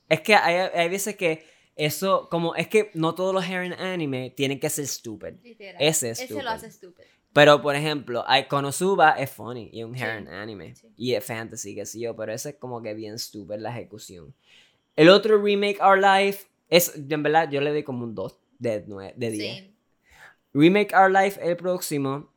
[0.07, 1.47] Es que hay, hay veces que
[1.77, 5.37] eso, como, es que no todos los harem anime tienen que ser stupid.
[5.43, 5.77] Literal.
[5.81, 6.43] Ese es Ese stupid.
[6.45, 7.09] lo hace estúpido.
[7.35, 10.03] Pero, por ejemplo, Konosuba es funny y es un Sí.
[10.05, 10.75] harem anime.
[10.77, 10.87] Sí.
[10.97, 14.33] Y es fantasy, qué sé yo, pero ese es como que bien stupid la ejecución.
[14.97, 18.85] El otro remake, Our Life, es, en verdad, yo le doy como un 2 de,
[18.87, 19.59] 9, de 10.
[19.59, 19.75] Sí.
[20.53, 22.31] Remake Our Life, el próximo,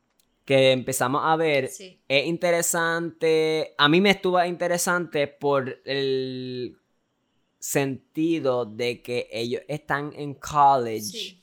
[0.43, 3.75] que empezamos a ver, es interesante.
[3.77, 6.75] A mí me estuvo interesante por el
[7.59, 11.39] sentido de que ellos están en college.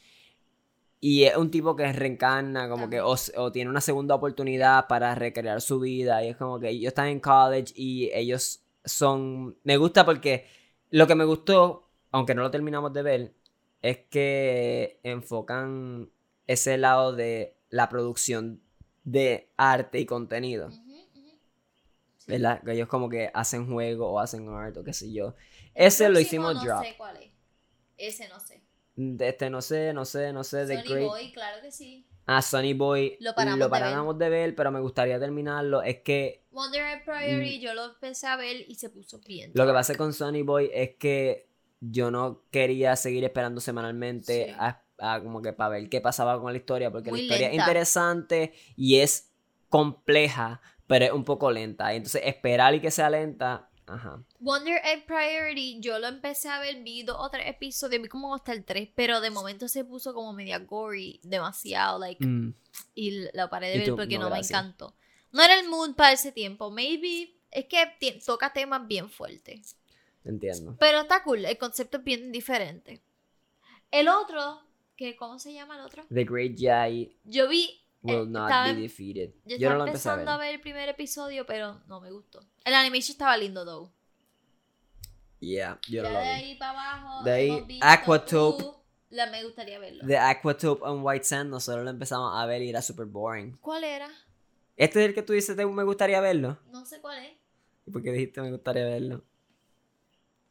[1.06, 5.14] Y es un tipo que reencarna, como que, o, o tiene una segunda oportunidad para
[5.14, 6.24] recrear su vida.
[6.24, 9.54] Y es como que ellos están en college y ellos son.
[9.64, 10.46] Me gusta porque
[10.88, 13.34] lo que me gustó, aunque no lo terminamos de ver,
[13.82, 16.08] es que enfocan
[16.46, 18.62] ese lado de la producción
[19.04, 20.70] de arte y contenido.
[22.26, 22.62] ¿Verdad?
[22.64, 25.34] Que ellos como que hacen juego o hacen art o qué sé yo.
[25.74, 26.82] El Ese lo hicimos no drop.
[26.82, 27.30] sé cuál es.
[27.98, 28.63] Ese no sé.
[28.96, 30.66] De Este no sé, no sé, no sé.
[30.66, 31.06] Sony Great.
[31.08, 32.06] Boy, claro que sí.
[32.26, 33.70] Ah, Sonny Boy Lo paramos de ver.
[33.70, 35.82] paramos de ver, pero me gustaría terminarlo.
[35.82, 39.50] Es que Wonder Egg Priority, yo lo empecé a ver y se puso bien.
[39.50, 39.58] Mm.
[39.58, 41.48] lo que pasa con Sonny Boy es que
[41.80, 44.54] yo no quería seguir esperando semanalmente Sí.
[44.58, 47.48] a, a como que para ver qué pasaba con la historia, porque Muy la historia
[47.48, 49.30] es interesante y es
[49.68, 51.92] compleja, pero es un poco lenta.
[51.92, 54.22] Y entonces esperar y que sea lenta, ajá.
[54.40, 58.34] Wonder Egg Priority, yo lo empecé a ver, vi dos o tres episodios, vi como
[58.34, 62.54] hasta el 3, pero de momento se puso como media gory, demasiado, like, Mm,
[62.94, 64.94] y la paré de ver tú, porque no, no, me encantó.
[65.32, 69.76] No era el mood para ese tiempo, maybe, es que toca temas bien fuertes.
[70.24, 70.76] entiendo.
[70.80, 73.02] Pero está cool, el concepto es bien diferente.
[73.90, 74.60] El otro,
[74.96, 76.04] que ¿cómo se llama el otro?
[76.12, 79.34] The Great Jai Yo vi, eh, will not estaba, be defeated.
[79.44, 80.40] yo Yo no lo empecé a empezando ver.
[80.40, 82.40] a ver el primer episodio, pero no me gustó.
[82.64, 83.90] El animation estaba lindo, though.
[85.40, 86.30] Yeah, yo Ya no lo de vi.
[86.30, 87.24] ahí para abajo.
[87.24, 88.64] De ahí, Aquatope.
[89.10, 90.04] la me gustaría verlo.
[90.06, 93.56] The Aquatope and White Sand, nosotros lo empezamos a ver y era super boring.
[93.60, 94.08] ¿Cuál era?
[94.76, 96.58] Este es el que tú dices, me gustaría verlo.
[96.70, 97.32] No sé cuál es.
[97.86, 99.22] ¿Y por qué dijiste me gustaría verlo?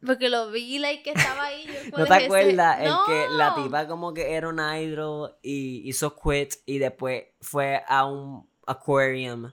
[0.06, 1.66] Porque lo vi, like, que estaba ahí.
[1.66, 2.26] yo, ¿cuál ¿No es te ese?
[2.26, 2.78] acuerdas?
[2.82, 7.82] El que la tipa como que era un idol y hizo quit y después fue
[7.88, 9.52] a un aquarium.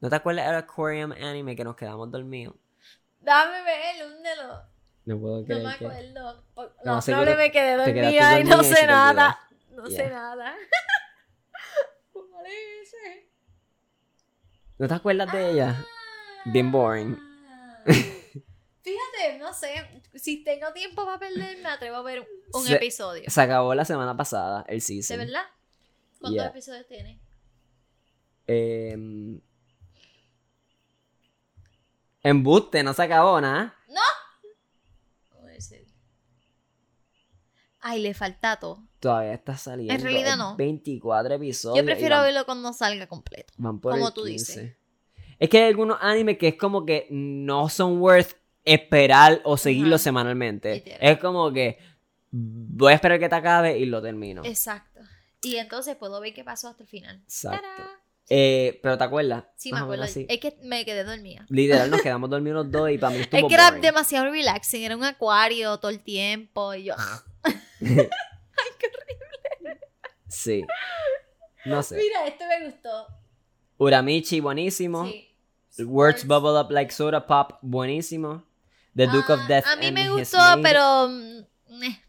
[0.00, 2.54] ¿No te acuerdas del aquarium anime que nos quedamos dormidos?
[3.20, 4.62] Dame ver, húndelo.
[5.06, 5.84] No puedo No me que...
[5.86, 6.44] acuerdo.
[6.54, 9.40] Por- No, No, no me quedé dormida y no sé nada.
[9.70, 9.96] No Yeah.
[10.04, 10.54] sé nada.
[12.12, 13.28] ¿Cuál es ese?
[14.78, 15.84] ¿No te acuerdas de ella?
[16.46, 17.18] Bien boring.
[18.88, 20.02] Fíjate, no sé.
[20.14, 23.24] Si tengo tiempo para perder, me atrevo a ver un Se- episodio.
[23.28, 25.18] Se acabó la semana pasada, el ¿De season.
[25.18, 25.42] verdad?
[26.20, 26.46] ¿Cuántos Yeah.
[26.50, 27.20] episodios tiene?
[28.46, 29.40] Em,
[32.22, 33.74] embuste, no se acabó nada.
[35.58, 35.84] Ser.
[37.80, 38.84] Ay, le falta todo.
[39.00, 39.92] Todavía está saliendo.
[39.92, 40.54] En realidad no.
[40.56, 41.78] 24 episodios.
[41.78, 43.52] Yo prefiero van- verlo cuando salga completo.
[43.56, 44.60] Van por Como el tú 15.
[44.60, 44.76] dices.
[45.40, 48.36] Es que hay algunos animes que es como que no son worth
[48.72, 50.04] esperar o seguirlo Ajá.
[50.04, 50.74] semanalmente.
[50.74, 50.98] Literal.
[51.00, 51.78] Es como que
[52.30, 54.42] voy a esperar que te acabe y lo termino.
[54.44, 55.00] Exacto.
[55.42, 57.20] Y entonces puedo ver qué pasó hasta el final.
[57.24, 57.82] Exacto.
[58.30, 59.44] Eh, pero ¿te acuerdas?
[59.56, 60.04] Sí, me acuerdo.
[60.04, 60.26] así.
[60.28, 61.46] Es que me quedé dormida.
[61.48, 63.80] Literal, nos quedamos dormidos los dos y para mí estuvo Es que era boring.
[63.82, 64.82] demasiado relaxing.
[64.82, 66.74] Era un acuario todo el tiempo.
[66.74, 66.94] Y yo.
[70.28, 70.64] Sí.
[71.64, 71.96] No sé.
[71.96, 73.06] Mira, esto me gustó.
[73.78, 75.06] Uramichi, buenísimo.
[75.06, 75.84] Sí.
[75.84, 78.44] Words bubble up like soda pop, buenísimo.
[78.98, 79.66] The Duke of Ah, Death.
[79.66, 81.08] A mí and me gustó, pero.
[81.08, 82.00] mm, eh.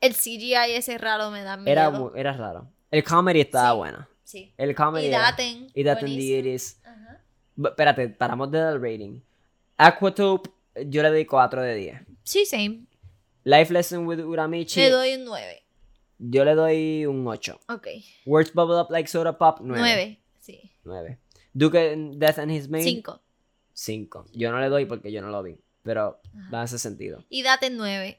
[0.00, 1.70] El CGI ese raro me da miedo.
[1.70, 2.68] Era, era raro.
[2.90, 3.76] El comedy estaba Sí.
[3.78, 4.08] bueno.
[4.24, 4.54] Sí.
[4.58, 5.06] El comedy.
[5.06, 5.70] Y Daten.
[5.74, 6.06] Y Daten.
[6.16, 6.80] Deities.
[6.84, 7.20] Ajá.
[7.56, 9.20] B- Espérate, paramos de dar el rating.
[9.76, 10.50] Aquatope,
[10.86, 12.00] yo le doy 4 de 10.
[12.22, 12.86] Sí, same.
[13.44, 15.62] Life Lesson with Uramichi, Le doy un 9.
[16.18, 17.60] yo le doy un 8.
[17.68, 17.86] Ok.
[18.26, 19.80] Words Bubble Up Like Soda Pop, 9.
[19.80, 20.20] 9.
[20.40, 20.72] Sí.
[20.84, 21.18] 9.
[21.52, 23.20] Duke and Death and His Maid, 5.
[23.74, 24.26] 5.
[24.32, 25.56] Yo no le doy porque yo no lo vi.
[25.84, 26.50] Pero Ajá.
[26.52, 27.24] va a hacer sentido.
[27.28, 28.18] Y Daten 9.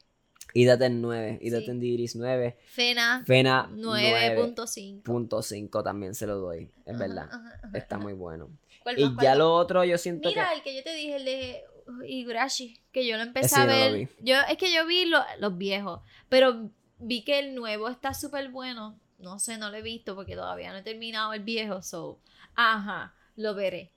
[0.53, 1.39] Y Daten 9.
[1.41, 1.51] Y Sí.
[1.51, 2.57] Daten Deities 9.
[2.67, 5.83] Fena Fena 9.5 9.5.
[5.83, 6.71] también se lo doy.
[6.85, 7.29] Es Ajá, verdad.
[7.31, 8.49] ajá, Está muy bueno.
[8.83, 10.55] ¿Cuál Y cuál ya lo otro yo siento Mira, que...
[10.55, 11.63] el que yo te dije, el de
[12.07, 13.93] Higurashi, que yo lo empecé Ese a yo no lo ver.
[13.95, 14.07] vi.
[14.21, 16.69] Yo, es que yo vi lo- los viejos, pero
[16.99, 18.99] vi que el nuevo está súper bueno.
[19.17, 22.19] No sé, no lo he visto porque todavía no he terminado el viejo, so.
[22.55, 23.91] Ajá, lo veré.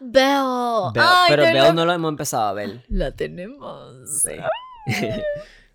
[0.00, 0.92] Bell.
[0.92, 2.84] Bell- Ay, pero Bell no lo hemos empezado a ver.
[2.88, 4.20] La tenemos.
[4.22, 4.30] Sí.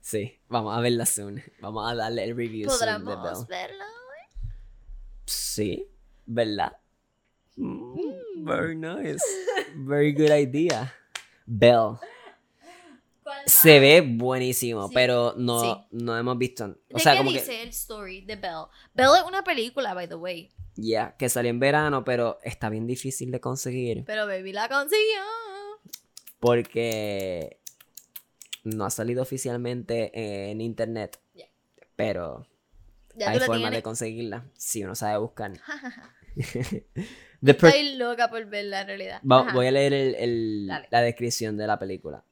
[0.01, 1.41] sí, vamos a verla soon.
[1.61, 3.45] Vamos a darle el review soon de Bell.
[3.47, 3.85] verla.
[5.26, 5.88] Sí,
[6.26, 6.77] ¿verdad?
[7.55, 9.23] Mm, very nice.
[9.76, 10.93] Very good idea.
[11.45, 11.97] Bell.
[13.44, 15.88] ¿Cuál Se ve buenísimo, Sí, pero no, sí.
[15.91, 16.66] no hemos visto.
[16.66, 17.64] O ¿De sea, qué como dice que.
[17.64, 18.66] el story de Bell?
[18.94, 20.49] Bell es una película, by the way.
[20.76, 24.03] Ya, que salió en verano, pero está bien difícil de conseguir.
[24.06, 25.22] Pero Baby la consiguió.
[26.40, 27.60] Porque
[28.64, 30.11] no ha salido oficialmente
[30.52, 31.20] en internet.
[31.34, 31.45] Ya.
[31.95, 32.48] Pero
[33.16, 35.52] Ya hay forma de conseguirla si uno sabe buscar.
[37.45, 39.22] Estoy loca por verla en realidad.
[39.30, 42.24] Va- voy a leer el- la descripción de la película.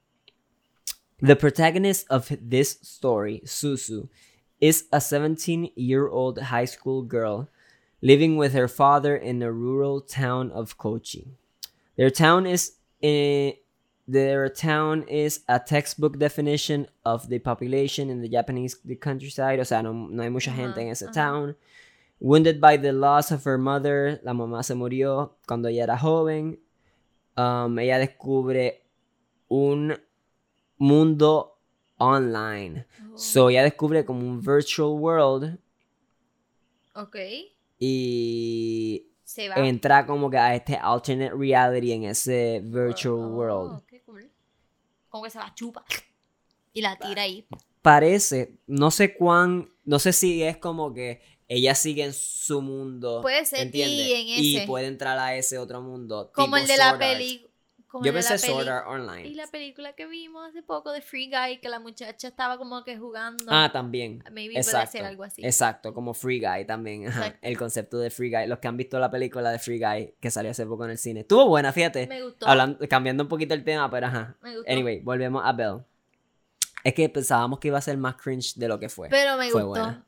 [1.20, 4.08] The protagonist of this story, Susu,
[4.60, 7.48] is a 17 year old high school girl
[8.00, 11.26] living with her father in a rural town of Kochi.
[11.96, 13.54] Their town is in,
[14.06, 19.58] their town is a textbook definition of the population in the Japanese the countryside.
[19.58, 21.14] O sea, no, no hay mucha gente Ajá, en ese ajá.
[21.14, 21.56] town.
[22.20, 26.58] Wounded by the loss of her mother, la mamá se murió cuando ella era joven.
[27.36, 28.82] Um, ella descubre
[29.48, 29.96] un
[30.78, 31.58] mundo
[31.98, 32.86] online.
[33.12, 35.58] Oh, So ella descubre como un virtual world
[36.94, 37.16] ok.
[37.78, 39.56] y Se va.
[39.66, 43.82] entra como que a este alternate reality en ese virtual Oh, world.
[44.06, 44.30] cool.
[45.08, 45.84] Como que se la chupa.
[46.72, 47.46] Y la tira ahí.
[47.82, 53.20] Parece, no sé cuán, no sé si es como que ella sigue en su mundo.
[53.22, 56.30] Puede ser, y Y puede entrar a ese otro mundo.
[56.34, 57.47] Como el de la peli.
[57.88, 59.26] Como Yo pensé Sword Art Online.
[59.26, 62.84] Y la película que vimos hace poco de Free Guy, que la muchacha estaba como
[62.84, 63.44] que jugando.
[63.48, 64.22] Ah, también.
[64.30, 65.44] Maybe puede ser algo así.
[65.44, 67.08] Exacto, como Free Guy también.
[67.08, 67.34] ajá.
[67.40, 68.46] El concepto de Free Guy.
[68.46, 70.98] Los que han visto la película de Free Guy que salió hace poco en el
[70.98, 71.20] cine.
[71.20, 72.06] Estuvo buena, fíjate.
[72.06, 72.46] Me gustó.
[72.46, 74.36] Hablando, cambiando un poquito el tema, pero ajá.
[74.42, 74.70] Me gustó.
[74.70, 75.80] Anyway, volvemos a Belle.
[76.84, 79.08] Es que pensábamos que iba a ser más cringe de lo que fue.
[79.08, 79.82] Pero me Fue gustó.
[79.82, 80.06] buena.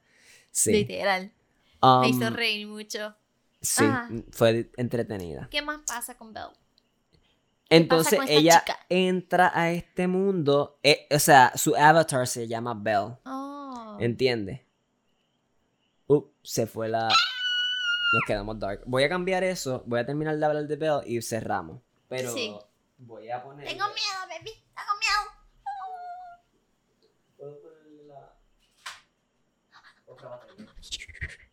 [0.53, 0.73] Sí.
[0.73, 1.33] Literal.
[1.83, 3.15] Um, me hizo reír mucho.
[3.61, 4.09] sí, Ah.
[4.33, 5.49] fue entretenida.
[5.51, 6.49] ¿Qué más pasa con Belle?
[7.71, 8.79] Entonces ella chica?
[8.89, 10.79] entra a este mundo.
[10.83, 13.17] eh, o sea, su avatar se llama Belle.
[13.25, 13.97] Oh.
[14.01, 14.61] ¿Entiendes?
[16.09, 17.09] Uh, se fue la.
[17.09, 18.83] Nos quedamos dark.
[18.87, 19.85] Voy a cambiar eso.
[19.87, 21.81] Voy a terminar de hablar de Belle y cerramos.
[22.09, 22.53] Pero Sí.
[22.99, 23.69] voy a poner.
[23.69, 24.51] Tengo miedo, baby.
[24.75, 25.21] Tengo miedo.
[27.37, 28.35] ¿Puedo ponerle la
[30.07, 30.67] otra batería?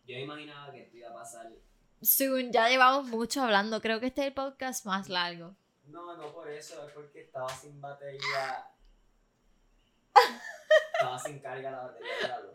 [0.07, 1.51] Yo imaginaba que esto iba a pasar.
[2.01, 3.81] Soon, ya llevamos mucho hablando.
[3.81, 5.55] Creo que este es el podcast más largo.
[5.87, 8.67] No, no por eso, es porque estaba sin batería.
[10.93, 12.51] estaba sin carga la batería de la luz.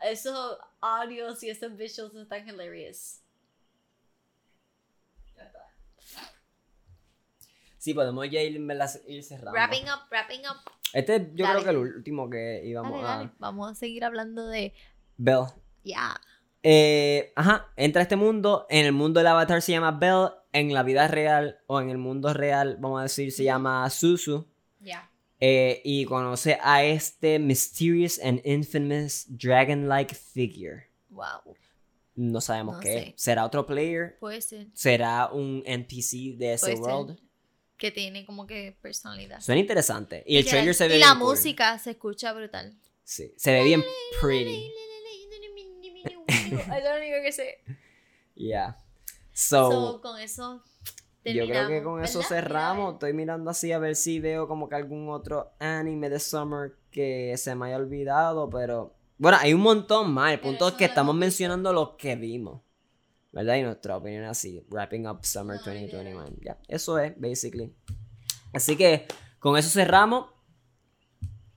[0.00, 3.20] Esos audios y esos visuals están hilarious.
[5.36, 5.70] Ya está.
[7.78, 8.60] Sí, podemos ya ir,
[9.06, 9.52] ir cerrando.
[9.52, 10.56] Wrapping up, wrapping up.
[10.92, 11.62] Este yo Dale.
[11.62, 13.16] creo que el último que íbamos Dale, a.
[13.18, 13.30] dale.
[13.38, 14.74] Vamos a seguir hablando de.
[15.16, 15.46] Bell.
[15.84, 16.20] Ya.
[16.62, 18.66] eh, ajá, entra a este mundo.
[18.68, 20.30] En el mundo del avatar se llama Bell.
[20.54, 24.46] En la vida real o en el mundo real, vamos a decir, se llama Susu.
[24.80, 25.10] Ya.
[25.40, 30.84] Eh, y conoce a este mysterious and infamous dragon-like figure.
[31.10, 31.56] Wow.
[32.14, 32.88] No sabemos No qué.
[32.92, 33.14] sé.
[33.16, 34.16] ¿Será otro player?
[34.20, 34.68] Puede ser.
[34.72, 36.84] ¿Será un NPC de ese Puede ser.
[36.84, 37.18] world?
[37.76, 39.40] Que tiene como que personalidad.
[39.40, 40.22] Suena interesante.
[40.24, 41.30] Y el trailer se ve Y bien la cool.
[41.30, 42.78] música se escucha brutal.
[43.02, 43.82] Sí, se ve bien
[44.22, 44.70] pretty.
[46.26, 47.58] Es lo único que sé.
[48.36, 48.78] Yeah.
[49.34, 50.62] So, So, con eso
[51.32, 52.84] yo creo que con eso cerramos.
[52.84, 56.74] Mira, Estoy mirando así a ver si veo como que algún otro anime de Summer
[56.90, 58.94] que se me haya olvidado, pero...
[59.16, 60.32] Bueno, hay un montón más.
[60.32, 62.60] El punto es que estamos mencionando los que vimos.
[63.32, 63.56] ¿Verdad?
[63.56, 64.64] Y nuestra opinión así.
[64.68, 66.24] Wrapping up Summer No, 2021.
[66.42, 67.74] Ya, eso es, basically.
[68.52, 69.06] Así que
[69.38, 70.26] con eso cerramos.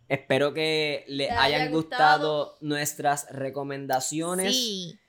[0.08, 2.58] Espero que les hayan haya gustado gustado.
[2.62, 4.56] nuestras recomendaciones.
[4.56, 5.00] Sí.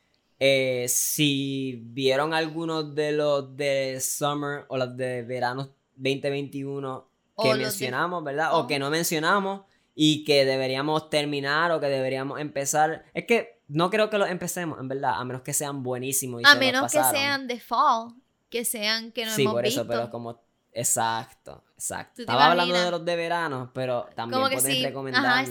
[0.40, 7.48] Eh, si vieron algunos de los de Summer o los de verano 2021 O que
[7.54, 8.54] de- mencionamos, ¿verdad?
[8.54, 9.62] O o- que no mencionamos
[9.94, 13.04] y que deberíamos terminar o que deberíamos empezar.
[13.14, 16.40] Es que no creo que los empecemos, en verdad, a menos que sean buenísimos.
[16.42, 18.14] Y A se menos que sean de fall.
[18.48, 20.40] Que sean que no sí, hemos por eso, pero como.
[20.72, 22.12] Exacto, exacto.
[22.12, 24.82] ¿Tú te Estaba hablando de los de verano, pero también pueden sí.
[24.84, 25.44] recomendar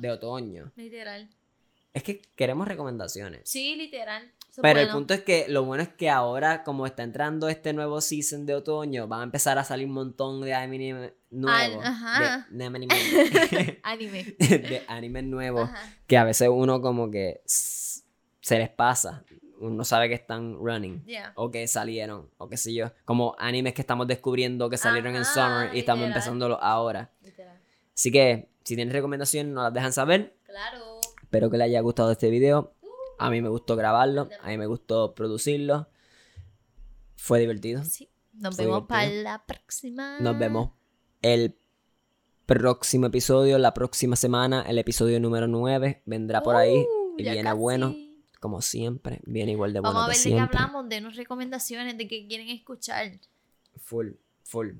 [0.00, 0.72] de otoño.
[0.76, 1.28] Literal.
[1.92, 3.42] Es que queremos recomendaciones.
[3.48, 4.30] Sí, literal.
[4.48, 7.72] Eso Pero el punto es que lo bueno es que ahora, como está entrando este
[7.72, 11.84] nuevo season de otoño, van a empezar a salir un montón de anime nuevos.
[11.84, 12.46] ajá.
[12.50, 14.24] De, de anime, Anime.
[14.38, 15.68] de anime nuevos.
[15.70, 15.94] Ajá.
[16.06, 19.24] Que a veces uno como que se les pasa.
[19.60, 21.04] Uno sabe que están running.
[21.06, 21.32] Ya.
[21.36, 22.30] O que salieron.
[22.38, 22.92] O qué sé yo.
[23.04, 26.06] Como animes que estamos descubriendo que salieron en Summer y estamos literal.
[26.06, 27.10] empezándolo ahora.
[27.22, 27.60] Literal.
[27.94, 30.34] Así que, si tienen recomendaciones, nos las dejan saber.
[30.44, 30.89] Claro.
[31.30, 32.74] Espero que les haya gustado este video.
[33.16, 35.86] A mí me gustó grabarlo, a mí me gustó producirlo.
[37.14, 37.84] Fue divertido.
[37.84, 38.10] Sí.
[38.32, 40.18] Nos Fue vemos para la próxima.
[40.18, 40.70] Nos vemos
[41.22, 41.56] el
[42.46, 46.02] próximo episodio, la próxima semana, el episodio número 9.
[46.04, 47.58] Vendrá por ahí Uh, y viene casi.
[47.58, 47.94] bueno,
[48.40, 49.20] como siempre.
[49.24, 52.48] Viene igual de bueno Vamos a ver de qué hablamos, denos recomendaciones de qué quieren
[52.48, 53.20] escuchar.
[53.76, 54.70] Full, full.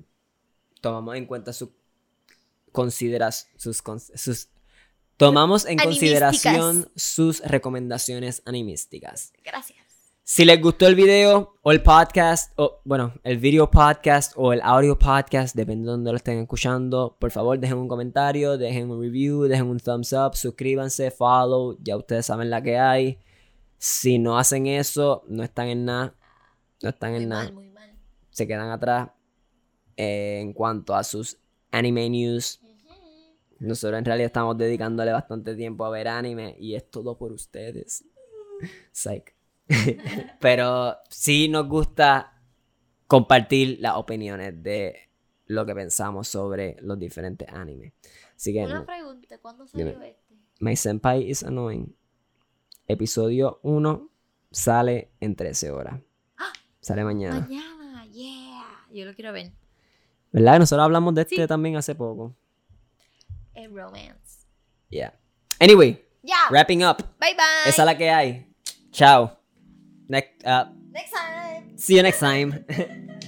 [0.81, 1.69] Tomamos en cuenta sus
[2.73, 3.81] consideras sus,
[4.15, 4.49] sus
[5.21, 9.31] tomamos en consideración sus recomendaciones animísticas.
[9.45, 9.79] Gracias.
[10.23, 14.61] Si les gustó el video o el podcast, o bueno, el video podcast o el
[14.63, 18.99] audio podcast, depende de donde lo estén escuchando, por favor dejen un comentario, dejen un
[18.99, 23.19] review, dejen un thumbs up, suscríbanse, follow, ya ustedes saben la que hay.
[23.77, 26.15] Si no hacen eso, no están en nada,
[26.81, 27.51] no están Muy en nada,
[28.31, 29.09] se quedan atrás
[29.97, 31.37] eh, en cuanto a sus
[31.71, 32.60] anime news.
[33.67, 38.03] Nosotros en realidad estamos dedicándole bastante tiempo a ver anime y es todo por ustedes.
[38.91, 39.35] Psych.
[40.39, 42.41] Pero sí nos gusta
[43.07, 45.09] compartir las opiniones de
[45.45, 47.93] lo que pensamos sobre los diferentes animes.
[48.35, 50.09] Así que, Una pregunta, ¿cuándo salió Dime.
[50.09, 50.35] este?
[50.59, 51.95] My Senpai is Annoying.
[52.87, 54.09] Episodio 1
[54.51, 55.99] sale en 13 horas.
[56.79, 57.41] Sale mañana.
[57.41, 58.63] Mañana, yeah.
[58.91, 59.51] Yo lo quiero ver.
[60.31, 60.59] ¿Verdad?
[60.59, 61.47] Nosotros hablamos de este Sí.
[61.47, 62.35] también hace poco.
[63.55, 64.45] Es romance.
[64.89, 65.11] Yeah.
[65.59, 66.47] Anyway, Yeah.
[66.49, 67.01] wrapping up.
[67.19, 67.69] Bye bye.
[67.69, 68.47] Esa es la que hay.
[68.91, 69.37] Chao.
[70.07, 71.77] Next, uh, Next time.
[71.77, 72.65] see you next time.